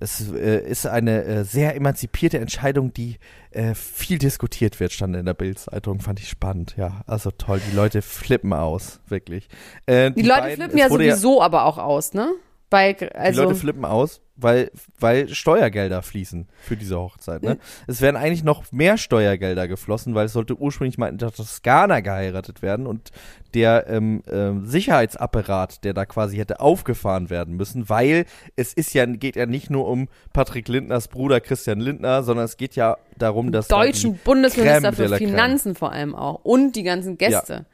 Es 0.00 0.30
äh, 0.32 0.60
ist 0.68 0.86
eine 0.86 1.24
äh, 1.24 1.44
sehr 1.44 1.74
emanzipierte 1.74 2.38
Entscheidung, 2.38 2.92
die 2.92 3.16
äh, 3.50 3.74
viel 3.74 4.18
diskutiert 4.18 4.78
wird, 4.80 4.92
stand 4.92 5.16
in 5.16 5.26
der 5.26 5.34
Bild-Zeitung. 5.34 6.00
Fand 6.00 6.20
ich 6.20 6.28
spannend, 6.28 6.74
ja. 6.76 7.02
Also 7.06 7.30
toll, 7.32 7.60
die 7.70 7.74
Leute 7.74 8.02
flippen 8.02 8.52
aus, 8.52 9.00
wirklich. 9.08 9.48
Äh, 9.86 10.12
Die, 10.12 10.22
Leute 10.22 10.40
beiden- 10.42 10.56
flippen 10.56 10.78
ja 10.78 10.88
sowieso 10.88 11.42
aber 11.42 11.64
auch 11.64 11.78
aus, 11.78 12.14
ne? 12.14 12.28
Bei, 12.70 12.92
die 12.92 13.10
also, 13.12 13.44
Leute 13.44 13.54
flippen 13.54 13.84
aus, 13.86 14.20
weil, 14.36 14.70
weil 15.00 15.28
Steuergelder 15.28 16.02
fließen 16.02 16.48
für 16.60 16.76
diese 16.76 16.98
Hochzeit. 16.98 17.42
Ne? 17.42 17.58
Es 17.86 18.00
werden 18.02 18.16
eigentlich 18.16 18.44
noch 18.44 18.70
mehr 18.72 18.98
Steuergelder 18.98 19.66
geflossen, 19.68 20.14
weil 20.14 20.26
es 20.26 20.34
sollte 20.34 20.56
ursprünglich 20.56 20.98
mal 20.98 21.08
in 21.08 21.16
der 21.16 21.32
Toskana 21.32 22.00
geheiratet 22.00 22.60
werden 22.60 22.86
und 22.86 23.10
der 23.54 23.88
ähm, 23.88 24.22
ähm, 24.30 24.66
Sicherheitsapparat, 24.66 25.82
der 25.82 25.94
da 25.94 26.04
quasi 26.04 26.36
hätte 26.36 26.60
aufgefahren 26.60 27.30
werden 27.30 27.56
müssen, 27.56 27.88
weil 27.88 28.26
es 28.54 28.74
ist 28.74 28.92
ja, 28.92 29.06
geht 29.06 29.36
ja 29.36 29.46
nicht 29.46 29.70
nur 29.70 29.88
um 29.88 30.08
Patrick 30.34 30.68
Lindners 30.68 31.08
Bruder 31.08 31.40
Christian 31.40 31.80
Lindner, 31.80 32.22
sondern 32.22 32.44
es 32.44 32.58
geht 32.58 32.76
ja 32.76 32.98
darum, 33.16 33.50
dass 33.50 33.68
da 33.68 33.82
deutschen 33.82 34.12
die 34.12 34.18
Bundesminister 34.24 34.92
für. 34.92 35.08
Finanzen 35.16 35.74
vor 35.74 35.92
allem 35.92 36.14
auch. 36.14 36.44
Und 36.44 36.76
die 36.76 36.82
ganzen 36.82 37.16
Gäste. 37.16 37.66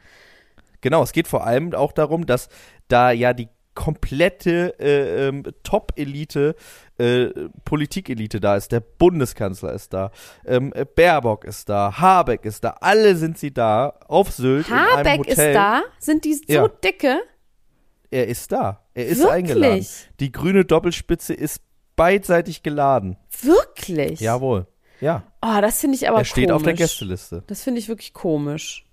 Genau, 0.81 1.03
es 1.03 1.13
geht 1.13 1.27
vor 1.29 1.47
allem 1.47 1.75
auch 1.75 1.93
darum, 1.93 2.27
dass 2.27 2.49
da 2.89 3.11
ja 3.11 3.33
die 3.33 3.49
komplette 3.75 4.79
äh, 4.79 5.29
ähm, 5.29 5.43
Top-Elite, 5.63 6.55
äh, 6.99 7.27
Politikelite 7.65 8.41
da 8.41 8.57
ist. 8.57 8.73
Der 8.73 8.81
Bundeskanzler 8.81 9.73
ist 9.73 9.93
da, 9.93 10.11
ähm, 10.47 10.73
äh, 10.75 10.85
Baerbock 10.85 11.45
ist 11.45 11.69
da, 11.69 11.99
Habeck 11.99 12.45
ist 12.45 12.63
da, 12.65 12.77
alle 12.81 13.17
sind 13.17 13.39
sie 13.39 13.53
da 13.53 13.95
auf 14.09 14.31
Sylt 14.33 14.69
in 14.69 14.75
einem 14.75 14.99
Habeck 14.99 15.27
ist 15.27 15.39
da? 15.39 15.83
Sind 15.99 16.25
die 16.25 16.35
so 16.35 16.43
Ja. 16.47 16.69
dicke? 16.69 17.21
Er 18.11 18.29
ist 18.29 18.53
da. 18.53 18.81
Er 18.95 19.07
ist 19.07 19.19
Wirklich? 19.19 19.33
eingeladen. 19.35 19.87
Die 20.21 20.31
grüne 20.31 20.65
Doppelspitze 20.65 21.35
ist 21.35 21.61
beidseitig 21.97 22.63
geladen. 22.63 23.17
Wirklich? 23.43 24.21
Jawohl. 24.21 24.67
Ja. 25.01 25.25
Oh, 25.43 25.61
das 25.61 25.81
finde 25.81 25.97
ich 25.97 26.09
aber 26.09 26.19
er 26.19 26.25
steht 26.25 26.45
komisch. 26.47 26.55
auf 26.57 26.63
der 26.63 26.75
Gästeliste. 26.75 27.43
Das 27.49 27.63
finde 27.65 27.81
ich 27.81 27.89
wirklich 27.89 28.13
komisch. 28.13 28.84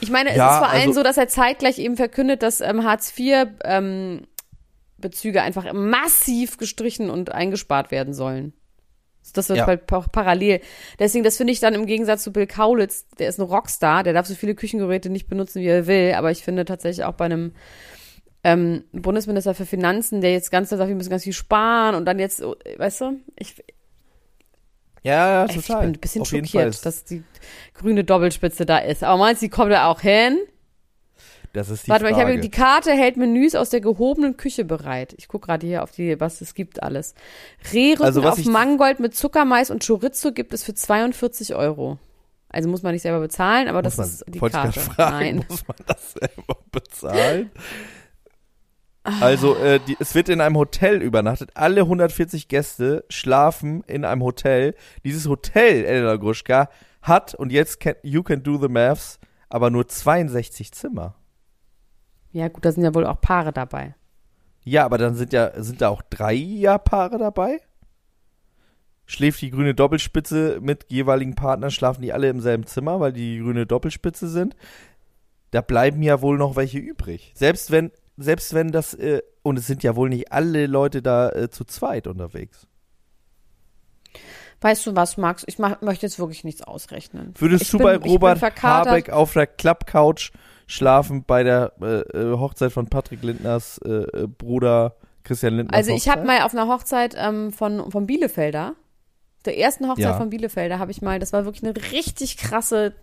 Ich 0.00 0.10
meine, 0.10 0.30
es 0.30 0.36
Ja, 0.36 0.52
ist 0.52 0.58
vor 0.58 0.68
allem 0.68 0.88
also- 0.88 1.00
so, 1.00 1.02
dass 1.02 1.16
er 1.16 1.28
zeitgleich 1.28 1.78
eben 1.78 1.96
verkündet, 1.96 2.42
dass 2.42 2.60
ähm, 2.60 2.84
Hartz 2.84 3.12
IV 3.18 3.46
ähm, 3.64 4.22
Bezüge 4.98 5.42
einfach 5.42 5.72
massiv 5.72 6.56
gestrichen 6.58 7.10
und 7.10 7.32
eingespart 7.32 7.90
werden 7.90 8.14
sollen. 8.14 8.52
Das 9.34 9.48
wird 9.48 9.58
Ja. 9.58 9.66
halt 9.66 9.86
pa 9.86 10.00
parallel. 10.12 10.60
Deswegen, 11.00 11.24
das 11.24 11.36
finde 11.36 11.52
ich 11.52 11.58
dann 11.60 11.74
im 11.74 11.86
Gegensatz 11.86 12.22
zu 12.22 12.32
Bill 12.32 12.46
Kaulitz, 12.46 13.06
der 13.18 13.28
ist 13.28 13.38
ein 13.38 13.42
Rockstar, 13.42 14.04
der 14.04 14.12
darf 14.12 14.26
so 14.26 14.34
viele 14.34 14.54
Küchengeräte 14.54 15.10
nicht 15.10 15.26
benutzen, 15.28 15.60
wie 15.62 15.66
er 15.66 15.86
will, 15.88 16.14
aber 16.14 16.30
ich 16.30 16.44
finde 16.44 16.64
tatsächlich 16.64 17.04
auch 17.04 17.14
bei 17.14 17.24
einem 17.24 17.52
ähm, 18.44 18.84
Bundesminister 18.92 19.54
für 19.54 19.66
Finanzen, 19.66 20.20
der 20.20 20.32
jetzt 20.32 20.52
ganz 20.52 20.68
sagt, 20.70 20.86
wir 20.88 20.94
müssen 20.94 21.10
ganz 21.10 21.24
viel 21.24 21.32
sparen 21.32 21.96
und 21.96 22.04
dann 22.04 22.20
jetzt, 22.20 22.40
oh, 22.42 22.54
weißt 22.76 23.00
du, 23.00 23.20
ich, 23.36 23.56
Ja, 25.06 25.44
ja, 25.44 25.46
ich 25.46 25.54
total. 25.66 25.82
bin 25.82 25.90
ein 25.94 26.00
bisschen 26.00 26.22
auf 26.22 26.28
schockiert, 26.28 26.84
dass 26.84 27.04
die 27.04 27.22
grüne 27.74 28.04
Doppelspitze 28.04 28.66
da 28.66 28.78
ist. 28.78 29.04
Aber 29.04 29.18
meinst 29.18 29.40
du, 29.42 29.46
die 29.46 29.50
kommt 29.50 29.72
da 29.72 29.86
auch 29.88 30.00
hin? 30.00 30.38
das 31.52 31.70
ist 31.70 31.86
die 31.86 31.90
Warte 31.90 32.04
mal, 32.04 32.10
ich 32.12 32.18
habe 32.18 32.38
die 32.38 32.50
Karte 32.50 32.90
hält 32.92 33.16
Menüs 33.16 33.54
aus 33.54 33.70
der 33.70 33.80
gehobenen 33.80 34.36
Küche 34.36 34.64
bereit. 34.66 35.14
Ich 35.16 35.26
gucke 35.26 35.46
gerade 35.46 35.66
hier 35.66 35.82
auf 35.82 35.90
die, 35.90 36.20
was 36.20 36.42
es 36.42 36.52
gibt 36.52 36.82
alles. 36.82 37.14
Rehrücken 37.72 38.04
Also, 38.04 38.22
auf 38.24 38.36
ich- 38.38 38.44
Mangold 38.46 39.00
mit 39.00 39.14
Zuckermais 39.16 39.70
und 39.70 39.86
Chorizo 39.86 40.32
gibt 40.32 40.52
es 40.52 40.64
für 40.64 40.74
42 40.74 41.54
Euro. 41.54 41.98
Also 42.48 42.68
muss 42.68 42.82
man 42.82 42.92
nicht 42.92 43.02
selber 43.02 43.20
bezahlen, 43.20 43.68
aber 43.68 43.80
das 43.82 43.96
man, 43.96 44.06
ist 44.06 44.24
die 44.28 44.38
ich 44.44 44.52
Karte. 44.52 44.80
fragen, 44.80 45.14
Nein. 45.38 45.44
muss 45.48 45.66
man 45.66 45.76
das 45.86 46.12
selber 46.12 46.56
bezahlen? 46.72 47.50
Also 49.20 49.56
äh, 49.56 49.80
die, 49.86 49.96
es 50.00 50.14
wird 50.14 50.28
in 50.28 50.40
einem 50.40 50.56
Hotel 50.56 51.00
übernachtet. 51.00 51.50
Alle 51.54 51.82
140 51.82 52.48
Gäste 52.48 53.04
schlafen 53.08 53.82
in 53.86 54.04
einem 54.04 54.22
Hotel. 54.22 54.74
Dieses 55.04 55.28
Hotel, 55.28 55.84
Elena 55.84 56.16
Gruschka, 56.16 56.68
hat, 57.02 57.34
und 57.34 57.52
jetzt 57.52 57.80
can, 57.80 57.94
you 58.02 58.22
can 58.22 58.42
do 58.42 58.58
the 58.58 58.68
maths, 58.68 59.18
aber 59.48 59.70
nur 59.70 59.86
62 59.86 60.72
Zimmer. 60.72 61.14
Ja, 62.32 62.48
gut, 62.48 62.64
da 62.64 62.72
sind 62.72 62.82
ja 62.82 62.94
wohl 62.94 63.06
auch 63.06 63.20
Paare 63.20 63.52
dabei. 63.52 63.94
Ja, 64.64 64.84
aber 64.84 64.98
dann 64.98 65.14
sind 65.14 65.32
ja, 65.32 65.52
sind 65.62 65.80
da 65.80 65.88
auch 65.88 66.02
drei 66.02 66.36
Paare 66.78 67.18
dabei? 67.18 67.60
Schläft 69.06 69.40
die 69.40 69.50
grüne 69.50 69.74
Doppelspitze 69.74 70.58
mit 70.60 70.86
jeweiligen 70.88 71.36
Partnern, 71.36 71.70
schlafen 71.70 72.02
die 72.02 72.12
alle 72.12 72.28
im 72.28 72.40
selben 72.40 72.66
Zimmer, 72.66 72.98
weil 72.98 73.12
die 73.12 73.38
grüne 73.38 73.64
Doppelspitze 73.64 74.28
sind? 74.28 74.56
Da 75.52 75.60
bleiben 75.60 76.02
ja 76.02 76.20
wohl 76.20 76.36
noch 76.36 76.56
welche 76.56 76.78
übrig. 76.78 77.32
Selbst 77.36 77.70
wenn, 77.70 77.92
selbst 78.16 78.54
wenn 78.54 78.72
das, 78.72 78.94
äh, 78.94 79.22
und 79.42 79.58
es 79.58 79.66
sind 79.66 79.82
ja 79.82 79.96
wohl 79.96 80.08
nicht 80.08 80.32
alle 80.32 80.66
Leute 80.66 81.02
da 81.02 81.30
äh, 81.30 81.50
zu 81.50 81.64
zweit 81.64 82.06
unterwegs. 82.06 82.66
Weißt 84.60 84.86
du 84.86 84.96
was, 84.96 85.16
Max? 85.18 85.44
Ich 85.46 85.58
mach, 85.58 85.80
möchte 85.82 86.06
jetzt 86.06 86.18
wirklich 86.18 86.42
nichts 86.42 86.62
ausrechnen. 86.62 87.34
Würdest 87.38 87.64
Ich 87.64 87.70
du 87.70 87.78
bin- 87.78 87.86
bei 87.86 87.96
Robert. 87.96 88.40
Habeck 88.62 89.10
auf 89.10 89.34
der 89.34 89.46
Klappcouch 89.46 90.32
schlafen 90.66 91.24
bei 91.24 91.42
der 91.42 91.72
äh, 91.80 92.00
äh, 92.00 92.38
Hochzeit 92.38 92.72
von 92.72 92.88
Patrick 92.88 93.22
Lindners 93.22 93.78
äh, 93.84 93.90
äh, 93.90 94.26
Bruder 94.26 94.96
Christian 95.24 95.56
Lindners 95.56 95.76
Also 95.76 95.92
ich 95.92 96.08
habe 96.08 96.24
mal 96.24 96.40
auf 96.42 96.52
einer 96.54 96.68
Hochzeit 96.68 97.14
ähm, 97.18 97.52
von, 97.52 97.90
von 97.90 98.06
Bielefelder, 98.06 98.74
der 99.44 99.58
ersten 99.58 99.86
Hochzeit 99.88 100.04
Ja. 100.04 100.16
von 100.16 100.30
Bielefelder, 100.30 100.78
habe 100.78 100.90
ich 100.90 101.02
mal, 101.02 101.18
das 101.20 101.32
war 101.32 101.44
wirklich 101.44 101.62
eine 101.62 101.74
richtig 101.92 102.36
krasse, 102.38 102.94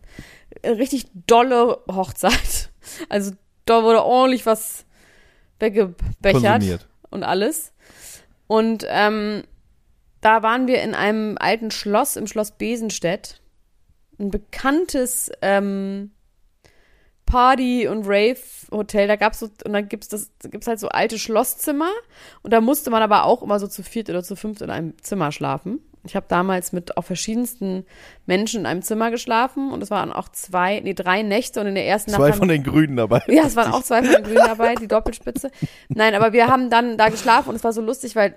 richtig 0.66 1.06
dolle 1.28 1.78
Hochzeit. 1.90 2.70
Also 3.08 3.32
da 3.64 3.82
wurde 3.84 4.04
ordentlich 4.04 4.46
was 4.46 4.86
weggebechert 5.60 6.42
konsumiert. 6.42 6.88
und 7.10 7.24
alles. 7.24 7.74
Und 8.48 8.86
ähm, 8.88 9.44
da 10.22 10.44
waren 10.44 10.68
wir 10.68 10.82
in 10.82 10.96
einem 10.96 11.38
alten 11.40 11.72
Schloss, 11.72 12.16
im 12.16 12.28
Schloss 12.28 12.52
Besenstedt. 12.52 13.42
Ein 14.20 14.30
bekanntes 14.30 15.32
ähm, 15.42 16.12
Party- 17.26 17.88
und 17.88 18.06
Rave-Hotel. 18.06 19.08
Da 19.08 19.16
gab's 19.16 19.40
so, 19.40 19.48
und 19.66 19.74
dann 19.74 19.90
gibt's 19.90 20.08
das, 20.08 20.32
gibt's 20.44 20.68
halt 20.68 20.80
so 20.80 20.90
alte 20.90 21.18
Schlosszimmer. 21.18 21.92
Und 22.42 22.54
da 22.54 22.62
musste 22.62 22.90
man 22.90 23.02
aber 23.02 23.26
auch 23.26 23.42
immer 23.42 23.60
so 23.60 23.68
zu 23.68 23.84
viert 23.84 24.10
oder 24.10 24.24
zu 24.24 24.36
fünft 24.36 24.62
in 24.62 24.70
einem 24.70 24.96
Zimmer 25.02 25.32
schlafen. 25.32 25.80
Ich 26.06 26.16
habe 26.16 26.26
damals 26.28 26.74
mit 26.74 26.98
auch 26.98 27.04
verschiedensten 27.04 27.86
Menschen 28.26 28.62
in 28.62 28.66
einem 28.66 28.82
Zimmer 28.82 29.10
geschlafen 29.10 29.72
und 29.72 29.82
es 29.82 29.90
waren 29.90 30.12
auch 30.12 30.28
zwei, 30.30 30.82
nee, 30.82 30.94
drei 30.94 31.22
Nächte 31.22 31.62
und 31.62 31.68
in 31.68 31.76
der 31.76 31.88
ersten 31.88 32.12
Nacht 32.12 32.20
Zwei 32.20 32.34
von 32.34 32.50
den 32.50 32.64
Grünen 32.64 32.98
dabei. 32.98 33.22
ja, 33.28 33.44
es 33.46 33.56
waren 33.56 33.72
auch 33.72 33.84
zwei 33.84 34.04
von 34.04 34.14
den 34.14 34.24
Grünen 34.24 34.46
dabei, 34.46 34.76
die 34.76 34.88
Doppelspitze. 34.88 35.50
Nein, 35.88 36.14
aber 36.14 36.34
wir 36.34 36.48
haben 36.48 36.70
dann 36.70 36.98
da 36.98 37.08
geschlafen 37.10 37.50
und 37.50 37.56
es 37.56 37.64
war 37.64 37.72
so 37.72 37.82
lustig, 37.82 38.16
weil 38.16 38.36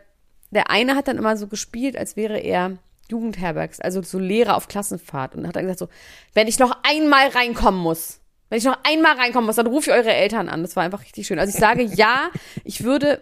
der 0.52 0.70
eine 0.70 0.94
hat 0.94 1.08
dann 1.08 1.18
immer 1.18 1.36
so 1.36 1.48
gespielt, 1.48 1.96
als 1.96 2.16
wäre 2.16 2.38
er 2.38 2.78
Jugendherbergs, 3.10 3.80
also 3.80 4.02
so 4.02 4.18
Lehrer 4.18 4.56
auf 4.56 4.68
Klassenfahrt 4.68 5.34
und 5.34 5.46
hat 5.46 5.56
dann 5.56 5.64
gesagt 5.64 5.80
so, 5.80 5.88
wenn 6.34 6.46
ich 6.46 6.58
noch 6.58 6.76
einmal 6.82 7.28
reinkommen 7.28 7.80
muss, 7.80 8.20
wenn 8.48 8.58
ich 8.58 8.64
noch 8.64 8.78
einmal 8.84 9.16
reinkommen 9.16 9.46
muss, 9.46 9.56
dann 9.56 9.66
rufe 9.66 9.90
ich 9.90 9.96
eure 9.96 10.12
Eltern 10.12 10.48
an. 10.48 10.62
Das 10.62 10.76
war 10.76 10.84
einfach 10.84 11.02
richtig 11.02 11.26
schön. 11.26 11.38
Also 11.38 11.52
ich 11.52 11.58
sage 11.60 11.82
ja, 11.82 12.30
ich 12.64 12.84
würde 12.84 13.20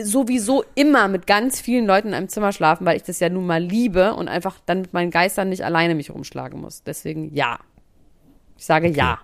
sowieso 0.00 0.64
immer 0.74 1.08
mit 1.08 1.26
ganz 1.26 1.60
vielen 1.60 1.86
Leuten 1.86 2.08
in 2.08 2.14
einem 2.14 2.28
Zimmer 2.28 2.52
schlafen, 2.52 2.86
weil 2.86 2.96
ich 2.96 3.02
das 3.02 3.20
ja 3.20 3.28
nun 3.28 3.46
mal 3.46 3.62
liebe 3.62 4.14
und 4.14 4.28
einfach 4.28 4.60
dann 4.64 4.82
mit 4.82 4.92
meinen 4.92 5.10
Geistern 5.10 5.48
nicht 5.48 5.64
alleine 5.64 5.94
mich 5.94 6.10
rumschlagen 6.10 6.60
muss. 6.60 6.82
Deswegen 6.84 7.34
ja. 7.34 7.58
Ich 8.56 8.64
sage 8.64 8.88
ja. 8.88 9.18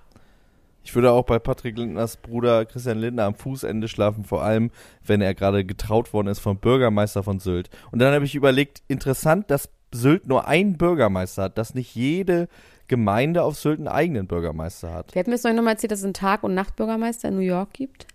Ich 0.82 0.94
würde 0.94 1.12
auch 1.12 1.24
bei 1.24 1.38
Patrick 1.38 1.78
Lindners 1.78 2.18
Bruder 2.18 2.66
Christian 2.66 2.98
Lindner 2.98 3.24
am 3.24 3.34
Fußende 3.34 3.88
schlafen, 3.88 4.24
vor 4.24 4.42
allem 4.42 4.70
wenn 5.04 5.22
er 5.22 5.34
gerade 5.34 5.64
getraut 5.64 6.12
worden 6.12 6.28
ist 6.28 6.40
vom 6.40 6.58
Bürgermeister 6.58 7.22
von 7.22 7.40
Sylt. 7.40 7.70
Und 7.90 8.00
dann 8.00 8.12
habe 8.12 8.24
ich 8.24 8.34
überlegt, 8.34 8.82
interessant, 8.86 9.50
dass 9.50 9.70
Sylt 9.92 10.26
nur 10.26 10.46
einen 10.46 10.76
Bürgermeister 10.76 11.44
hat, 11.44 11.56
dass 11.56 11.74
nicht 11.74 11.94
jede 11.94 12.48
Gemeinde 12.86 13.44
auf 13.44 13.56
Sylt 13.56 13.78
einen 13.78 13.88
eigenen 13.88 14.26
Bürgermeister 14.26 14.92
hat. 14.92 15.14
Wir 15.14 15.20
hatten 15.20 15.30
mir 15.30 15.36
jetzt 15.36 15.44
noch 15.44 15.62
mal 15.62 15.70
erzählt, 15.70 15.92
dass 15.92 16.00
es 16.00 16.04
einen 16.04 16.14
Tag- 16.14 16.42
und 16.42 16.54
Nachtbürgermeister 16.54 17.28
in 17.28 17.36
New 17.36 17.40
York 17.40 17.72
gibt. 17.72 18.06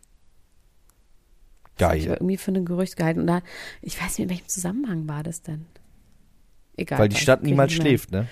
Das 1.80 1.90
hab 1.90 1.96
Ich 1.96 2.06
Geil. 2.06 2.14
irgendwie 2.20 2.38
für 2.38 2.52
ein 2.52 2.66
Gerücht 2.66 2.96
gehalten. 2.98 3.22
Und 3.22 3.28
da, 3.28 3.42
ich 3.82 3.96
weiß 4.02 4.18
nicht, 4.18 4.26
in 4.26 4.30
welchem 4.30 4.48
Zusammenhang 4.48 5.08
war 5.08 5.24
das 5.24 5.42
denn? 5.42 5.66
Egal. 6.78 7.00
Weil 7.00 7.10
die 7.10 7.16
Stadt 7.18 7.44
niemals 7.44 7.74
schläft, 7.74 8.12
ne? 8.12 8.28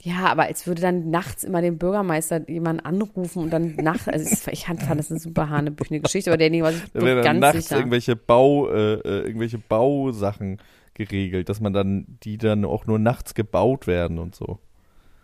Ja, 0.00 0.26
aber 0.26 0.44
als 0.44 0.66
würde 0.68 0.80
dann 0.80 1.10
nachts 1.10 1.42
immer 1.42 1.60
den 1.60 1.76
Bürgermeister 1.76 2.48
jemanden 2.48 2.84
anrufen 2.84 3.42
und 3.42 3.50
dann 3.50 3.74
nachts, 3.74 4.06
also 4.08 4.50
ich 4.52 4.64
fand 4.66 4.80
fand 4.82 5.00
das 5.00 5.10
eine 5.10 5.18
super 5.18 5.48
hanebüchene 5.48 5.98
Geschichte, 6.00 6.30
aber 6.30 6.36
derjenige 6.38 6.62
war 6.64 6.72
sich 6.72 6.82
Da 6.92 7.00
werden 7.02 7.16
dann 7.24 7.40
ganz 7.40 7.40
nachts 7.40 7.68
sicher. 7.68 7.78
irgendwelche 7.80 8.14
Bau, 8.14 8.68
äh, 8.68 8.94
äh, 8.94 9.22
irgendwelche 9.26 9.58
Bausachen 9.58 10.58
geregelt, 10.94 11.48
dass 11.48 11.60
man 11.60 11.72
dann, 11.72 12.06
die 12.22 12.38
dann 12.38 12.64
auch 12.64 12.86
nur 12.86 13.00
nachts 13.00 13.34
gebaut 13.34 13.88
werden 13.88 14.18
und 14.20 14.36
so. 14.36 14.60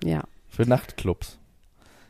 Ja. 0.03 0.25
Für 0.49 0.63
Nachtclubs. 0.69 1.39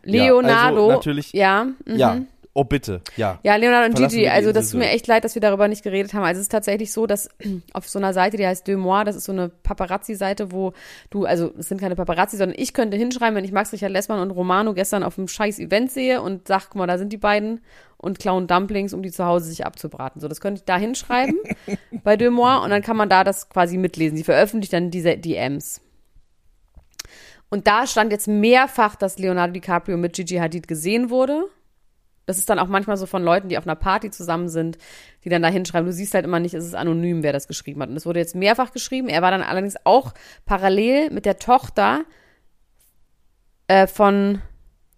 Leonardo. 0.03 0.85
also 0.87 0.93
natürlich- 0.93 1.33
Ja. 1.33 1.65
Mhm. 1.85 1.97
Ja. 1.97 2.17
Oh 2.57 2.63
bitte, 2.63 3.01
ja. 3.17 3.41
Ja, 3.43 3.57
Leonardo 3.57 3.87
und 3.87 3.97
Verlassen 3.97 4.17
Gigi, 4.17 4.29
also 4.29 4.53
das 4.53 4.71
tut 4.71 4.79
mir 4.79 4.89
echt 4.91 5.09
leid, 5.09 5.25
dass 5.25 5.35
wir 5.35 5.43
darüber 5.43 5.67
nicht 5.67 5.83
geredet 5.83 6.15
haben. 6.15 6.23
Also 6.23 6.39
es 6.39 6.45
ist 6.45 6.53
tatsächlich 6.53 6.93
so, 6.93 7.09
dass 7.09 7.29
auf 7.73 7.89
so 7.89 7.99
einer 7.99 8.13
Seite, 8.13 8.37
die 8.37 8.47
heißt 8.47 8.69
Deux 8.69 8.79
Mois, 8.79 9.03
das 9.05 9.17
ist 9.17 9.25
so 9.25 9.33
eine 9.33 9.49
Paparazzi-Seite, 9.49 10.53
wo 10.53 10.73
du, 11.11 11.25
also 11.25 11.53
es 11.59 11.69
sind 11.69 11.81
keine 11.81 11.97
Paparazzi, 11.97 12.37
sondern 12.37 12.57
ich 12.57 12.73
könnte 12.73 12.97
hinschreiben, 12.97 13.35
wenn 13.35 13.45
ich 13.45 13.51
Max 13.51 13.73
Richard 13.73 13.91
Lessmann 13.91 14.21
und 14.21 14.31
Romano 14.31 14.73
gestern 14.73 15.03
auf 15.03 15.19
einem 15.19 15.27
scheiß 15.27 15.59
Event 15.59 15.91
sehe 15.91 16.23
und 16.23 16.47
sag, 16.47 16.71
guck 16.71 16.77
mal, 16.77 16.87
da 16.87 16.97
sind 16.97 17.13
die 17.13 17.17
beiden 17.17 17.61
und 17.97 18.21
klauen 18.21 18.47
Dumplings, 18.47 18.95
um 18.95 19.03
die 19.03 19.11
zu 19.11 19.25
Hause 19.25 19.47
sich 19.47 19.67
abzubraten. 19.67 20.21
So, 20.21 20.29
das 20.29 20.41
könnte 20.41 20.61
ich 20.61 20.65
da 20.65 20.77
hinschreiben 20.77 21.37
bei 22.05 22.17
Deux 22.17 22.31
Mois 22.31 22.63
und 22.63 22.71
dann 22.71 22.83
kann 22.83 22.97
man 22.97 23.09
da 23.09 23.25
das 23.25 23.49
quasi 23.49 23.79
mitlesen. 23.79 24.17
Die 24.17 24.25
veröffentlicht 24.25 24.73
dann 24.73 24.93
diese 24.93 25.17
DMs. 25.17 25.81
Und 27.51 27.67
da 27.67 27.89
stand 27.89 28.13
jetzt 28.13 28.29
mehrfach, 28.29 28.95
dass 28.95 29.19
Leonardo 29.19 29.55
DiCaprio 29.55 29.97
mit 29.97 30.15
Gigi 30.15 30.37
Hadid 30.37 30.69
gesehen 30.69 31.11
wurde. 31.11 31.47
Das 32.27 32.39
ist 32.39 32.49
dann 32.49 32.59
auch 32.59 32.68
manchmal 32.68 32.97
so 32.97 33.07
von 33.07 33.22
Leuten, 33.22 33.49
die 33.49 33.59
auf 33.59 33.66
einer 33.66 33.77
Party 33.77 34.11
zusammen 34.11 34.49
sind, 34.49 34.79
die 35.25 35.29
dann 35.29 35.43
da 35.43 35.49
hinschreiben. 35.49 35.87
Du 35.87 35.93
siehst 35.93 36.14
halt 36.14 36.25
immer 36.25 36.41
nicht, 36.41 36.55
es 36.55 36.64
ist 36.64 36.75
anonym, 36.75 37.22
wer 37.22 37.33
das 37.33 37.49
geschrieben 37.49 37.83
hat. 37.83 37.91
Und 37.91 37.97
es 37.97 38.07
wurde 38.07 38.20
jetzt 38.20 38.35
mehrfach 38.35 38.72
geschrieben. 38.72 39.09
Er 39.09 39.22
war 39.22 39.31
dann 39.31 39.43
allerdings 39.43 39.77
auch 39.85 40.14
parallel 40.47 41.11
mit 41.11 41.27
der 41.27 41.39
Tochter 41.39 42.05
äh, 43.68 43.87
von 43.87 44.41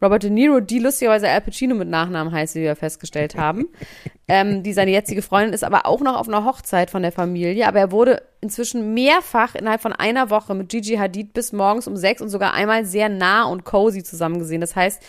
Robert 0.03 0.25
De 0.25 0.31
Niro, 0.31 0.61
die 0.61 0.79
lustigerweise 0.79 1.29
Al 1.29 1.41
Pacino 1.41 1.75
mit 1.75 1.89
Nachnamen 1.89 2.31
heißt, 2.31 2.55
wie 2.55 2.63
wir 2.63 2.77
festgestellt 2.77 3.35
haben, 3.35 3.69
ähm, 4.29 4.63
die 4.63 4.75
seine 4.75 4.91
jetzige 4.91 5.23
Freundin 5.23 5.55
ist, 5.55 5.65
aber 5.65 5.87
auch 5.87 6.01
noch 6.01 6.17
auf 6.17 6.29
einer 6.29 6.45
Hochzeit 6.45 6.91
von 6.91 7.03
der 7.03 7.13
Familie. 7.13 7.67
Aber 7.67 7.79
er 7.79 7.91
wurde 7.93 8.23
inzwischen 8.43 8.93
mehrfach 8.93 9.55
innerhalb 9.55 9.81
von 9.81 9.95
einer 9.95 10.29
Woche 10.29 10.55
mit 10.55 10.69
Gigi 10.69 10.97
Hadid 10.97 11.33
bis 11.33 11.53
morgens 11.53 11.87
um 11.89 11.97
sechs 11.97 12.21
und 12.21 12.29
sogar 12.29 12.53
einmal 12.53 12.85
sehr 12.85 13.09
nah 13.09 13.45
und 13.45 13.65
cozy 13.65 14.03
zusammen 14.03 14.39
gesehen. 14.39 14.61
Das 14.61 14.77
heißt, 14.77 15.03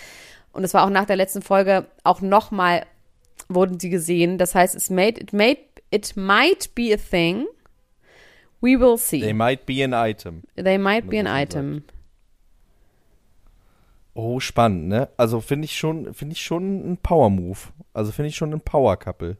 und 0.52 0.64
es 0.64 0.74
war 0.74 0.86
auch 0.86 0.89
nach 0.89 1.06
der 1.06 1.16
letzten 1.16 1.41
Folge 1.41 1.88
auch 2.04 2.22
nochmal 2.22 2.86
wurden 3.50 3.80
sie 3.80 3.89
gesehen. 3.89 4.38
Das 4.38 4.56
heißt, 4.56 4.76
es 4.76 4.89
made, 4.89 5.20
it, 5.22 5.34
made, 5.34 5.60
it 5.91 6.16
might 6.16 6.74
be 6.76 6.93
a 6.93 6.98
thing. 6.98 7.45
We 8.60 8.80
will 8.80 8.98
see. 8.98 9.22
They 9.22 9.34
might 9.34 9.66
be 9.66 9.84
an 9.84 9.93
item. 9.93 10.43
They 10.56 10.78
might 10.78 11.10
be 11.10 11.20
an 11.20 11.28
item. 11.28 11.84
Oh, 14.16 14.39
spannend, 14.39 14.88
ne? 14.88 15.10
Also 15.16 15.41
finde 15.41 15.66
ich 15.66 15.78
schon, 15.78 16.14
finde 16.14 16.34
ich 16.34 16.41
schon 16.41 16.91
ein 16.91 16.98
Power-Move. 16.98 17.60
Also 17.93 18.12
finde 18.12 18.30
ich 18.30 18.36
schon 18.36 18.52
ein 18.52 18.62
Power-Couple. 18.62 19.38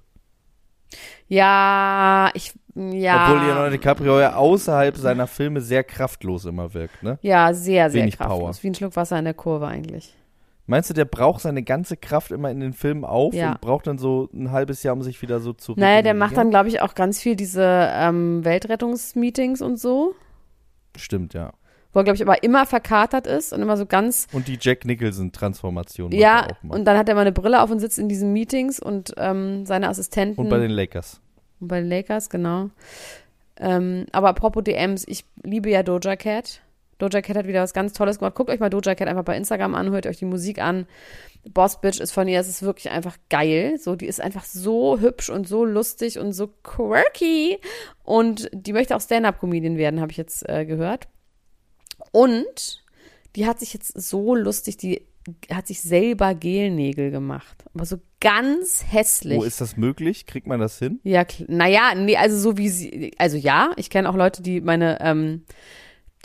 Ja, 1.28 2.30
ich, 2.36 2.54
ja. 2.76 3.26
Obwohl 3.26 3.46
Leonardo 3.46 3.72
DiCaprio 3.72 4.20
ja 4.20 4.36
außerhalb 4.36 4.96
seiner 4.96 5.26
Filme 5.26 5.62
sehr 5.62 5.84
kraftlos 5.84 6.46
immer 6.46 6.74
wirkt, 6.74 7.02
ne? 7.02 7.18
Ja, 7.24 7.54
sehr, 7.54 7.90
sehr 7.90 8.04
Wenig 8.04 8.18
kraftlos. 8.18 8.40
Power. 8.40 8.64
Wie 8.64 8.68
ein 8.68 8.76
Schluck 8.76 8.96
Wasser 8.96 9.18
in 9.18 9.26
der 9.26 9.34
Kurve 9.34 9.66
eigentlich. 9.66 10.16
Meinst 10.70 10.90
du, 10.90 10.94
der 10.94 11.06
braucht 11.06 11.42
seine 11.42 11.64
ganze 11.64 11.96
Kraft 11.98 12.32
immer 12.32 12.52
in 12.52 12.60
den 12.60 12.74
Filmen 12.74 13.06
auf 13.06 13.34
Ja. 13.34 13.52
und 13.54 13.62
braucht 13.62 13.88
dann 13.88 13.98
so 13.98 14.30
ein 14.34 14.52
halbes 14.52 14.84
Jahr, 14.84 14.94
um 14.94 15.02
sich 15.02 15.22
wieder 15.22 15.40
so 15.40 15.54
zu 15.54 15.74
Naja, 15.78 16.02
der 16.02 16.14
macht 16.14 16.36
dann, 16.36 16.50
glaube 16.50 16.68
ich, 16.68 16.82
auch 16.82 16.94
ganz 16.94 17.20
viel 17.22 17.36
diese 17.38 17.90
ähm, 17.94 18.44
Weltrettungsmeetings 18.44 19.62
und 19.62 19.78
so. 19.80 20.14
Stimmt, 20.98 21.34
ja. 21.34 21.54
Wo 21.94 22.02
er, 22.02 22.04
glaube 22.04 22.16
ich, 22.18 22.22
aber 22.22 22.44
immer 22.44 22.66
verkatert 22.66 23.28
ist 23.28 23.54
und 23.54 23.62
immer 23.62 23.78
so 23.78 23.86
ganz. 23.86 24.28
Und 24.34 24.48
die 24.50 24.58
Jack 24.60 24.84
Nicholson-Transformation. 24.86 26.12
Ja, 26.12 26.48
und 26.68 26.86
dann 26.86 26.98
hat 26.98 27.08
er 27.08 27.16
mal 27.16 27.22
eine 27.22 27.32
Brille 27.32 27.62
auf 27.62 27.72
und 27.72 27.80
sitzt 27.80 27.98
in 27.98 28.10
diesen 28.10 28.34
Meetings 28.34 28.80
und 28.80 29.14
ähm, 29.18 29.66
seine 29.66 29.88
Assistenten. 29.88 30.40
und 30.42 30.50
bei 30.50 30.60
den 30.60 30.72
Lakers. 30.72 31.22
Und 31.60 31.70
bei 31.70 31.80
den 31.80 31.90
Lakers, 31.90 32.30
genau. 32.30 32.70
Ähm, 33.60 34.06
aber 34.12 34.30
apropos 34.30 34.64
DMs, 34.64 35.06
ich 35.08 35.24
liebe 35.44 35.70
ja 35.70 35.82
Doja 35.82 36.16
Cat. 36.18 36.62
Doja 36.98 37.22
Cat 37.22 37.38
hat 37.38 37.48
wieder 37.48 37.62
was 37.62 37.74
ganz 37.74 37.94
Tolles 37.94 38.20
gemacht. 38.20 38.36
Guckt 38.36 38.50
euch 38.50 38.60
mal 38.60 38.70
Doja 38.70 38.96
Cat 38.96 39.08
einfach 39.08 39.24
bei 39.24 39.38
Instagram 39.38 39.76
an, 39.76 39.92
hört 39.92 40.08
euch 40.08 40.18
die 40.18 40.26
Musik 40.26 40.60
an. 40.60 40.88
Boss 41.54 41.80
Bitch 41.80 42.00
ist 42.00 42.12
von 42.12 42.28
ihr, 42.28 42.40
es 42.40 42.50
ist 42.50 42.64
wirklich 42.64 42.90
einfach 42.90 43.18
geil. 43.30 43.78
So, 43.80 43.96
die 43.96 44.08
ist 44.08 44.20
einfach 44.20 44.46
so 44.46 45.00
hübsch 45.00 45.30
und 45.30 45.48
so 45.48 45.64
lustig 45.64 46.20
und 46.20 46.34
so 46.34 46.48
quirky. 46.64 47.60
Und 48.04 48.50
die 48.54 48.74
möchte 48.74 48.96
auch 48.96 49.02
Stand-Up-Comedian 49.02 49.78
werden, 49.78 50.02
habe 50.02 50.12
ich 50.12 50.18
jetzt 50.18 50.48
äh, 50.50 50.66
gehört. 50.66 51.08
Und 52.12 52.84
die 53.36 53.46
hat 53.46 53.60
sich 53.60 53.74
jetzt 53.74 54.00
so 54.00 54.36
lustig, 54.36 54.78
die 54.78 55.08
hat 55.52 55.68
sich 55.68 55.82
selber 55.82 56.34
Gelnägel 56.34 57.12
gemacht. 57.12 57.64
Aber 57.74 57.86
so 57.86 57.98
ganz 58.20 58.84
hässlich. 58.90 59.38
Wo 59.38 59.44
ist 59.44 59.62
das 59.62 59.78
möglich? 59.78 60.26
Kriegt 60.26 60.48
man 60.48 60.60
das 60.60 60.80
hin? 60.80 61.00
Ja, 61.04 61.26
naja, 61.48 61.94
nee, 61.96 62.18
also 62.18 62.38
so 62.38 62.58
wie 62.58 62.70
sie, 62.70 63.14
also 63.18 63.38
ja, 63.38 63.72
ich 63.76 63.90
kenne 63.90 64.10
auch 64.10 64.16
Leute, 64.16 64.42
die 64.42 64.62
meine, 64.62 65.00
ähm, 65.02 65.44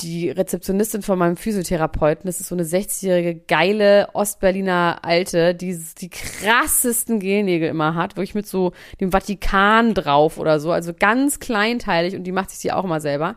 die 0.01 0.31
Rezeptionistin 0.31 1.03
von 1.03 1.19
meinem 1.19 1.37
Physiotherapeuten, 1.37 2.27
das 2.27 2.41
ist 2.41 2.49
so 2.49 2.55
eine 2.55 2.65
60-jährige, 2.65 3.37
geile 3.47 4.09
Ostberliner 4.15 5.01
Alte, 5.03 5.55
die 5.55 5.79
die 6.01 6.09
krassesten 6.09 7.21
Gelnägel 7.21 7.69
immer 7.69 7.95
hat, 7.95 8.17
wirklich 8.17 8.35
mit 8.35 8.47
so 8.47 8.73
dem 9.01 9.13
Vatikan 9.13 9.95
drauf 9.95 10.39
oder 10.39 10.61
so, 10.61 10.73
also 10.73 10.93
ganz 10.95 11.41
kleinteilig 11.41 12.17
und 12.17 12.25
die 12.25 12.33
macht 12.33 12.51
sich 12.51 12.61
die 12.61 12.73
auch 12.73 12.85
immer 12.85 13.01
selber. 13.01 13.37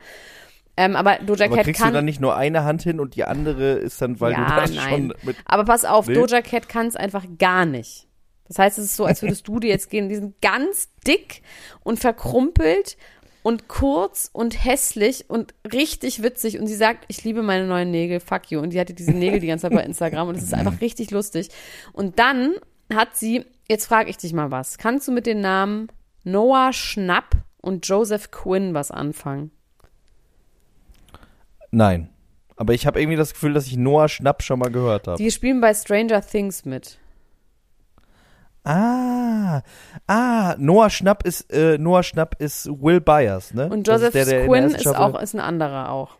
Ähm, 0.77 0.95
aber 0.95 1.19
Doja 1.25 1.45
Aber 1.45 1.55
Cat 1.55 1.65
kriegst 1.65 1.81
kann, 1.81 1.91
du 1.91 1.95
dann 1.95 2.05
nicht 2.05 2.19
nur 2.19 2.35
eine 2.35 2.63
Hand 2.63 2.83
hin 2.83 2.99
und 2.99 3.15
die 3.15 3.23
andere 3.23 3.73
ist 3.73 4.01
dann, 4.01 4.19
weil 4.19 4.33
ja, 4.33 4.45
du 4.45 4.55
das 4.61 4.71
nein. 4.73 4.89
schon 4.89 5.13
mit. 5.23 5.37
Aber 5.45 5.63
pass 5.63 5.85
auf, 5.85 6.07
Nee? 6.07 6.15
Doja 6.15 6.41
Cat 6.41 6.67
kann 6.67 6.87
es 6.87 6.95
einfach 6.95 7.25
gar 7.37 7.65
nicht. 7.65 8.07
Das 8.47 8.59
heißt, 8.59 8.77
es 8.77 8.85
ist 8.85 8.95
so, 8.95 9.05
als 9.05 9.21
würdest 9.21 9.47
du 9.47 9.59
dir 9.59 9.69
jetzt 9.69 9.89
gehen, 9.89 10.09
die 10.09 10.15
sind 10.15 10.39
ganz 10.41 10.89
dick 11.07 11.41
und 11.83 11.99
verkrumpelt 11.99 12.97
und 13.45 13.67
kurz 13.67 14.31
und 14.33 14.65
hässlich 14.65 15.29
und 15.29 15.53
richtig 15.71 16.23
witzig. 16.23 16.59
Und 16.59 16.65
sie 16.65 16.73
sagt, 16.73 17.05
ich 17.09 17.23
liebe 17.23 17.43
meine 17.43 17.67
neuen 17.67 17.91
Nägel, 17.91 18.19
fuck 18.19 18.49
you. 18.49 18.59
Und 18.59 18.73
die 18.73 18.79
hatte 18.79 18.95
diese 18.95 19.11
Nägel 19.11 19.39
die 19.39 19.45
ganze 19.45 19.69
Zeit 19.69 19.77
bei 19.77 19.83
Instagram 19.85 20.29
und 20.29 20.35
es 20.35 20.41
ist 20.41 20.55
einfach 20.55 20.81
richtig 20.81 21.11
lustig. 21.11 21.49
Und 21.93 22.17
dann 22.17 22.55
hat 22.91 23.15
sie, 23.15 23.45
jetzt 23.69 23.85
frage 23.85 24.09
ich 24.09 24.17
dich 24.17 24.33
mal 24.33 24.49
was, 24.49 24.79
kannst 24.79 25.07
du 25.07 25.11
mit 25.11 25.27
den 25.27 25.41
Namen 25.41 25.89
Noah 26.23 26.73
Schnapp 26.73 27.35
und 27.61 27.87
Joseph 27.87 28.31
Quinn 28.31 28.73
was 28.73 28.89
anfangen? 28.89 29.51
Nein. 31.69 32.09
Aber 32.55 32.73
ich 32.73 32.87
habe 32.87 32.99
irgendwie 32.99 33.17
das 33.17 33.33
Gefühl, 33.33 33.53
dass 33.53 33.67
ich 33.67 33.77
Noah 33.77 34.09
Schnapp 34.09 34.41
schon 34.41 34.57
mal 34.57 34.71
gehört 34.71 35.07
habe. 35.07 35.21
Die 35.21 35.29
spielen 35.29 35.61
bei 35.61 35.75
Stranger 35.75 36.25
Things 36.25 36.65
mit. 36.65 36.97
Ah, 38.65 39.61
ah, 40.07 40.55
Noah 40.57 40.89
Schnapp 40.89 41.25
ist 41.25 41.51
äh, 41.53 41.77
Noah 41.77 42.03
Schnapp 42.03 42.41
ist 42.41 42.67
Will 42.67 42.99
Byers, 42.99 43.53
ne? 43.53 43.69
Und 43.69 43.87
Joseph 43.87 44.11
der, 44.13 44.25
der 44.25 44.43
in 44.43 44.51
der 44.51 44.61
Quinn 44.61 44.75
ist 44.75 44.87
auch, 44.87 45.21
ist 45.21 45.35
ein 45.35 45.39
anderer 45.39 45.91
auch. 45.91 46.17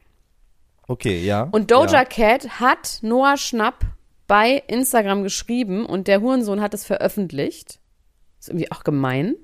Okay, 0.88 1.24
ja. 1.26 1.50
Und 1.52 1.72
Doja 1.72 1.92
ja. 1.92 2.06
Cat 2.06 2.60
hat 2.60 3.00
Noah 3.02 3.38
Schnapp 3.38 3.84
bei 4.28 4.64
Instagram 4.68 5.24
geschrieben 5.24 5.86
und 5.86 6.08
der 6.08 6.22
Hurensohn 6.22 6.62
hat 6.62 6.74
es 6.74 6.86
veröffentlicht. 6.86 7.80
Ist 8.40 8.50
irgendwie 8.50 8.72
auch 8.72 8.84
gemein. 8.84 9.36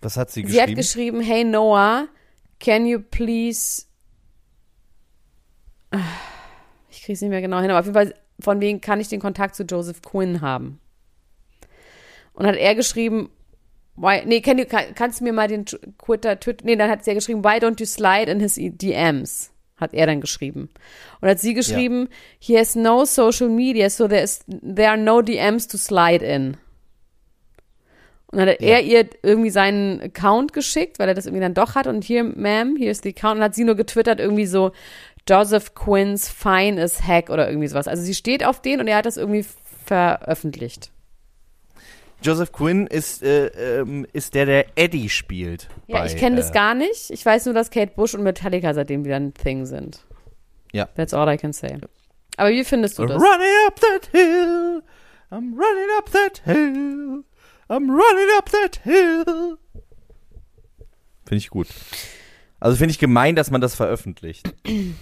Was 0.00 0.16
hat 0.16 0.30
sie, 0.30 0.46
Sie 0.46 0.60
hat 0.60 0.74
geschrieben? 0.74 1.18
geschrieben, 1.18 1.20
hey 1.20 1.44
Noah, 1.44 2.06
can 2.60 2.86
you 2.86 3.00
please 3.00 3.86
Ah, 5.92 5.98
ich 6.90 7.02
krieg's 7.02 7.20
nicht 7.20 7.30
mehr 7.30 7.42
genau 7.42 7.60
hin, 7.60 7.70
aber 7.70 7.80
auf 7.80 7.86
jeden 7.86 7.94
Fall 7.94 8.14
von 8.40 8.60
wegen 8.60 8.80
kann 8.80 9.00
ich 9.00 9.08
den 9.08 9.20
Kontakt 9.20 9.54
zu 9.54 9.64
Joseph 9.64 10.02
Quinn 10.02 10.40
haben. 10.40 10.80
Und 12.34 12.46
hat 12.46 12.56
er 12.56 12.74
geschrieben, 12.74 13.30
why, 13.96 14.22
nee, 14.24 14.40
can 14.40 14.58
you, 14.58 14.64
kann, 14.64 14.94
kannst 14.94 15.20
du 15.20 15.24
mir 15.24 15.32
mal 15.32 15.48
den 15.48 15.66
Twitter, 15.66 16.38
Twitter, 16.40 16.64
nee, 16.64 16.76
dann 16.76 16.90
hat 16.90 17.04
sie 17.04 17.10
ja 17.10 17.14
geschrieben, 17.14 17.44
why 17.44 17.58
don't 17.58 17.78
you 17.80 17.86
slide 17.86 18.30
in 18.30 18.40
his 18.40 18.54
DMs? 18.56 19.50
Hat 19.76 19.94
er 19.94 20.06
dann 20.06 20.20
geschrieben. 20.20 20.70
Und 21.20 21.28
hat 21.28 21.40
sie 21.40 21.54
geschrieben, 21.54 22.08
he 22.38 22.56
has 22.58 22.74
no 22.76 23.04
social 23.04 23.48
media, 23.48 23.90
so 23.90 24.06
there, 24.06 24.22
is, 24.22 24.44
there 24.48 24.88
are 24.90 24.96
no 24.98 25.22
DMs 25.22 25.66
to 25.66 25.76
slide 25.76 26.24
in. 26.24 26.56
Und 28.28 28.38
dann 28.38 28.48
hat 28.48 28.60
Ja. 28.62 28.76
er 28.78 28.80
ihr 28.82 29.08
irgendwie 29.22 29.50
seinen 29.50 30.00
Account 30.00 30.54
geschickt, 30.54 30.98
weil 30.98 31.08
er 31.08 31.14
das 31.14 31.26
irgendwie 31.26 31.42
dann 31.42 31.52
doch 31.52 31.74
hat. 31.74 31.86
Und 31.86 32.02
hier, 32.04 32.22
Ma'am, 32.24 32.78
hier 32.78 32.90
ist 32.90 33.02
the 33.02 33.10
Account. 33.10 33.36
Und 33.38 33.42
hat 33.42 33.54
sie 33.54 33.64
nur 33.64 33.74
getwittert 33.74 34.20
irgendwie 34.20 34.46
so, 34.46 34.72
Joseph 35.28 35.74
Quinns 35.74 36.30
fine 36.30 36.80
is 36.82 37.02
hack 37.02 37.28
oder 37.28 37.48
irgendwie 37.48 37.68
sowas. 37.68 37.88
Also 37.88 38.02
sie 38.02 38.14
steht 38.14 38.42
auf 38.44 38.62
den 38.62 38.80
und 38.80 38.88
er 38.88 38.96
hat 38.96 39.06
das 39.06 39.16
irgendwie 39.18 39.44
veröffentlicht. 39.84 40.91
Joseph 42.22 42.52
Quinn 42.52 42.86
ist, 42.86 43.22
äh, 43.22 43.80
ähm, 43.80 44.06
ist 44.12 44.34
der, 44.34 44.46
der 44.46 44.66
Eddie 44.76 45.08
spielt. 45.08 45.68
Ja, 45.86 45.98
bei, 46.00 46.06
ich 46.06 46.16
kenne 46.16 46.36
das 46.36 46.50
äh, 46.50 46.52
gar 46.52 46.74
nicht. 46.74 47.10
Ich 47.10 47.24
weiß 47.24 47.46
nur, 47.46 47.54
dass 47.54 47.70
Kate 47.70 47.92
Bush 47.94 48.14
und 48.14 48.22
Metallica 48.22 48.72
seitdem 48.74 49.04
wieder 49.04 49.16
ein 49.16 49.34
Thing 49.34 49.66
sind. 49.66 50.04
Ja. 50.72 50.86
That's 50.96 51.12
all 51.12 51.32
I 51.32 51.36
can 51.36 51.52
say. 51.52 51.78
Aber 52.36 52.50
wie 52.50 52.64
findest 52.64 52.98
du 52.98 53.06
das? 53.06 53.20
Running 53.20 53.66
up 53.66 53.80
that 53.80 54.06
hill, 54.10 54.82
I'm 55.30 55.52
running 55.54 55.90
up 55.98 56.10
that 56.12 56.42
hill, 56.44 57.24
I'm 57.68 57.90
running 57.90 58.28
up 58.38 58.50
that 58.50 58.80
hill. 58.82 59.58
Finde 61.26 61.38
ich 61.38 61.50
gut. 61.50 61.68
Also 62.60 62.76
finde 62.76 62.92
ich 62.92 62.98
gemein, 62.98 63.36
dass 63.36 63.50
man 63.50 63.60
das 63.60 63.74
veröffentlicht. 63.74 64.54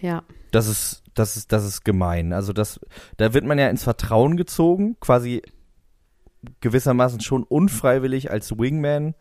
Ja. 0.00 0.22
Das 0.50 0.66
ist, 0.66 1.02
das 1.14 1.38
ist, 1.38 1.50
das 1.50 1.64
ist 1.64 1.82
gemein. 1.82 2.34
Also 2.34 2.52
das, 2.52 2.78
da 3.16 3.32
wird 3.32 3.46
man 3.46 3.58
ja 3.58 3.70
ins 3.70 3.84
Vertrauen 3.84 4.36
gezogen, 4.36 4.98
quasi 5.00 5.40
gewissermaßen 6.60 7.20
schon 7.20 7.42
unfreiwillig 7.44 8.30
als 8.30 8.56
Wingman 8.58 9.14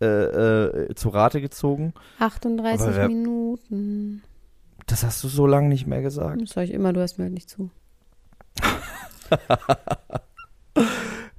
äh, 0.00 0.06
äh, 0.06 0.94
zu 0.94 1.08
Rate 1.10 1.40
gezogen. 1.40 1.92
38 2.18 2.86
Aber 2.86 2.96
wer- 2.96 3.08
Minuten. 3.08 4.22
Das 4.86 5.04
hast 5.04 5.22
du 5.22 5.28
so 5.28 5.46
lange 5.46 5.68
nicht 5.68 5.86
mehr 5.86 6.02
gesagt. 6.02 6.40
Das 6.40 6.50
sag 6.50 6.64
ich 6.64 6.72
immer, 6.72 6.92
du 6.92 7.00
hörst 7.00 7.18
mir 7.18 7.24
halt 7.24 7.34
nicht 7.34 7.50
zu. 7.50 7.70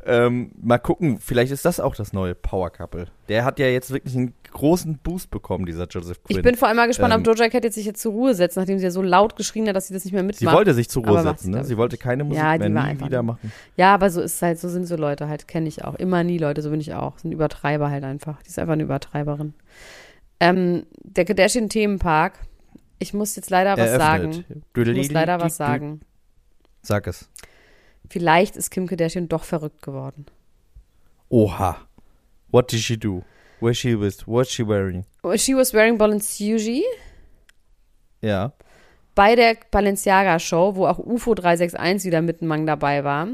Ähm, 0.05 0.51
mal 0.61 0.79
gucken, 0.79 1.19
vielleicht 1.19 1.51
ist 1.51 1.63
das 1.63 1.79
auch 1.79 1.95
das 1.95 2.11
neue 2.11 2.33
Power 2.33 2.71
Couple. 2.71 3.07
Der 3.29 3.45
hat 3.45 3.59
ja 3.59 3.67
jetzt 3.67 3.91
wirklich 3.91 4.15
einen 4.15 4.33
großen 4.51 4.97
Boost 4.97 5.29
bekommen, 5.29 5.65
dieser 5.65 5.85
Joseph 5.87 6.23
Quinn. 6.23 6.37
Ich 6.37 6.43
bin 6.43 6.55
vor 6.55 6.67
allem 6.67 6.77
mal 6.77 6.87
gespannt, 6.87 7.13
Ähm, 7.13 7.19
ob 7.19 7.23
Doja 7.23 7.49
Cat 7.49 7.63
jetzt 7.63 7.75
sich 7.75 7.85
jetzt 7.85 8.01
zur 8.01 8.11
Ruhe 8.11 8.33
setzt, 8.33 8.57
nachdem 8.57 8.79
sie 8.79 8.83
ja 8.85 8.91
so 8.91 9.01
laut 9.01 9.35
geschrien 9.35 9.67
hat, 9.67 9.75
dass 9.75 9.87
sie 9.87 9.93
das 9.93 10.03
nicht 10.03 10.13
mehr 10.13 10.21
sie 10.23 10.27
mitmacht. 10.27 10.55
wollte 10.55 10.73
sich 10.73 10.89
zur 10.89 11.03
Ruhe 11.03 11.19
aber 11.19 11.21
sie, 11.21 11.27
setzen, 11.29 11.51
ne? 11.51 11.63
Sie 11.63 11.77
wollte 11.77 11.97
keine 11.97 12.23
Musik 12.23 12.41
Ja, 12.41 12.57
mehr 12.57 12.69
nie 12.69 12.77
einfach 12.77 13.05
wieder 13.05 13.21
machen. 13.23 13.51
Ja, 13.77 13.93
aber 13.93 14.09
so 14.09 14.21
ist 14.21 14.35
es 14.35 14.41
halt, 14.41 14.59
so 14.59 14.69
sind 14.69 14.85
so 14.87 14.95
Leute 14.95 15.27
halt, 15.27 15.47
kenne 15.47 15.67
ich 15.67 15.83
auch. 15.85 15.95
Immer 15.95 16.23
nie 16.23 16.37
Leute, 16.39 16.61
so 16.61 16.71
bin 16.71 16.79
ich 16.81 16.93
auch. 16.93 17.17
Sind 17.19 17.31
Übertreiber 17.31 17.89
halt 17.91 18.03
einfach. 18.03 18.41
Die 18.41 18.49
ist 18.49 18.57
einfach 18.59 18.73
eine 18.73 18.83
Übertreiberin. 18.83 19.53
Ähm, 20.39 20.87
der 21.03 21.25
Kardashian-Themenpark. 21.25 22.33
Ich 22.97 23.13
muss 23.13 23.35
jetzt 23.35 23.49
leider 23.49 23.73
was 23.77 23.89
Eröffnet. 23.91 24.33
sagen. 24.33 24.45
Ich 24.75 24.97
muss 24.97 25.11
leider 25.11 25.39
was 25.39 25.57
sagen. 25.57 26.01
Sag 26.81 27.07
es. 27.07 27.29
Vielleicht 28.11 28.57
ist 28.57 28.69
Kim 28.71 28.87
Kardashian 28.87 29.27
doch 29.29 29.43
verrückt 29.45 29.81
geworden. 29.81 30.25
Oha. 31.29 31.77
What 32.51 32.71
did 32.71 32.81
she 32.81 32.97
do? 32.97 33.23
Where 33.61 33.73
she 33.73 33.97
with? 33.99 34.27
What's 34.27 34.51
she 34.51 34.67
wearing? 34.67 35.05
She 35.37 35.55
was 35.55 35.73
wearing 35.73 35.97
Balenciaga 35.97 36.81
Ja. 38.21 38.51
bei 39.15 39.35
der 39.35 39.55
Balenciaga 39.71 40.39
Show, 40.39 40.75
wo 40.75 40.87
auch 40.87 40.99
UFO 40.99 41.33
361 41.35 42.05
wieder 42.07 42.21
mit 42.21 42.41
Mang 42.41 42.65
dabei 42.65 43.03
war. 43.03 43.27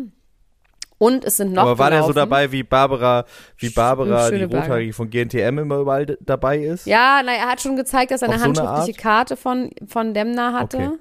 Und 1.00 1.24
es 1.26 1.38
sind 1.38 1.54
noch 1.54 1.64
Aber 1.64 1.78
war 1.78 1.90
der 1.92 2.02
so 2.02 2.08
gelaufen- 2.10 2.30
dabei, 2.30 2.52
wie 2.52 2.64
Barbara, 2.64 3.26
wie 3.58 3.70
Barbara, 3.70 4.32
die. 4.32 4.44
Rothaarige 4.44 4.94
von 4.94 5.10
GNTM 5.10 5.60
immer 5.60 5.78
überall 5.78 6.06
dabei 6.22 6.58
ist? 6.60 6.88
Ja, 6.88 7.22
na, 7.24 7.34
er 7.34 7.48
hat 7.52 7.62
schon 7.62 7.76
gezeigt, 7.76 8.10
dass 8.12 8.24
er 8.24 8.30
eine 8.30 8.38
Auf 8.38 8.42
so 8.42 8.62
eine 8.62 8.70
handschriftliche 8.70 9.00
Karte 9.02 9.38
von, 9.38 9.70
von 9.86 10.14
Demna 10.16 10.54
hatte. 10.54 10.78
Okay. 10.78 10.98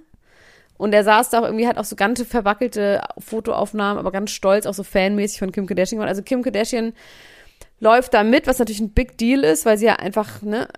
Und 0.78 0.92
er 0.92 1.04
saß 1.04 1.30
da 1.30 1.40
auch 1.40 1.44
irgendwie, 1.44 1.66
hat 1.66 1.78
auch 1.78 1.84
so 1.84 1.96
ganz 1.96 2.22
verwackelte 2.22 3.02
Fotoaufnahmen, 3.18 3.98
aber 3.98 4.12
ganz 4.12 4.30
stolz, 4.30 4.66
auch 4.66 4.74
so 4.74 4.82
fanmäßig 4.82 5.38
von 5.38 5.52
Kim 5.52 5.66
Kardashian. 5.66 6.02
Also 6.02 6.22
Kim 6.22 6.42
Kardashian 6.42 6.92
läuft 7.80 8.14
da 8.14 8.24
mit, 8.24 8.46
was 8.46 8.58
natürlich 8.58 8.80
ein 8.80 8.90
Big 8.90 9.18
Deal 9.18 9.44
ist, 9.44 9.66
weil 9.66 9.78
sie 9.78 9.86
ja 9.86 9.96
einfach, 9.96 10.42
ne, 10.42 10.68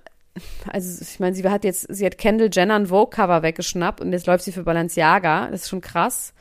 also 0.68 1.03
ich 1.03 1.20
meine, 1.20 1.34
sie 1.34 1.49
hat 1.49 1.64
jetzt, 1.64 1.86
sie 1.88 2.07
hat 2.07 2.18
Kendall 2.18 2.51
Jenner 2.53 2.76
ein 2.76 2.86
Vogue-Cover 2.86 3.42
weggeschnappt 3.42 4.01
und 4.01 4.12
jetzt 4.12 4.26
läuft 4.26 4.44
sie 4.44 4.53
für 4.53 4.62
Balenciaga. 4.62 5.49
Das 5.51 5.62
ist 5.62 5.68
schon 5.68 5.80
krass. 5.80 6.32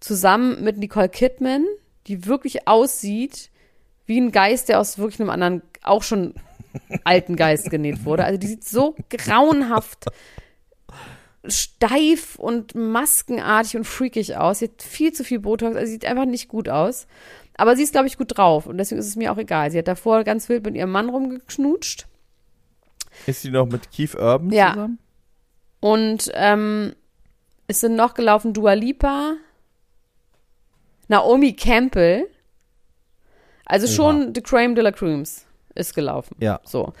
Zusammen 0.00 0.62
mit 0.62 0.78
Nicole 0.78 1.08
Kidman, 1.08 1.64
die 2.06 2.26
wirklich 2.26 2.68
aussieht 2.68 3.50
wie 4.06 4.20
ein 4.20 4.32
Geist, 4.32 4.68
der 4.68 4.80
aus 4.80 4.98
wirklich 4.98 5.20
einem 5.20 5.30
anderen, 5.30 5.62
auch 5.82 6.02
schon 6.02 6.34
alten 7.04 7.36
Geist 7.36 7.70
genäht 7.70 8.04
wurde. 8.04 8.24
Also 8.24 8.38
die 8.38 8.46
sieht 8.46 8.64
so 8.64 8.94
grauenhaft 9.10 10.06
steif 11.48 12.36
und 12.36 12.74
maskenartig 12.74 13.76
und 13.76 13.84
freakig 13.84 14.36
aus. 14.36 14.60
Sie 14.60 14.66
hat 14.66 14.82
viel 14.82 15.12
zu 15.12 15.24
viel 15.24 15.40
Botox, 15.40 15.76
also 15.76 15.90
sieht 15.90 16.04
einfach 16.04 16.24
nicht 16.24 16.48
gut 16.48 16.68
aus. 16.68 17.06
Aber 17.56 17.76
sie 17.76 17.82
ist, 17.82 17.92
glaube 17.92 18.06
ich, 18.08 18.18
gut 18.18 18.36
drauf 18.36 18.66
und 18.66 18.78
deswegen 18.78 18.98
ist 19.00 19.06
es 19.06 19.16
mir 19.16 19.32
auch 19.32 19.38
egal. 19.38 19.70
Sie 19.70 19.78
hat 19.78 19.86
davor 19.88 20.24
ganz 20.24 20.48
wild 20.48 20.64
mit 20.64 20.74
ihrem 20.74 20.90
Mann 20.90 21.08
rumgeknutscht. 21.08 22.06
Ist 23.26 23.42
sie 23.42 23.50
noch 23.50 23.66
mit 23.66 23.90
Keith 23.92 24.14
Urban 24.16 24.50
Ja. 24.50 24.70
zusammen? 24.72 24.98
Und 25.80 26.30
ähm, 26.34 26.94
es 27.68 27.80
sind 27.80 27.94
noch 27.94 28.14
gelaufen 28.14 28.52
Dua 28.54 28.72
Lipa, 28.72 29.34
Naomi 31.08 31.54
Campbell. 31.54 32.26
Also 33.66 33.86
schon 33.86 34.34
The 34.34 34.42
Creme 34.42 34.74
de 34.74 34.82
la 34.84 34.92
Creams 34.92 35.46
ist 35.74 35.94
gelaufen. 35.94 36.36
Ja. 36.40 36.60
So. 36.64 36.92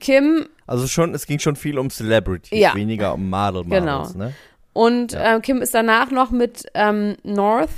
Kim 0.00 0.46
Also 0.66 0.86
schon, 0.86 1.14
es 1.14 1.26
ging 1.26 1.38
schon 1.38 1.56
viel 1.56 1.78
um 1.78 1.90
Celebrities, 1.90 2.58
Ja. 2.58 2.74
weniger 2.74 3.14
um 3.14 3.28
Model 3.28 3.64
Genau. 3.64 3.98
Models, 4.00 4.14
ne? 4.14 4.32
Und 4.72 5.12
Ja. 5.12 5.34
ähm, 5.36 5.42
Kim 5.42 5.60
ist 5.62 5.74
danach 5.74 6.10
noch 6.10 6.30
mit 6.30 6.64
ähm, 6.74 7.16
North 7.24 7.70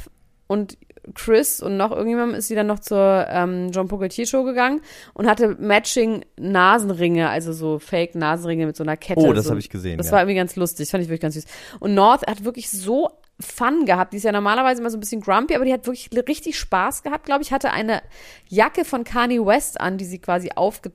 und 0.46 0.76
Chris 1.14 1.60
und 1.60 1.76
noch 1.76 1.90
irgendjemandem 1.90 2.34
ist 2.38 2.48
sie 2.48 2.54
dann 2.54 2.66
noch 2.66 2.78
zur 2.78 3.26
ähm, 3.28 3.70
John 3.72 3.88
Pogacar 3.88 4.24
Show 4.24 4.42
gegangen 4.44 4.80
und 5.12 5.26
hatte 5.28 5.48
matching 5.60 6.24
Nasenringe, 6.38 7.28
also 7.28 7.52
so 7.52 7.78
Fake 7.78 8.14
Nasenringe 8.14 8.64
mit 8.64 8.76
so 8.76 8.84
einer 8.84 8.96
Kette. 8.96 9.20
Oh, 9.20 9.32
das 9.34 9.44
so. 9.44 9.50
habe 9.50 9.60
ich 9.60 9.68
gesehen. 9.68 9.98
Das 9.98 10.06
ja. 10.06 10.12
war 10.12 10.20
irgendwie 10.20 10.36
ganz 10.36 10.56
lustig, 10.56 10.88
fand 10.90 11.02
ich 11.02 11.08
wirklich 11.08 11.20
ganz 11.20 11.34
süß. 11.34 11.44
Und 11.80 11.94
North 11.94 12.26
hat 12.26 12.44
wirklich 12.44 12.70
so 12.70 13.10
Fun 13.40 13.84
gehabt. 13.84 14.12
Die 14.12 14.18
ist 14.18 14.22
ja 14.22 14.30
normalerweise 14.32 14.80
immer 14.80 14.90
so 14.90 14.96
ein 14.96 15.00
bisschen 15.00 15.20
grumpy, 15.20 15.56
aber 15.56 15.64
die 15.64 15.72
hat 15.72 15.86
wirklich 15.86 16.08
richtig 16.28 16.56
Spaß 16.56 17.02
gehabt, 17.02 17.26
glaube 17.26 17.42
ich. 17.42 17.50
Hatte 17.52 17.72
eine 17.72 18.00
Jacke 18.48 18.84
von 18.84 19.02
Kanye 19.02 19.44
West 19.44 19.80
an, 19.80 19.98
die 19.98 20.04
sie 20.04 20.20
quasi 20.20 20.50
aufge 20.54 20.92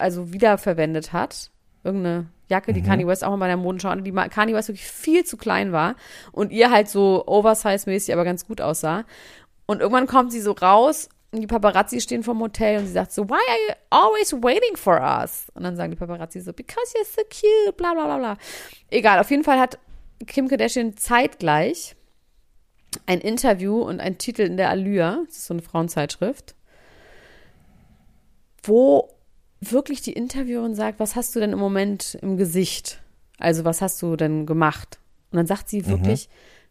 also 0.00 0.32
wiederverwendet 0.32 1.12
hat. 1.12 1.50
Irgendeine 1.84 2.26
Jacke, 2.48 2.72
die 2.72 2.82
Kanye 2.82 3.06
West 3.06 3.24
auch 3.24 3.30
mal 3.30 3.36
bei 3.36 3.46
der 3.48 3.56
Modenschau 3.56 3.88
an, 3.88 4.04
die 4.04 4.12
Kanye 4.12 4.54
West 4.54 4.68
wirklich 4.68 4.86
viel 4.86 5.24
zu 5.24 5.36
klein 5.36 5.72
war 5.72 5.96
und 6.32 6.52
ihr 6.52 6.70
halt 6.70 6.88
so 6.88 7.24
oversize-mäßig 7.26 8.12
aber 8.12 8.24
ganz 8.24 8.46
gut 8.46 8.60
aussah. 8.60 9.04
Und 9.66 9.80
irgendwann 9.80 10.06
kommt 10.06 10.32
sie 10.32 10.40
so 10.40 10.52
raus 10.52 11.08
und 11.32 11.40
die 11.40 11.46
Paparazzi 11.46 12.00
stehen 12.00 12.22
vom 12.22 12.40
Hotel 12.40 12.78
und 12.78 12.86
sie 12.86 12.92
sagt 12.92 13.12
so, 13.12 13.28
why 13.28 13.34
are 13.34 13.58
you 13.68 13.74
always 13.90 14.32
waiting 14.32 14.76
for 14.76 15.00
us? 15.00 15.48
Und 15.54 15.64
dann 15.64 15.76
sagen 15.76 15.90
die 15.90 15.96
Paparazzi 15.96 16.40
so, 16.40 16.52
because 16.52 16.94
you're 16.94 17.04
so 17.04 17.22
cute, 17.22 17.76
bla 17.76 17.94
bla 17.94 18.04
bla 18.04 18.18
bla. 18.18 18.36
Egal, 18.90 19.18
auf 19.18 19.30
jeden 19.30 19.44
Fall 19.44 19.58
hat 19.58 19.78
Kim 20.26 20.48
Kardashian 20.48 20.96
zeitgleich 20.96 21.96
ein 23.06 23.20
Interview 23.20 23.82
und 23.82 24.00
ein 24.00 24.18
Titel 24.18 24.42
in 24.42 24.56
der 24.56 24.70
Allure, 24.70 25.24
das 25.26 25.36
ist 25.36 25.46
so 25.46 25.54
eine 25.54 25.62
Frauenzeitschrift, 25.62 26.54
wo 28.62 29.08
wirklich 29.72 30.02
die 30.02 30.12
Interviewerin 30.12 30.74
sagt, 30.74 31.00
was 31.00 31.16
hast 31.16 31.34
du 31.34 31.40
denn 31.40 31.52
im 31.52 31.58
Moment 31.58 32.16
im 32.22 32.36
Gesicht? 32.36 33.02
Also 33.38 33.64
was 33.64 33.82
hast 33.82 34.00
du 34.02 34.16
denn 34.16 34.46
gemacht? 34.46 34.98
Und 35.30 35.36
dann 35.36 35.46
sagt 35.46 35.68
sie 35.68 35.86
wirklich 35.86 36.28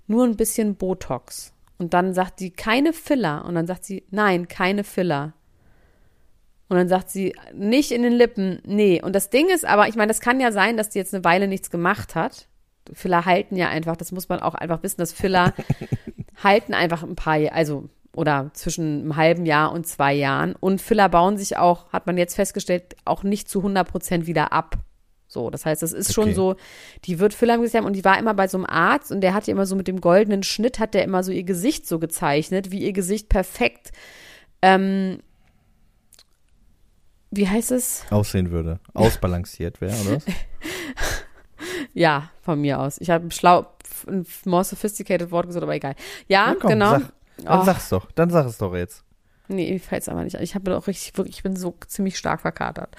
nur 0.08 0.24
ein 0.24 0.38
bisschen 0.38 0.76
Botox. 0.76 1.54
Und 1.78 1.94
dann 1.94 2.14
sagt 2.14 2.40
sie 2.40 2.52
keine 2.52 2.94
Filler. 2.94 3.46
Und 3.46 3.56
dann 3.56 3.68
sagt 3.68 3.86
sie, 3.86 4.04
nein, 4.10 4.48
keine 4.48 4.84
Filler. 4.84 5.34
Und 6.68 6.78
dann 6.78 6.88
sagt 6.88 7.10
sie, 7.10 7.36
nicht 7.54 7.92
in 7.92 8.02
den 8.02 8.14
Lippen, 8.14 8.62
nee. 8.66 9.02
Und 9.02 9.14
das 9.14 9.30
Ding 9.30 9.50
ist 9.50 9.66
aber, 9.66 9.88
ich 9.88 9.96
meine, 9.96 10.08
das 10.08 10.22
kann 10.22 10.40
ja 10.40 10.52
sein, 10.52 10.78
dass 10.78 10.90
die 10.90 10.98
jetzt 10.98 11.14
eine 11.14 11.24
Weile 11.24 11.48
nichts 11.48 11.70
gemacht 11.70 12.16
hat. 12.16 12.48
Filler 12.94 13.26
halten 13.26 13.56
ja 13.56 13.70
einfach, 13.70 13.96
das 13.98 14.12
muss 14.12 14.30
man 14.30 14.40
auch 14.40 14.56
einfach 14.56 14.82
wissen, 14.84 15.00
dass 15.00 15.14
Filler 15.14 15.54
halten 16.44 16.74
einfach 16.74 17.04
ein 17.04 17.16
paar, 17.16 17.38
also 17.52 17.90
oder 18.16 18.50
zwischen 18.54 19.02
einem 19.02 19.16
halben 19.16 19.46
Jahr 19.46 19.72
und 19.72 19.86
zwei 19.88 20.14
Jahren. 20.14 20.56
Und 20.60 20.82
Filler 20.82 21.10
bauen 21.10 21.38
sich 21.38 21.58
auch, 21.58 21.92
hat 21.92 22.08
man 22.08 22.18
jetzt 22.18 22.36
festgestellt, 22.36 22.96
auch 23.06 23.24
nicht 23.24 23.50
zu 23.50 23.60
100 23.60 23.88
Prozent 23.88 24.26
wieder 24.28 24.54
ab. 24.54 24.78
So, 25.28 25.50
das 25.50 25.66
heißt, 25.66 25.82
das 25.82 25.92
ist 25.92 26.14
schon 26.14 26.26
Okay. 26.26 26.34
so, 26.34 26.56
die 27.04 27.20
wird 27.20 27.34
Filler 27.34 27.56
im 27.56 27.62
Gesicht 27.62 27.76
haben 27.78 27.86
und 27.86 27.94
die 27.96 28.06
war 28.06 28.18
immer 28.18 28.34
bei 28.34 28.48
so 28.48 28.58
einem 28.58 28.66
Arzt 28.68 29.12
und 29.12 29.22
der 29.22 29.34
hat 29.34 29.48
ihr 29.48 29.54
immer 29.54 29.66
so 29.66 29.76
mit 29.76 29.88
dem 29.88 30.00
goldenen 30.00 30.44
Schnitt, 30.44 30.80
hat 30.80 30.94
der 30.94 31.04
immer 31.04 31.24
so 31.24 31.32
ihr 31.32 31.44
Gesicht 31.44 31.88
so 31.88 32.00
gezeichnet, 32.00 32.72
wie 32.72 32.80
ihr 32.80 32.94
Gesicht 32.94 33.28
perfekt, 33.28 33.92
ähm, 34.62 35.20
wie 37.32 37.50
heißt 37.50 37.72
es? 37.72 38.04
Aussehen 38.12 38.52
würde. 38.52 38.80
Ausbalanciert 38.94 39.82
wäre, 39.82 39.94
oder? 40.06 40.16
was? 40.18 40.26
Ja, 41.94 42.30
von 42.42 42.60
mir 42.60 42.80
aus. 42.80 43.00
Ich 43.00 43.10
habe 43.10 43.32
schlau, 43.32 43.68
ein 44.08 44.26
more 44.46 44.64
sophisticated 44.66 45.32
Wort 45.32 45.48
gesagt, 45.48 45.64
aber 45.64 45.76
egal. 45.76 45.96
Ja, 46.28 46.48
Na 46.50 46.56
komm, 46.60 46.70
genau. 46.72 46.92
Sag, 47.00 47.14
dann 47.44 47.62
Oh. 47.62 47.64
sag's 47.64 47.90
doch. 47.90 48.10
Dann 48.12 48.30
sag 48.30 48.46
es 48.46 48.58
doch 48.58 48.74
jetzt. 48.76 49.04
Nee, 49.48 49.72
mir 49.72 49.80
fällt's 49.80 50.10
aber 50.10 50.24
nicht. 50.24 50.36
an. 50.38 50.44
Ich 50.44 50.56
habe 50.56 50.76
auch 50.78 50.88
richtig, 50.88 51.16
wirklich, 51.18 51.38
ich 51.38 51.44
bin 51.44 51.56
so 51.56 51.76
ziemlich 51.88 52.18
stark 52.18 52.42
verkatert. 52.42 52.96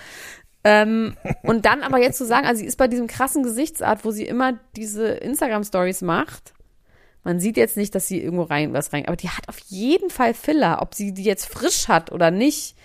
Ähm, 0.64 1.16
und 1.42 1.64
dann 1.64 1.82
aber 1.82 1.98
jetzt 1.98 2.18
zu 2.18 2.26
sagen, 2.26 2.46
also 2.46 2.60
sie 2.60 2.66
ist 2.66 2.76
bei 2.76 2.88
diesem 2.88 3.06
krassen 3.06 3.42
Gesichtsart, 3.42 4.04
wo 4.04 4.10
sie 4.10 4.24
immer 4.26 4.54
diese 4.76 5.08
Instagram-Stories 5.08 6.02
macht. 6.02 6.54
Man 7.24 7.40
sieht 7.40 7.56
jetzt 7.56 7.76
nicht, 7.76 7.94
dass 7.94 8.06
sie 8.06 8.22
irgendwo 8.22 8.44
rein 8.44 8.72
was 8.72 8.92
rein, 8.92 9.06
aber 9.06 9.16
die 9.16 9.30
hat 9.30 9.48
auf 9.48 9.58
jeden 9.66 10.10
Fall 10.10 10.34
Filler, 10.34 10.78
ob 10.82 10.94
sie 10.94 11.12
die 11.12 11.24
jetzt 11.24 11.46
frisch 11.46 11.88
hat 11.88 12.12
oder 12.12 12.30
nicht. 12.30 12.76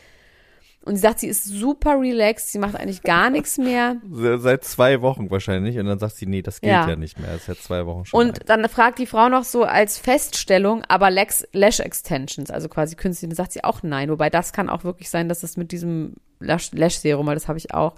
Und 0.83 0.95
sie 0.95 1.01
sagt, 1.01 1.19
sie 1.19 1.27
ist 1.27 1.45
super 1.45 1.99
relaxed, 1.99 2.51
sie 2.51 2.57
macht 2.57 2.75
eigentlich 2.75 3.03
gar 3.03 3.29
nichts 3.29 3.59
mehr. 3.59 3.97
Se- 4.11 4.39
Seit 4.39 4.63
zwei 4.63 5.01
Wochen 5.01 5.29
wahrscheinlich. 5.29 5.77
Und 5.77 5.85
dann 5.85 5.99
sagt 5.99 6.15
sie, 6.15 6.25
nee, 6.25 6.41
das 6.41 6.59
geht 6.59 6.71
Ja. 6.71 6.89
ja, 6.89 6.95
nicht 6.95 7.19
mehr. 7.19 7.31
Das 7.33 7.41
ist 7.41 7.47
ja 7.47 7.55
zwei 7.55 7.85
Wochen 7.85 8.05
schon. 8.05 8.19
Und 8.19 8.49
dann 8.49 8.67
fragt 8.67 8.97
die 8.97 9.05
Frau 9.05 9.29
noch 9.29 9.43
so 9.43 9.63
als 9.63 9.99
Feststellung, 9.99 10.83
aber 10.87 11.11
Lex, 11.11 11.47
Lash 11.53 11.79
Extensions, 11.79 12.49
also 12.49 12.67
quasi 12.67 12.95
künstlich, 12.95 13.29
dann 13.29 13.35
sagt 13.35 13.51
sie 13.51 13.63
auch 13.63 13.83
nein. 13.83 14.09
Wobei 14.09 14.31
das 14.31 14.53
kann 14.53 14.69
auch 14.69 14.83
wirklich 14.83 15.09
sein, 15.11 15.29
dass 15.29 15.41
das 15.41 15.55
mit 15.55 15.71
diesem 15.71 16.15
Lash, 16.39 16.71
Lash 16.71 16.97
Serum, 16.97 17.27
weil 17.27 17.35
das 17.35 17.47
habe 17.47 17.59
ich 17.59 17.73
auch. 17.75 17.93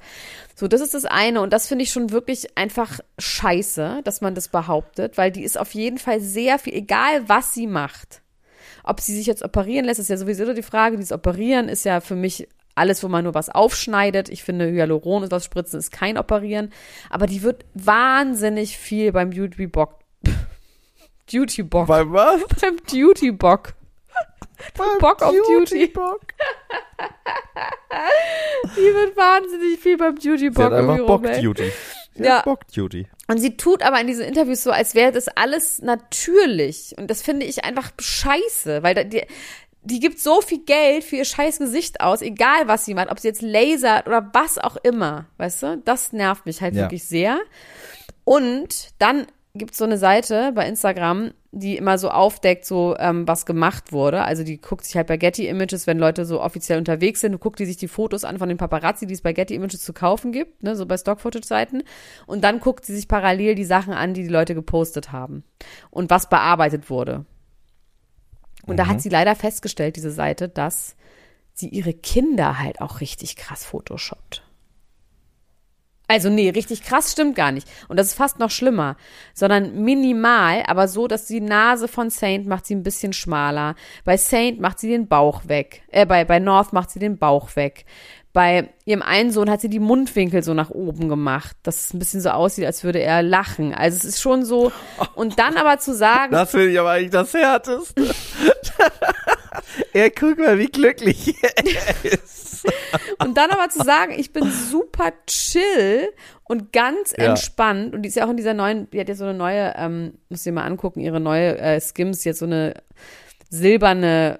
So, 0.55 0.67
das 0.67 0.81
ist 0.81 0.93
das 0.93 1.05
eine 1.05 1.39
und 1.41 1.53
das 1.53 1.67
finde 1.67 1.83
ich 1.83 1.91
schon 1.91 2.11
wirklich 2.11 2.57
einfach 2.57 2.99
scheiße, 3.17 4.01
dass 4.03 4.19
man 4.19 4.35
das 4.35 4.49
behauptet, 4.49 5.17
weil 5.17 5.31
die 5.31 5.43
ist 5.43 5.57
auf 5.57 5.73
jeden 5.73 5.97
Fall 5.97 6.19
sehr 6.19 6.59
viel, 6.59 6.73
egal 6.73 7.27
was 7.29 7.53
sie 7.53 7.67
macht. 7.67 8.21
Ob 8.83 8.99
sie 8.99 9.15
sich 9.15 9.25
jetzt 9.25 9.43
operieren 9.43 9.85
lässt, 9.85 10.01
ist 10.01 10.09
ja 10.09 10.17
sowieso 10.17 10.53
die 10.53 10.61
Frage. 10.63 10.97
Dieses 10.97 11.13
Operieren 11.13 11.69
ist 11.69 11.85
ja 11.85 12.01
für 12.01 12.15
mich 12.17 12.49
alles, 12.75 13.03
wo 13.03 13.07
man 13.07 13.23
nur 13.23 13.33
was 13.33 13.49
aufschneidet. 13.49 14.29
Ich 14.29 14.43
finde, 14.43 14.69
Hyaluron 14.71 15.23
und 15.23 15.31
was 15.31 15.45
spritzen 15.45 15.79
ist 15.79 15.91
kein 15.91 16.17
Operieren. 16.17 16.71
Aber 17.09 17.27
die 17.27 17.43
wird 17.43 17.65
wahnsinnig 17.73 18.77
viel 18.77 19.11
beim 19.11 19.29
Beauty 19.29 19.67
Bock. 19.67 19.99
Duty 21.31 21.63
Bock. 21.69 21.87
Bei 21.87 22.09
was? 22.09 22.41
beim 22.61 22.77
Duty 22.91 23.31
Bock. 23.31 23.73
Bock 24.99 25.21
auf 25.21 25.35
Duty. 25.47 25.87
Bock. 25.87 26.21
Die 28.77 28.93
wird 28.93 29.15
wahnsinnig 29.17 29.79
viel 29.79 29.97
beim 29.97 30.15
Duty 30.15 30.37
Sie 30.37 30.49
Bock 30.49 30.65
hat 30.65 30.73
einfach 30.73 31.05
Bock. 31.05 31.23
Duty. 31.23 31.71
Sie 32.15 32.23
Ja. 32.23 32.37
hat 32.37 32.45
Bock 32.45 32.67
Duty. 32.73 33.07
Und 33.27 33.37
sie 33.39 33.57
tut 33.57 33.81
aber 33.83 33.99
in 33.99 34.07
diesen 34.07 34.25
Interviews 34.25 34.63
so, 34.63 34.71
als 34.71 34.95
wäre 34.95 35.11
das 35.11 35.27
alles 35.27 35.81
natürlich. 35.81 36.93
Und 36.97 37.09
das 37.09 37.21
finde 37.21 37.45
ich 37.45 37.63
einfach 37.65 37.91
scheiße, 37.99 38.83
weil 38.83 38.93
da, 38.95 39.03
die, 39.03 39.23
die 39.83 39.99
gibt 39.99 40.19
so 40.19 40.41
viel 40.41 40.63
Geld 40.63 41.03
für 41.03 41.17
ihr 41.17 41.25
scheiß 41.25 41.59
Gesicht 41.59 42.01
aus, 42.01 42.21
egal 42.21 42.67
was 42.67 42.85
sie 42.85 42.93
macht, 42.93 43.11
ob 43.11 43.19
sie 43.19 43.27
jetzt 43.27 43.41
lasert 43.41 44.07
oder 44.07 44.29
was 44.33 44.57
auch 44.57 44.77
immer, 44.77 45.25
weißt 45.37 45.63
du? 45.63 45.81
Das 45.83 46.13
nervt 46.13 46.45
mich 46.45 46.61
halt 46.61 46.75
Ja. 46.75 46.83
wirklich 46.83 47.03
sehr. 47.03 47.39
Und 48.23 48.89
dann 48.99 49.27
gibt's 49.55 49.77
so 49.77 49.83
eine 49.85 49.97
Seite 49.97 50.51
bei 50.55 50.67
Instagram, 50.67 51.31
die 51.51 51.77
immer 51.77 51.99
so 51.99 52.09
aufdeckt, 52.09 52.65
so 52.65 52.95
ähm, 52.97 53.27
was 53.27 53.45
gemacht 53.45 53.91
wurde. 53.91 54.23
Also 54.23 54.43
die 54.43 54.59
guckt 54.59 54.85
sich 54.85 54.95
halt 54.95 55.05
bei 55.05 55.17
Getty 55.17 55.47
Images, 55.47 55.85
wenn 55.85 55.99
Leute 55.99 56.25
so 56.25 56.41
offiziell 56.41 56.79
unterwegs 56.79 57.21
sind, 57.21 57.39
guckt 57.39 57.59
die 57.59 57.65
sich 57.65 57.77
die 57.77 57.87
Fotos 57.87 58.23
an 58.23 58.39
von 58.39 58.49
den 58.49 58.57
Paparazzi, 58.57 59.05
die 59.05 59.13
es 59.13 59.21
bei 59.21 59.33
Getty 59.33 59.53
Images 59.53 59.81
zu 59.83 59.93
kaufen 59.93 60.31
gibt, 60.31 60.63
ne, 60.63 60.75
so 60.75 60.87
bei 60.87 60.97
Stock-Footage-Seiten. 60.97 61.83
Und 62.25 62.43
dann 62.43 62.59
guckt 62.59 62.85
sie 62.85 62.95
sich 62.95 63.07
parallel 63.07 63.53
die 63.53 63.65
Sachen 63.65 63.93
an, 63.93 64.15
die 64.15 64.23
die 64.23 64.29
Leute 64.29 64.55
gepostet 64.55 65.11
haben 65.11 65.43
und 65.91 66.09
was 66.09 66.27
bearbeitet 66.29 66.89
wurde. 66.89 67.25
Und 68.65 68.77
da 68.77 68.87
hat 68.87 69.01
sie 69.01 69.09
leider 69.09 69.35
festgestellt, 69.35 69.95
diese 69.95 70.11
Seite, 70.11 70.49
dass 70.49 70.95
sie 71.53 71.69
ihre 71.69 71.93
Kinder 71.93 72.59
halt 72.59 72.81
auch 72.81 73.01
richtig 73.01 73.35
krass 73.35 73.65
photoshoppt. 73.65 74.43
Also 76.07 76.29
nee, 76.29 76.49
richtig 76.49 76.83
krass 76.83 77.11
stimmt 77.13 77.35
gar 77.35 77.51
nicht. 77.51 77.67
Und 77.87 77.97
das 77.97 78.07
ist 78.07 78.13
fast 78.13 78.37
noch 78.37 78.51
schlimmer. 78.51 78.97
Sondern 79.33 79.83
minimal, 79.83 80.63
aber 80.67 80.87
so, 80.87 81.07
dass 81.07 81.25
die 81.25 81.41
Nase 81.41 81.87
von 81.87 82.09
Saint 82.09 82.45
macht 82.45 82.65
sie 82.65 82.75
ein 82.75 82.83
bisschen 82.83 83.13
schmaler. 83.13 83.75
Bei 84.03 84.17
Saint 84.17 84.59
macht 84.59 84.79
sie 84.79 84.89
den 84.89 85.07
Bauch 85.07 85.47
weg. 85.47 85.81
Äh, 85.89 86.05
bei, 86.05 86.25
bei 86.25 86.39
North 86.39 86.73
macht 86.73 86.91
sie 86.91 86.99
den 86.99 87.17
Bauch 87.17 87.55
weg. 87.55 87.85
Bei 88.33 88.69
ihrem 88.85 89.03
einen 89.03 89.29
Sohn 89.31 89.47
hat 89.49 89.61
sie 89.61 89.69
die 89.69 89.79
Mundwinkel 89.79 90.41
so 90.41 90.55
nach 90.55 90.71
oben 90.71 91.07
gemacht, 91.07 91.55
dass 91.61 91.85
es 91.85 91.93
ein 91.93 91.99
bisschen 91.99 92.19
so 92.19 92.31
aussieht, 92.31 92.65
als 92.65 92.83
würde 92.83 92.99
er 92.99 93.21
lachen. 93.21 93.75
Also 93.75 93.97
es 93.97 94.05
ist 94.05 94.21
schon 94.21 94.43
so. 94.43 94.71
Und 95.13 95.37
dann 95.37 95.55
aber 95.55 95.77
zu 95.77 95.93
sagen, 95.93 96.31
Das 96.31 96.49
finde 96.51 96.69
ich 96.71 96.79
aber 96.79 96.91
eigentlich 96.91 97.11
das 97.11 97.31
Härteste. 97.33 98.09
er 99.93 100.09
guck 100.09 100.39
mal, 100.39 100.57
wie 100.57 100.65
glücklich 100.65 101.35
er 101.43 102.11
ist. 102.11 102.65
Und 103.19 103.37
dann 103.37 103.51
aber 103.51 103.69
zu 103.69 103.83
sagen, 103.83 104.13
ich 104.17 104.33
bin 104.33 104.49
super 104.51 105.11
chill 105.27 106.09
und 106.45 106.71
ganz 106.73 107.13
Ja. 107.17 107.25
entspannt. 107.25 107.93
Und 107.93 108.01
die 108.01 108.09
ist 108.09 108.15
ja 108.15 108.25
auch 108.25 108.29
in 108.31 108.37
dieser 108.37 108.53
neuen, 108.55 108.89
die 108.89 108.99
hat 108.99 109.09
ja 109.09 109.15
so 109.15 109.25
eine 109.25 109.33
neue, 109.35 109.73
ähm, 109.77 110.17
muss 110.29 110.43
dir 110.43 110.53
mal 110.53 110.63
angucken, 110.65 111.01
ihre 111.01 111.19
neue 111.19 111.57
äh, 111.59 111.79
Skims, 111.79 112.23
jetzt 112.23 112.39
so 112.39 112.45
eine 112.45 112.73
silberne, 113.49 114.39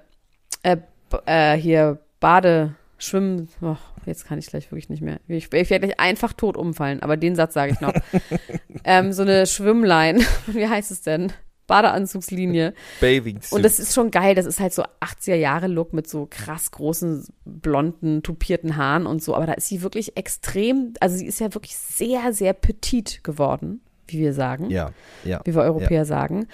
äh, 0.62 0.78
äh, 1.26 1.56
hier, 1.56 1.98
Bade, 2.18 2.74
Schwimmen, 2.98 3.48
oh, 3.60 3.76
jetzt 4.06 4.26
kann 4.26 4.38
ich 4.38 4.46
gleich 4.46 4.70
wirklich 4.70 4.88
nicht 4.88 5.02
mehr. 5.02 5.20
Ich, 5.26 5.52
ich 5.52 5.70
werde 5.70 5.86
gleich 5.86 6.00
einfach 6.00 6.32
tot 6.32 6.56
umfallen, 6.56 7.02
aber 7.02 7.16
den 7.16 7.34
Satz 7.34 7.54
sage 7.54 7.72
ich 7.72 7.80
noch. 7.80 7.92
ähm, 8.84 9.12
so 9.12 9.22
eine 9.22 9.46
Schwimmlein, 9.46 10.24
wie 10.46 10.68
heißt 10.68 10.90
es 10.90 11.02
denn? 11.02 11.32
Badeanzugslinie. 11.66 12.74
Bathing. 13.00 13.40
Und 13.50 13.64
das 13.64 13.78
ist 13.78 13.94
schon 13.94 14.10
geil. 14.10 14.34
Das 14.34 14.44
ist 14.44 14.60
halt 14.60 14.74
so 14.74 14.82
80er-Jahre-Look 15.00 15.94
mit 15.94 16.08
so 16.08 16.26
krass 16.28 16.70
großen, 16.70 17.26
blonden, 17.44 18.22
tupierten 18.22 18.76
Haaren 18.76 19.06
und 19.06 19.22
so. 19.22 19.34
Aber 19.34 19.46
da 19.46 19.54
ist 19.54 19.68
sie 19.68 19.82
wirklich 19.82 20.16
extrem, 20.16 20.92
also 21.00 21.16
sie 21.16 21.26
ist 21.26 21.40
ja 21.40 21.54
wirklich 21.54 21.76
sehr, 21.76 22.32
sehr 22.32 22.52
petit 22.52 23.24
geworden, 23.24 23.80
wie 24.06 24.18
wir 24.18 24.34
sagen. 24.34 24.68
ja, 24.70 24.90
ja. 25.24 25.40
Wie 25.44 25.54
wir 25.54 25.62
Europäer 25.62 26.04
sagen. 26.04 26.48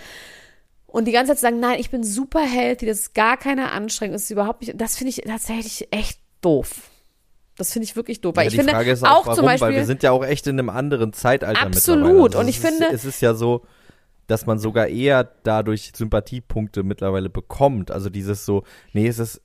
Und 0.86 1.06
die 1.06 1.12
ganze 1.12 1.32
Zeit 1.32 1.38
sagen, 1.38 1.60
nein, 1.60 1.78
ich 1.78 1.90
bin 1.90 2.02
super 2.02 2.40
healthy, 2.40 2.86
das 2.86 2.98
ist 2.98 3.14
gar 3.14 3.36
keine 3.36 3.70
Anstrengung, 3.70 4.14
das 4.14 4.24
ist 4.24 4.30
überhaupt 4.30 4.60
nicht, 4.60 4.80
das 4.80 4.96
finde 4.96 5.10
ich 5.10 5.22
tatsächlich 5.24 5.88
echt 5.92 6.20
doof. 6.40 6.90
Das 7.56 7.72
finde 7.72 7.84
ich 7.84 7.96
wirklich 7.96 8.20
doof. 8.20 8.36
Weil 8.36 8.44
ja, 8.44 8.48
ich 8.48 8.52
die 8.54 8.58
finde 8.58 8.72
Frage 8.72 8.90
ist 8.90 9.04
auch, 9.04 9.10
auch, 9.10 9.26
warum, 9.26 9.36
zum 9.36 9.44
Beispiel, 9.44 9.68
weil 9.68 9.74
wir 9.76 9.84
sind 9.86 10.02
ja 10.02 10.12
auch 10.12 10.24
echt 10.24 10.46
in 10.46 10.58
einem 10.58 10.70
anderen 10.70 11.12
Zeitalter 11.12 11.60
Absolut. 11.60 11.98
mittlerweile. 12.04 12.24
Also 12.24 12.38
Und 12.38 12.44
es 12.48 12.50
ich 12.50 12.64
ist, 12.64 12.66
finde- 12.66 12.94
es 12.94 13.04
ist 13.04 13.20
ja 13.20 13.34
so, 13.34 13.62
dass 14.26 14.46
man 14.46 14.58
sogar 14.58 14.86
eher 14.86 15.28
dadurch 15.42 15.92
Sympathiepunkte 15.94 16.82
mittlerweile 16.84 17.28
bekommt. 17.28 17.90
Also 17.90 18.08
dieses 18.10 18.46
so, 18.46 18.62
nee, 18.92 19.08
es 19.08 19.18
ist 19.18 19.42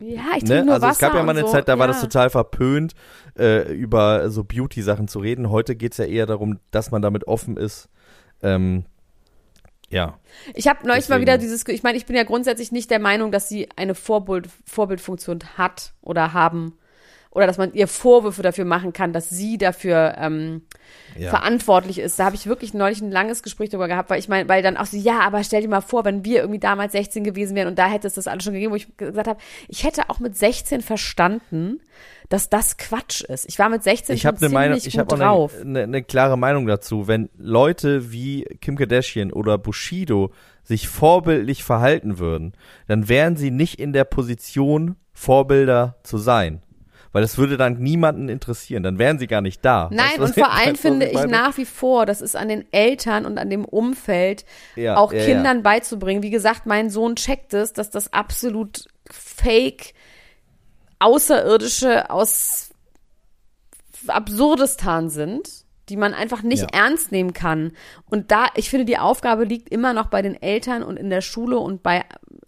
ja, 0.00 0.22
ich 0.36 0.40
trinke 0.44 0.54
Ne? 0.56 0.64
nur 0.64 0.74
Also 0.74 0.86
Wasser 0.88 0.92
es 0.92 0.98
gab 0.98 1.14
ja 1.14 1.22
mal 1.22 1.30
eine 1.36 1.46
so. 1.46 1.52
Zeit, 1.52 1.68
da 1.68 1.78
war 1.78 1.86
ja. 1.86 1.92
das 1.92 2.00
total 2.02 2.28
verpönt, 2.28 2.94
äh, 3.38 3.72
über 3.72 4.28
so 4.28 4.42
Beauty-Sachen 4.44 5.06
zu 5.08 5.20
reden. 5.20 5.50
Heute 5.50 5.76
geht's 5.76 5.96
ja 5.98 6.04
eher 6.04 6.26
darum, 6.26 6.58
dass 6.72 6.90
man 6.90 7.00
damit 7.00 7.26
offen 7.28 7.56
ist, 7.56 7.88
ähm, 8.42 8.84
Ja. 9.90 10.18
Ich 10.54 10.66
habe 10.68 10.86
neulich 10.86 11.08
mal 11.08 11.20
wieder 11.20 11.38
dieses, 11.38 11.66
ich 11.68 11.82
meine, 11.82 11.96
ich 11.98 12.06
bin 12.06 12.16
ja 12.16 12.24
grundsätzlich 12.24 12.72
nicht 12.72 12.90
der 12.90 12.98
Meinung, 12.98 13.30
dass 13.32 13.48
sie 13.48 13.68
eine 13.76 13.94
Vorbild, 13.94 14.48
Vorbildfunktion 14.66 15.40
hat 15.56 15.92
oder 16.02 16.32
haben 16.32 16.76
oder 17.30 17.48
dass 17.48 17.58
man 17.58 17.72
ihr 17.74 17.88
Vorwürfe 17.88 18.42
dafür 18.42 18.64
machen 18.64 18.92
kann, 18.92 19.12
dass 19.12 19.28
sie 19.28 19.58
dafür 19.58 20.14
ähm, 20.18 20.62
Ja. 21.18 21.30
verantwortlich 21.30 21.98
ist. 21.98 22.18
Da 22.18 22.26
habe 22.26 22.36
ich 22.36 22.46
wirklich 22.46 22.74
neulich 22.74 23.00
ein 23.02 23.10
langes 23.10 23.42
Gespräch 23.42 23.70
darüber 23.70 23.88
gehabt, 23.88 24.08
weil 24.08 24.20
ich 24.20 24.28
meine, 24.28 24.48
weil 24.48 24.62
dann 24.62 24.76
auch 24.76 24.86
so, 24.86 24.96
ja, 24.96 25.18
aber 25.20 25.42
stell 25.42 25.60
dir 25.62 25.68
mal 25.68 25.80
vor, 25.80 26.04
wenn 26.04 26.24
wir 26.24 26.40
irgendwie 26.40 26.60
damals 26.60 26.92
16 26.92 27.24
gewesen 27.24 27.56
wären 27.56 27.66
und 27.66 27.78
da 27.78 27.88
hätte 27.88 28.06
es 28.06 28.14
das 28.14 28.28
alles 28.28 28.44
schon 28.44 28.52
gegeben, 28.52 28.70
wo 28.72 28.76
ich 28.76 28.96
gesagt 28.96 29.26
habe, 29.26 29.40
ich 29.68 29.82
hätte 29.82 30.10
auch 30.10 30.20
mit 30.20 30.36
16 30.36 30.80
verstanden, 30.80 31.80
dass 32.34 32.48
das 32.48 32.76
Quatsch 32.78 33.20
ist. 33.20 33.48
Ich 33.48 33.60
war 33.60 33.68
mit 33.68 33.84
16 33.84 34.16
Ich 34.16 34.26
habe 34.26 34.36
schon 34.38 34.46
eine 34.46 34.54
Meinung, 34.54 34.78
ich 34.82 34.92
drauf. 34.92 35.54
auch 35.54 35.60
eine, 35.60 35.62
eine, 35.62 35.82
eine 35.84 36.02
klare 36.02 36.36
Meinung 36.36 36.66
dazu. 36.66 37.06
Wenn 37.06 37.30
Leute 37.38 38.10
wie 38.10 38.42
Kim 38.60 38.76
Kardashian 38.76 39.32
oder 39.32 39.56
Bushido 39.56 40.32
sich 40.64 40.88
vorbildlich 40.88 41.62
verhalten 41.62 42.18
würden, 42.18 42.54
dann 42.88 43.08
wären 43.08 43.36
sie 43.36 43.52
nicht 43.52 43.78
in 43.78 43.92
der 43.92 44.02
Position, 44.02 44.96
Vorbilder 45.12 45.94
zu 46.02 46.18
sein. 46.18 46.60
Weil 47.12 47.22
das 47.22 47.38
würde 47.38 47.56
dann 47.56 47.74
niemanden 47.74 48.28
interessieren. 48.28 48.82
Dann 48.82 48.98
wären 48.98 49.20
sie 49.20 49.28
gar 49.28 49.40
nicht 49.40 49.64
da. 49.64 49.88
Nein, 49.92 50.06
Weißt 50.18 50.18
und 50.18 50.34
vor 50.34 50.52
allem 50.52 50.74
finde 50.74 51.06
ich 51.06 51.24
nach 51.26 51.56
wie 51.56 51.66
vor, 51.66 52.04
das 52.04 52.20
ist 52.20 52.34
an 52.34 52.48
den 52.48 52.64
Eltern 52.72 53.26
und 53.26 53.38
an 53.38 53.48
dem 53.48 53.64
Umfeld 53.64 54.44
Ja, 54.74 54.96
auch 54.96 55.12
ja, 55.12 55.20
ja. 55.20 55.24
Kindern 55.24 55.62
beizubringen. 55.62 56.24
Wie 56.24 56.30
gesagt, 56.30 56.66
mein 56.66 56.90
Sohn 56.90 57.14
checkt 57.14 57.54
es, 57.54 57.72
dass 57.72 57.90
das 57.90 58.12
absolut 58.12 58.86
fake 59.08 59.94
Außerirdische 61.04 62.10
aus 62.10 62.70
Absurdistan 64.06 65.10
sind, 65.10 65.48
die 65.88 65.96
man 65.96 66.14
einfach 66.14 66.42
nicht 66.42 66.62
Ja. 66.62 66.68
ernst 66.84 67.12
nehmen 67.12 67.32
kann. 67.34 67.72
Und 68.08 68.30
da, 68.30 68.46
ich 68.54 68.70
finde, 68.70 68.86
die 68.86 68.98
Aufgabe 68.98 69.44
liegt 69.44 69.68
immer 69.68 69.92
noch 69.92 70.06
bei 70.06 70.22
den 70.22 70.40
Eltern 70.40 70.82
und 70.82 70.96
in 70.96 71.10
der 71.10 71.20
Schule 71.20 71.58
und 71.58 71.82
bei, 71.82 72.04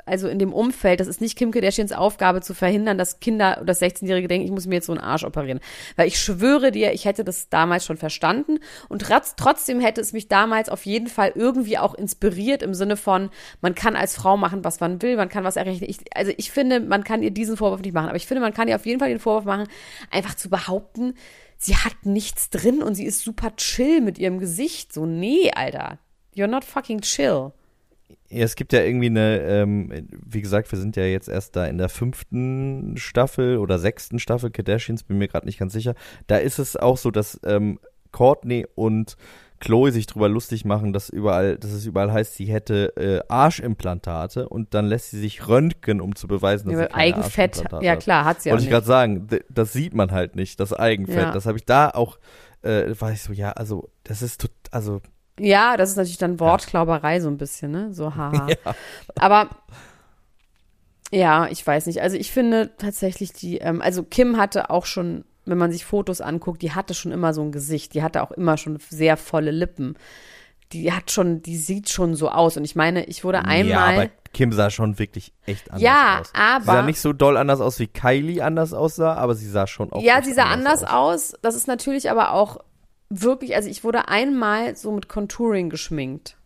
also 0.07 0.29
in 0.29 0.39
dem 0.39 0.53
Umfeld. 0.53 1.01
Das 1.01 1.09
ist 1.09 1.21
nicht 1.21 1.37
Kim 1.37 1.51
Kardashians 1.51 1.93
Aufgabe 1.93 2.41
zu 2.41 2.55
verhindern, 2.55 2.97
dass 2.97 3.21
Kinder 3.21 3.59
oder 3.61 3.73
16-Jährige 3.73 4.29
denken, 4.29 4.47
ich 4.47 4.53
muss 4.53 4.67
mir 4.67 4.77
jetzt 4.77 4.87
so 4.87 4.93
einen 4.93 5.01
Arsch 5.01 5.25
operieren. 5.25 5.61
Weil 5.97 6.09
ich 6.09 6.19
schwöre 6.19 6.71
dir, 6.71 6.93
ich 6.93 7.05
hätte 7.05 7.25
das 7.25 7.49
damals 7.49 7.85
schon 7.85 7.97
verstanden 7.97 8.59
und 8.89 9.03
trotz, 9.03 9.35
trotzdem 9.37 9.81
hätte 9.81 10.01
es 10.01 10.13
mich 10.13 10.29
damals 10.29 10.69
auf 10.69 10.87
jeden 10.87 11.09
Fall 11.09 11.33
irgendwie 11.35 11.79
auch 11.79 11.95
inspiriert 11.95 12.63
im 12.63 12.73
Sinne 12.73 12.97
von, 12.97 13.31
man 13.61 13.75
kann 13.75 13.97
als 13.97 14.15
Frau 14.15 14.37
machen, 14.37 14.65
was 14.65 14.81
man 14.81 15.03
will, 15.03 15.17
man 15.17 15.29
kann 15.29 15.45
was 15.45 15.57
erreichen. 15.57 15.85
Ich, 15.87 15.99
also 16.15 16.33
ich 16.37 16.51
finde, 16.51 16.81
man 16.81 17.05
kann 17.05 17.23
ihr 17.23 17.33
diesen 17.33 17.57
Vorwurf 17.57 17.83
nicht 17.83 17.95
machen, 17.95 18.09
aber 18.09 18.17
ich 18.17 18.27
finde, 18.27 18.41
man 18.41 18.55
kann 18.55 18.69
ihr 18.69 18.77
auf 18.77 18.87
jeden 18.87 19.01
Fall 19.01 19.09
den 19.09 19.19
Vorwurf 19.19 19.45
machen, 19.45 19.69
einfach 20.11 20.35
zu 20.35 20.49
behaupten, 20.49 21.15
sie 21.59 21.77
hat 21.77 22.05
nichts 22.05 22.51
drin 22.51 22.83
und 22.83 22.95
sie 22.95 23.05
ist 23.05 23.23
super 23.23 23.57
chill 23.57 24.01
mit 24.01 24.19
ihrem 24.19 24.39
Gesicht. 24.39 24.93
So, 24.93 25.07
nee, 25.07 25.51
Alter. 25.55 25.99
You're 26.35 26.47
not 26.47 26.65
fucking 26.65 27.01
chill. 27.01 27.53
Ja, 28.29 28.45
es 28.45 28.57
gibt 28.57 28.73
ja 28.73 28.83
irgendwie 28.83 29.07
eine, 29.07 29.41
ähm, 29.41 30.09
wie 30.11 30.43
gesagt, 30.43 30.71
wir 30.73 30.79
sind 30.79 30.97
ja 30.97 31.05
jetzt 31.05 31.29
erst 31.29 31.57
da 31.57 31.67
in 31.67 31.79
der 31.79 31.89
fünften 31.89 32.97
Staffel 32.97 33.59
oder 33.59 33.79
sechsten 33.79 34.19
Staffel 34.19 34.51
Kardashians, 34.51 35.05
bin 35.05 35.19
mir 35.19 35.29
gerade 35.29 35.47
nicht 35.47 35.59
ganz 35.59 35.73
sicher. 35.73 35.95
Da 36.27 36.37
ist 36.37 36.59
es 36.59 36.77
auch 36.77 36.97
so, 36.97 37.11
dass 37.11 37.41
ähm, 37.45 37.79
Courtney 38.13 38.67
und 38.75 39.17
Chloe 39.61 39.91
sich 39.91 40.07
drüber 40.07 40.29
lustig 40.29 40.65
machen, 40.65 40.93
dass 40.93 41.09
überall, 41.09 41.57
dass 41.57 41.73
es 41.73 41.87
überall 41.87 42.13
heißt, 42.13 42.35
sie 42.35 42.47
hätte 42.47 42.93
äh, 42.97 43.21
Arschimplantate 43.29 44.49
und 44.49 44.75
dann 44.75 44.87
lässt 44.87 45.11
sie 45.11 45.21
sich 45.21 45.49
röntgen, 45.49 46.01
um 46.01 46.15
zu 46.15 46.29
beweisen, 46.29 46.69
dass 46.69 46.79
Ja, 46.79 46.83
sie 46.83 46.89
keine 46.89 47.17
Eigenfett, 47.17 47.65
ja 47.81 47.97
klar, 47.97 48.25
hat 48.25 48.43
sie 48.43 48.51
auch 48.51 48.53
Wollte 48.53 48.65
ich 48.65 48.71
gerade 48.71 48.87
sagen, 48.87 49.29
das 49.49 49.73
sieht 49.73 49.95
man 49.95 50.11
halt 50.11 50.37
nicht, 50.37 50.61
das 50.61 50.73
Eigenfett. 50.73 51.17
Ja. 51.17 51.31
Das 51.33 51.47
habe 51.47 51.57
ich 51.57 51.65
da 51.65 51.91
auch, 51.91 52.19
äh, 52.63 52.95
war 52.99 53.13
ich 53.13 53.23
so, 53.23 53.33
ja, 53.33 53.53
also 53.53 53.89
das 54.05 54.21
ist 54.21 54.47
also 54.71 55.01
Ja, 55.39 55.77
das 55.77 55.91
ist 55.91 55.97
natürlich 55.97 56.19
dann 56.19 56.41
Wortklauberei 56.41 57.21
so 57.21 57.29
ein 57.29 57.37
bisschen, 57.39 57.71
ne? 57.71 57.93
So 57.93 58.15
haha. 58.17 58.47
Aber 59.19 59.51
ja, 61.11 61.47
ich 61.49 61.65
weiß 61.67 61.87
nicht. 61.87 62.01
Also 62.03 62.17
ich 62.17 62.33
finde 62.33 62.71
tatsächlich 62.79 63.33
die, 63.33 63.59
ähm, 63.59 63.81
also 63.81 64.03
Kim 64.03 64.37
hatte 64.39 64.71
auch 64.71 64.87
schon, 64.87 65.25
wenn 65.45 65.59
man 65.59 65.71
sich 65.71 65.85
Fotos 65.85 66.21
anguckt, 66.21 66.63
die 66.63 66.73
hatte 66.73 66.95
schon 66.95 67.13
immer 67.13 67.33
so 67.33 67.43
ein 67.43 67.53
Gesicht. 67.53 67.95
Die 67.95 68.03
hatte 68.03 68.23
auch 68.23 68.33
immer 68.33 68.57
schon 68.57 68.79
sehr 68.91 69.17
volle 69.17 69.53
Lippen. 69.53 69.97
Die 70.73 70.93
hat 70.93 71.13
schon, 71.13 71.43
die 71.43 71.57
sieht 71.59 71.91
schon 71.91 72.17
so 72.17 72.29
aus. 72.29 72.57
Und 72.57 72.65
ich 72.65 72.75
meine, 72.75 73.05
ich 73.05 73.23
wurde 73.23 73.39
Ja, 73.39 73.45
einmal. 73.45 73.95
aber 73.95 74.11
Kim 74.33 74.51
sah 74.53 74.69
schon 74.71 74.99
wirklich 74.99 75.33
echt 75.47 75.71
anders 75.71 75.83
Ja, 75.83 76.19
aus. 76.21 76.33
aber- 76.35 76.61
Sie 76.65 76.67
sah 76.67 76.83
nicht 76.83 77.01
so 77.01 77.13
doll 77.13 77.37
anders 77.37 77.61
aus, 77.61 77.79
wie 77.79 77.87
Kylie 77.87 78.43
anders 78.43 78.73
aussah, 78.75 79.15
aber 79.15 79.35
sie 79.37 79.49
sah 79.49 79.69
schon 79.69 79.93
auch 79.93 80.03
Ja, 80.03 80.23
sie 80.23 80.33
sah 80.33 80.45
anders 80.47 80.83
aus. 80.83 81.35
Das 81.43 81.55
ist 81.55 81.69
natürlich 81.69 82.11
aber 82.11 82.33
auch 82.33 82.59
wirklich, 83.11 83.55
also 83.55 83.69
ich 83.69 83.85
wurde 83.85 84.09
einmal 84.09 84.77
so 84.77 84.93
mit 84.93 85.09
Contouring 85.09 85.71
geschminkt. 85.71 86.37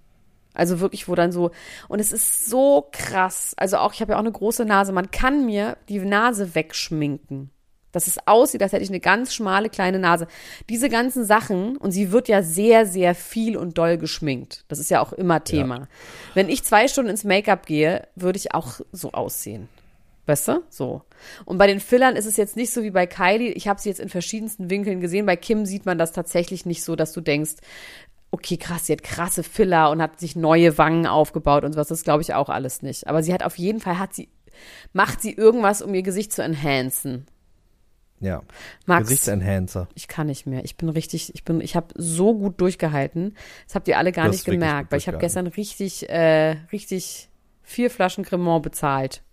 Also 0.52 0.80
wirklich, 0.80 1.08
wo 1.08 1.14
dann 1.14 1.32
so, 1.32 1.52
und 1.88 2.00
es 2.00 2.12
ist 2.12 2.50
so 2.50 2.88
krass. 2.90 3.54
Also 3.56 3.78
auch, 3.78 3.92
ich 3.92 4.00
habe 4.00 4.12
ja 4.12 4.16
auch 4.16 4.22
eine 4.22 4.32
große 4.32 4.64
Nase. 4.64 4.92
Man 4.92 5.10
kann 5.10 5.46
mir 5.46 5.76
die 5.88 6.00
Nase 6.00 6.54
wegschminken. 6.54 7.50
Dass 7.92 8.06
es 8.06 8.24
aussieht, 8.26 8.62
als 8.62 8.72
hätte 8.72 8.84
ich 8.84 8.90
eine 8.90 9.00
ganz 9.00 9.34
schmale 9.34 9.68
kleine 9.68 9.98
Nase. 9.98 10.28
Diese 10.68 10.88
ganzen 10.88 11.24
Sachen, 11.24 11.76
und 11.76 11.90
sie 11.90 12.12
wird 12.12 12.28
ja 12.28 12.42
sehr, 12.42 12.86
sehr 12.86 13.16
viel 13.16 13.56
und 13.56 13.78
doll 13.78 13.98
geschminkt. 13.98 14.64
Das 14.68 14.78
ist 14.78 14.90
ja 14.90 15.00
auch 15.00 15.12
immer 15.12 15.42
Thema. 15.42 15.88
Wenn 16.34 16.48
ich 16.48 16.62
zwei 16.62 16.86
Stunden 16.86 17.10
ins 17.10 17.24
Make-up 17.24 17.66
gehe, 17.66 18.06
würde 18.14 18.36
ich 18.36 18.54
auch 18.54 18.80
so 18.92 19.10
aussehen. 19.10 19.68
Weißt 20.30 20.46
du? 20.46 20.62
So. 20.68 21.02
Und 21.44 21.58
bei 21.58 21.66
den 21.66 21.80
Fillern 21.80 22.14
ist 22.14 22.24
es 22.24 22.36
jetzt 22.36 22.54
nicht 22.54 22.72
so 22.72 22.84
wie 22.84 22.92
bei 22.92 23.04
Kylie. 23.04 23.50
Ich 23.50 23.66
habe 23.66 23.80
sie 23.80 23.88
jetzt 23.88 23.98
in 23.98 24.08
verschiedensten 24.08 24.70
Winkeln 24.70 25.00
gesehen. 25.00 25.26
Bei 25.26 25.34
Kim 25.34 25.66
sieht 25.66 25.86
man 25.86 25.98
das 25.98 26.12
tatsächlich 26.12 26.66
nicht 26.66 26.84
so, 26.84 26.94
dass 26.94 27.12
du 27.12 27.20
denkst, 27.20 27.54
okay, 28.30 28.56
krass, 28.56 28.86
sie 28.86 28.92
hat 28.92 29.02
krasse 29.02 29.42
Filler 29.42 29.90
und 29.90 30.00
hat 30.00 30.20
sich 30.20 30.36
neue 30.36 30.78
Wangen 30.78 31.08
aufgebaut 31.08 31.64
und 31.64 31.72
sowas. 31.72 31.88
Das 31.88 32.04
glaube 32.04 32.22
ich 32.22 32.32
auch 32.32 32.48
alles 32.48 32.80
nicht. 32.82 33.08
Aber 33.08 33.24
sie 33.24 33.34
hat 33.34 33.42
auf 33.42 33.58
jeden 33.58 33.80
Fall, 33.80 33.98
hat 33.98 34.14
sie, 34.14 34.28
macht 34.92 35.20
sie 35.20 35.32
irgendwas, 35.32 35.82
um 35.82 35.92
ihr 35.94 36.02
Gesicht 36.02 36.32
zu 36.32 36.44
enhancen. 36.44 37.26
Ja. 38.20 38.42
Max, 38.86 39.08
Gesichtsenhancer. 39.08 39.88
ich 39.96 40.06
kann 40.06 40.28
nicht 40.28 40.46
mehr. 40.46 40.62
Ich 40.64 40.76
bin 40.76 40.90
richtig, 40.90 41.34
ich 41.34 41.42
bin, 41.42 41.60
ich 41.60 41.74
habe 41.74 41.88
so 41.96 42.34
gut 42.34 42.60
durchgehalten. 42.60 43.34
Das 43.66 43.74
habt 43.74 43.88
ihr 43.88 43.98
alle 43.98 44.12
gar 44.12 44.26
Du 44.26 44.30
nicht 44.30 44.44
gemerkt, 44.44 44.92
weil 44.92 44.98
ich 44.98 45.08
habe 45.08 45.18
gestern 45.18 45.48
richtig, 45.48 46.08
äh, 46.08 46.50
richtig 46.70 47.30
vier 47.64 47.90
Flaschen 47.90 48.24
Cremant 48.24 48.62
bezahlt. 48.62 49.24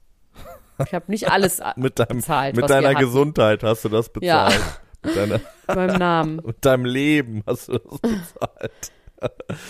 Ich 0.85 0.93
habe 0.93 1.05
nicht 1.07 1.31
alles 1.31 1.61
Mit, 1.75 1.99
deinem, 1.99 2.17
bezahlt, 2.17 2.55
mit 2.55 2.69
deiner. 2.69 2.95
Gesundheit 2.95 3.63
hast 3.63 3.85
du 3.85 3.89
das 3.89 4.11
Ja. 4.21 4.45
bezahlt. 4.45 4.81
Mit, 5.03 5.15
deiner, 5.15 5.39
beim 5.67 5.99
Namen. 5.99 6.41
mit 6.45 6.65
deinem 6.65 6.85
Leben 6.85 7.43
hast 7.45 7.67
du 7.69 7.73
das 7.79 7.99
bezahlt. 8.01 8.91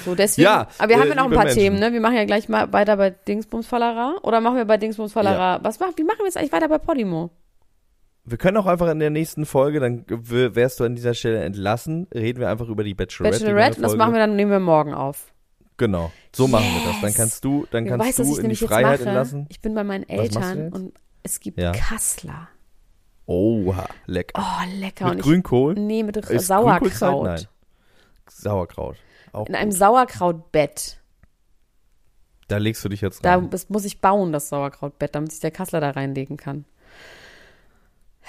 So, 0.03 0.15
deswegen. 0.15 0.43
Ja, 0.43 0.67
aber 0.77 0.89
wir 0.89 0.97
äh, 0.97 0.99
haben 0.99 1.07
ja 1.09 1.15
noch 1.15 1.25
ein 1.25 1.31
paar 1.31 1.45
Menschen. 1.45 1.59
Themen, 1.59 1.79
ne? 1.79 1.93
Wir 1.93 2.01
machen 2.01 2.15
ja 2.15 2.25
gleich 2.25 2.49
mal 2.49 2.73
weiter 2.73 2.97
bei 2.97 3.11
Dingsbums 3.11 3.67
Fallera. 3.67 4.15
Oder 4.23 4.41
machen 4.41 4.57
wir 4.57 4.65
bei 4.65 4.77
Dingsbums 4.77 5.13
Fallera? 5.13 5.59
Was 5.63 5.79
machen, 5.79 5.93
wie 5.95 6.03
machen 6.03 6.19
wir 6.19 6.25
jetzt 6.25 6.37
eigentlich 6.37 6.51
weiter 6.51 6.67
bei 6.67 6.77
Podimo? 6.79 7.29
Wir 8.25 8.37
können 8.37 8.57
auch 8.57 8.65
einfach 8.65 8.89
in 8.89 8.99
der 8.99 9.09
nächsten 9.09 9.45
Folge, 9.45 9.79
dann 9.79 10.03
wärst 10.09 10.81
du 10.81 10.83
an 10.83 10.95
dieser 10.95 11.13
Stelle 11.13 11.41
entlassen, 11.43 12.07
reden 12.13 12.41
wir 12.41 12.49
einfach 12.49 12.67
über 12.67 12.83
die 12.83 12.93
Bachelorette. 12.93 13.39
Bachelorette, 13.39 13.77
und 13.77 13.83
das 13.83 13.95
machen 13.95 14.11
wir 14.11 14.19
dann, 14.19 14.35
nehmen 14.35 14.51
wir 14.51 14.59
morgen 14.59 14.93
auf. 14.93 15.33
Genau, 15.77 16.11
so 16.35 16.47
machen 16.47 16.65
wir 16.65 16.91
das. 16.91 17.01
Dann 17.01 17.13
kannst 17.13 17.45
du, 17.45 17.67
dann 17.69 17.85
kannst 17.85 18.05
weißt, 18.07 18.19
du 18.19 18.37
ich 18.37 18.43
in 18.43 18.49
die 18.49 18.55
Freiheit 18.55 18.99
entlassen. 18.99 19.45
Ich 19.49 19.61
bin 19.61 19.75
bei 19.75 19.83
meinen 19.83 20.09
Eltern 20.09 20.73
und 20.73 20.93
es 21.23 21.39
gibt 21.39 21.59
Ja. 21.59 21.71
Kassler. 21.71 22.49
Oha, 23.27 23.87
lecker. 24.05 24.41
Oh, 24.41 24.79
lecker. 24.79 25.05
Mit 25.05 25.13
und 25.13 25.19
ich, 25.19 25.25
Grünkohl? 25.25 25.73
Nee, 25.75 26.01
mit 26.03 26.17
Ist 26.17 26.47
Sauerkraut. 26.47 27.25
Nein. 27.25 27.45
Sauerkraut. 28.29 28.95
Auch 29.33 29.47
In 29.47 29.55
einem 29.55 29.69
gut. 29.69 29.79
Sauerkrautbett. 29.79 30.99
Da 32.47 32.57
legst 32.57 32.83
du 32.85 32.89
dich 32.89 33.01
jetzt 33.01 33.23
Da 33.25 33.35
rein. 33.35 33.49
das 33.49 33.69
muss 33.69 33.83
ich 33.85 33.99
bauen, 33.99 34.31
das 34.31 34.49
Sauerkrautbett, 34.49 35.13
damit 35.13 35.31
sich 35.31 35.41
der 35.41 35.51
Kassler 35.51 35.81
da 35.81 35.91
reinlegen 35.91 36.37
kann. 36.37 36.65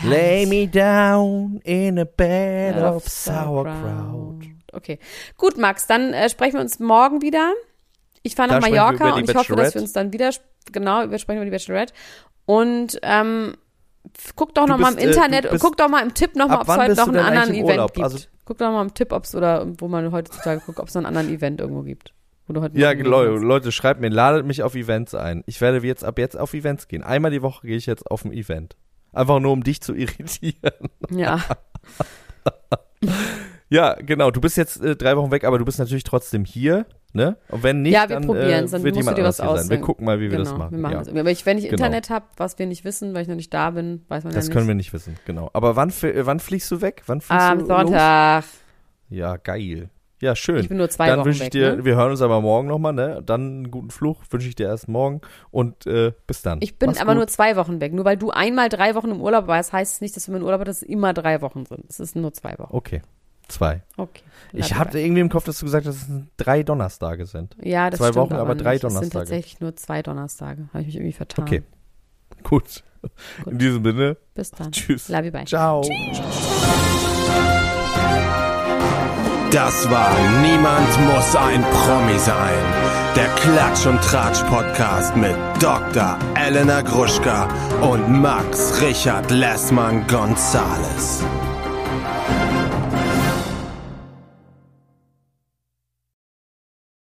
Lay 0.03 0.45
me 0.47 0.69
down 0.69 1.61
in 1.65 1.99
a 1.99 2.05
bed 2.05 2.77
of 2.77 3.09
sauerkraut. 3.09 4.28
Okay. 4.79 4.99
Gut, 5.37 5.59
Max, 5.59 5.87
dann 5.87 6.15
äh, 6.15 6.31
sprechen 6.31 6.55
wir 6.55 6.61
uns 6.61 6.79
morgen 6.79 7.21
wieder. 7.21 7.53
Ich 8.23 8.35
fahre 8.35 8.49
nach 8.49 8.61
Mallorca 8.61 9.15
und 9.15 9.29
ich 9.29 9.35
hoffe, 9.37 9.55
dass 9.57 9.75
wir 9.75 9.83
uns 9.83 9.93
dann 9.93 10.13
wieder, 10.13 10.31
genau, 10.73 11.11
wir 11.11 11.19
sprechen 11.19 11.39
über 11.39 11.45
die 11.45 11.51
Bachelorette. 11.51 11.93
Und 12.47 12.99
ähm, 13.03 13.55
guck 14.37 14.55
doch 14.55 14.65
Du 14.67 14.73
noch 14.73 14.79
mal 14.79 14.93
im 14.93 14.99
äh, 14.99 15.05
Internet 15.05 15.51
bist- 15.51 15.63
guck 15.63 15.77
doch 15.77 15.89
mal 15.89 16.03
im 16.03 16.15
Tipp 16.15 16.35
noch 16.37 16.49
mal, 16.49 16.55
Ab 16.55 16.61
ob 16.63 16.69
es 16.69 16.77
heute 16.77 16.95
noch 16.95 17.09
einen 17.09 17.19
anderen 17.19 17.51
Event 17.55 17.65
Urlaub? 17.71 17.93
gibt. 17.95 18.05
Also- 18.05 18.19
guck 18.45 18.59
doch 18.59 18.71
mal 18.73 18.83
im 18.83 18.95
Tipp, 18.95 19.13
ob's 19.13 19.35
oder 19.35 19.67
wo 19.79 19.89
man 19.89 20.11
heutzutage 20.13 20.61
guckt, 20.65 20.79
ob 20.81 20.89
es 20.89 20.95
noch 20.95 21.01
einen 21.05 21.07
anderen 21.17 21.29
Event 21.35 21.61
irgendwo 21.61 21.83
gibt. 21.83 22.15
Wo 22.47 22.55
du 22.55 22.63
heute 22.63 22.79
Ja, 22.79 22.93
Leute. 22.93 23.33
Leute, 23.45 23.73
schreibt 23.73 24.01
mir, 24.01 24.09
ladet 24.09 24.47
mich 24.47 24.63
auf 24.63 24.75
Events 24.75 25.15
ein. 25.15 25.43
Ich 25.47 25.61
werde 25.61 25.87
jetzt 25.87 26.03
ab 26.05 26.19
jetzt 26.19 26.39
auf 26.39 26.55
Events 26.55 26.89
gehen. 26.89 27.03
Einmal 27.03 27.31
die 27.31 27.43
Woche 27.43 27.67
gehe 27.67 27.77
ich 27.77 27.85
jetzt 27.85 28.11
auf 28.11 28.25
ein 28.25 28.33
Event. 28.33 28.77
Einfach 29.13 29.39
nur, 29.41 29.53
um 29.53 29.63
dich 29.63 29.83
zu 29.83 29.95
irritieren. 29.97 30.89
Ja, 31.11 31.41
Ja, 33.71 33.95
genau. 33.95 34.31
Du 34.31 34.41
bist 34.41 34.57
jetzt 34.57 34.81
äh, 34.83 34.97
drei 34.97 35.17
Wochen 35.17 35.31
weg, 35.31 35.45
aber 35.45 35.59
du 35.59 35.65
bist 35.65 35.79
natürlich 35.79 36.05
trotzdem 36.05 36.45
hier, 36.45 36.87
ne? 37.13 37.37
Und 37.51 37.63
wenn 37.63 37.83
nicht, 37.83 37.93
Ja, 37.93 38.09
wir 38.09 38.19
dann, 38.19 38.29
äh, 38.35 38.67
dann 38.67 38.83
wird 38.83 38.97
jemand 38.97 39.19
dir 39.19 39.23
anders 39.23 39.39
was 39.41 39.47
hier 39.47 39.59
sein. 39.59 39.71
Wir 39.71 39.81
gucken 39.81 40.07
mal, 40.07 40.19
wie 40.21 40.31
wir 40.31 40.39
genau. 40.39 40.45
das 40.45 40.59
machen. 40.59 40.71
Wir 40.73 40.79
machen 40.79 40.93
ja. 40.93 40.99
das. 41.01 41.09
Aber 41.09 41.31
ich, 41.31 41.45
wenn 41.45 41.59
ich 41.59 41.65
Genau. 41.65 41.75
Internet 41.75 42.09
habe, 42.11 42.27
was 42.37 42.59
wir 42.59 42.67
nicht 42.67 42.85
wissen, 42.85 43.15
weil 43.15 43.23
ich 43.23 43.29
noch 43.29 43.35
nicht 43.37 43.53
da 43.53 43.71
bin, 43.71 44.05
weiß 44.09 44.25
man 44.25 44.33
Das 44.33 44.45
ja 44.45 44.49
nicht. 44.49 44.57
können 44.57 44.69
wir 44.69 44.75
nicht 44.75 44.93
wissen, 44.93 45.17
genau. 45.27 45.51
Aber 45.53 45.77
wann, 45.77 45.91
äh, 46.03 46.27
wann 46.27 46.41
fliegst 46.41 46.71
du 46.71 46.81
weg? 46.81 47.03
Wann 47.07 47.21
fliegst 47.21 47.45
Am 47.45 47.59
du 47.59 47.65
los? 47.67 47.77
Sonntag. 47.83 48.45
Ja, 49.11 49.37
geil. 49.37 49.91
Ja, 50.21 50.35
schön. 50.35 50.59
Ich 50.59 50.69
bin 50.69 50.79
nur 50.79 50.91
zwei 50.91 51.07
Dann 51.07 51.21
Wochen 51.21 51.39
weg, 51.39 51.53
dir, 51.53 51.77
ne? 51.77 51.85
wir 51.85 51.95
hören 51.95 52.11
uns 52.11 52.21
aber 52.23 52.41
morgen 52.41 52.67
nochmal, 52.67 52.93
ne? 52.93 53.23
Dann 53.25 53.41
einen 53.41 53.71
guten 53.71 53.91
Fluch 53.91 54.23
wünsche 54.31 54.49
ich 54.49 54.57
dir 54.57 54.67
erst 54.67 54.89
morgen 54.89 55.21
und 55.53 55.87
äh, 55.87 56.13
bis 56.27 56.43
dann. 56.43 56.59
Ich 56.61 56.77
bin 56.77 56.89
Mach's 56.89 57.01
aber 57.01 57.13
gut. 57.13 57.19
nur 57.19 57.27
zwei 57.29 57.55
Wochen 57.55 57.81
weg. 57.81 57.93
Nur 57.93 58.05
weil 58.05 58.17
du 58.17 58.31
einmal 58.31 58.69
drei 58.69 58.97
Wochen 58.97 59.13
im 59.13 59.21
Urlaub 59.21 59.47
warst, 59.47 59.73
heißt 59.73 59.95
es 59.95 60.01
nicht, 60.01 60.17
dass 60.17 60.27
wenn 60.27 60.35
wir 60.35 60.41
im 60.41 60.47
Urlaub 60.47 60.59
sind, 60.61 60.69
dass 60.69 60.77
es 60.79 60.83
immer 60.83 61.15
drei 61.15 61.41
Wochen 61.41 61.67
sind. 61.67 61.85
Es 61.89 62.01
ist 62.01 62.17
nur 62.17 62.33
zwei 62.33 62.59
Wochen. 62.59 62.75
Okay. 62.75 63.03
Zwei. 63.49 63.83
Okay. 63.97 64.23
Ich 64.53 64.75
hatte 64.75 64.99
irgendwie 64.99 65.21
im 65.21 65.29
Kopf, 65.29 65.45
dass 65.45 65.59
du 65.59 65.65
gesagt 65.67 65.87
hast, 65.87 66.03
dass 66.03 66.09
es 66.09 66.23
drei 66.37 66.63
Donnerstage 66.63 67.27
sind. 67.27 67.57
ja, 67.63 67.91
das 67.91 67.99
zwei 67.99 68.07
stimmt 68.07 68.17
Wochen, 68.17 68.35
aber 68.35 68.55
nicht. 68.55 68.65
drei 68.65 68.75
Es 68.77 68.81
sind 68.83 68.91
Donnerstage. 68.95 69.25
tatsächlich 69.25 69.61
nur 69.61 69.75
zwei 69.77 70.03
Donnerstage. 70.03 70.69
Habe 70.73 70.81
ich 70.81 70.87
mich 70.87 70.97
irgendwie 70.97 71.13
vertan. 71.13 71.45
Okay. 71.47 71.63
Gut. 72.43 72.83
Gut. 73.45 73.53
In 73.53 73.59
diesem 73.59 73.85
Sinne, 73.85 74.17
Bis 74.35 74.51
dann. 74.51 74.73
tschüss. 74.73 75.09
Love 75.09 75.27
you, 75.27 75.33
bye. 75.33 75.45
Ciao. 75.45 75.83
Das 79.51 79.89
war 79.91 80.11
Niemand 80.43 80.89
muss 81.07 81.35
ein 81.37 81.63
Promi 81.63 82.19
sein. 82.19 82.59
Der 83.17 83.29
Klatsch 83.37 83.87
und 83.87 84.01
Tratsch 84.03 84.43
Podcast 84.45 85.17
mit 85.17 85.35
Dr. 85.61 86.19
Elena 86.35 86.83
Gruschka 86.83 87.49
und 87.81 88.09
Max 88.21 88.81
Richard 88.83 89.31
Lessmann 89.31 90.07
Gonzales. 90.07 91.23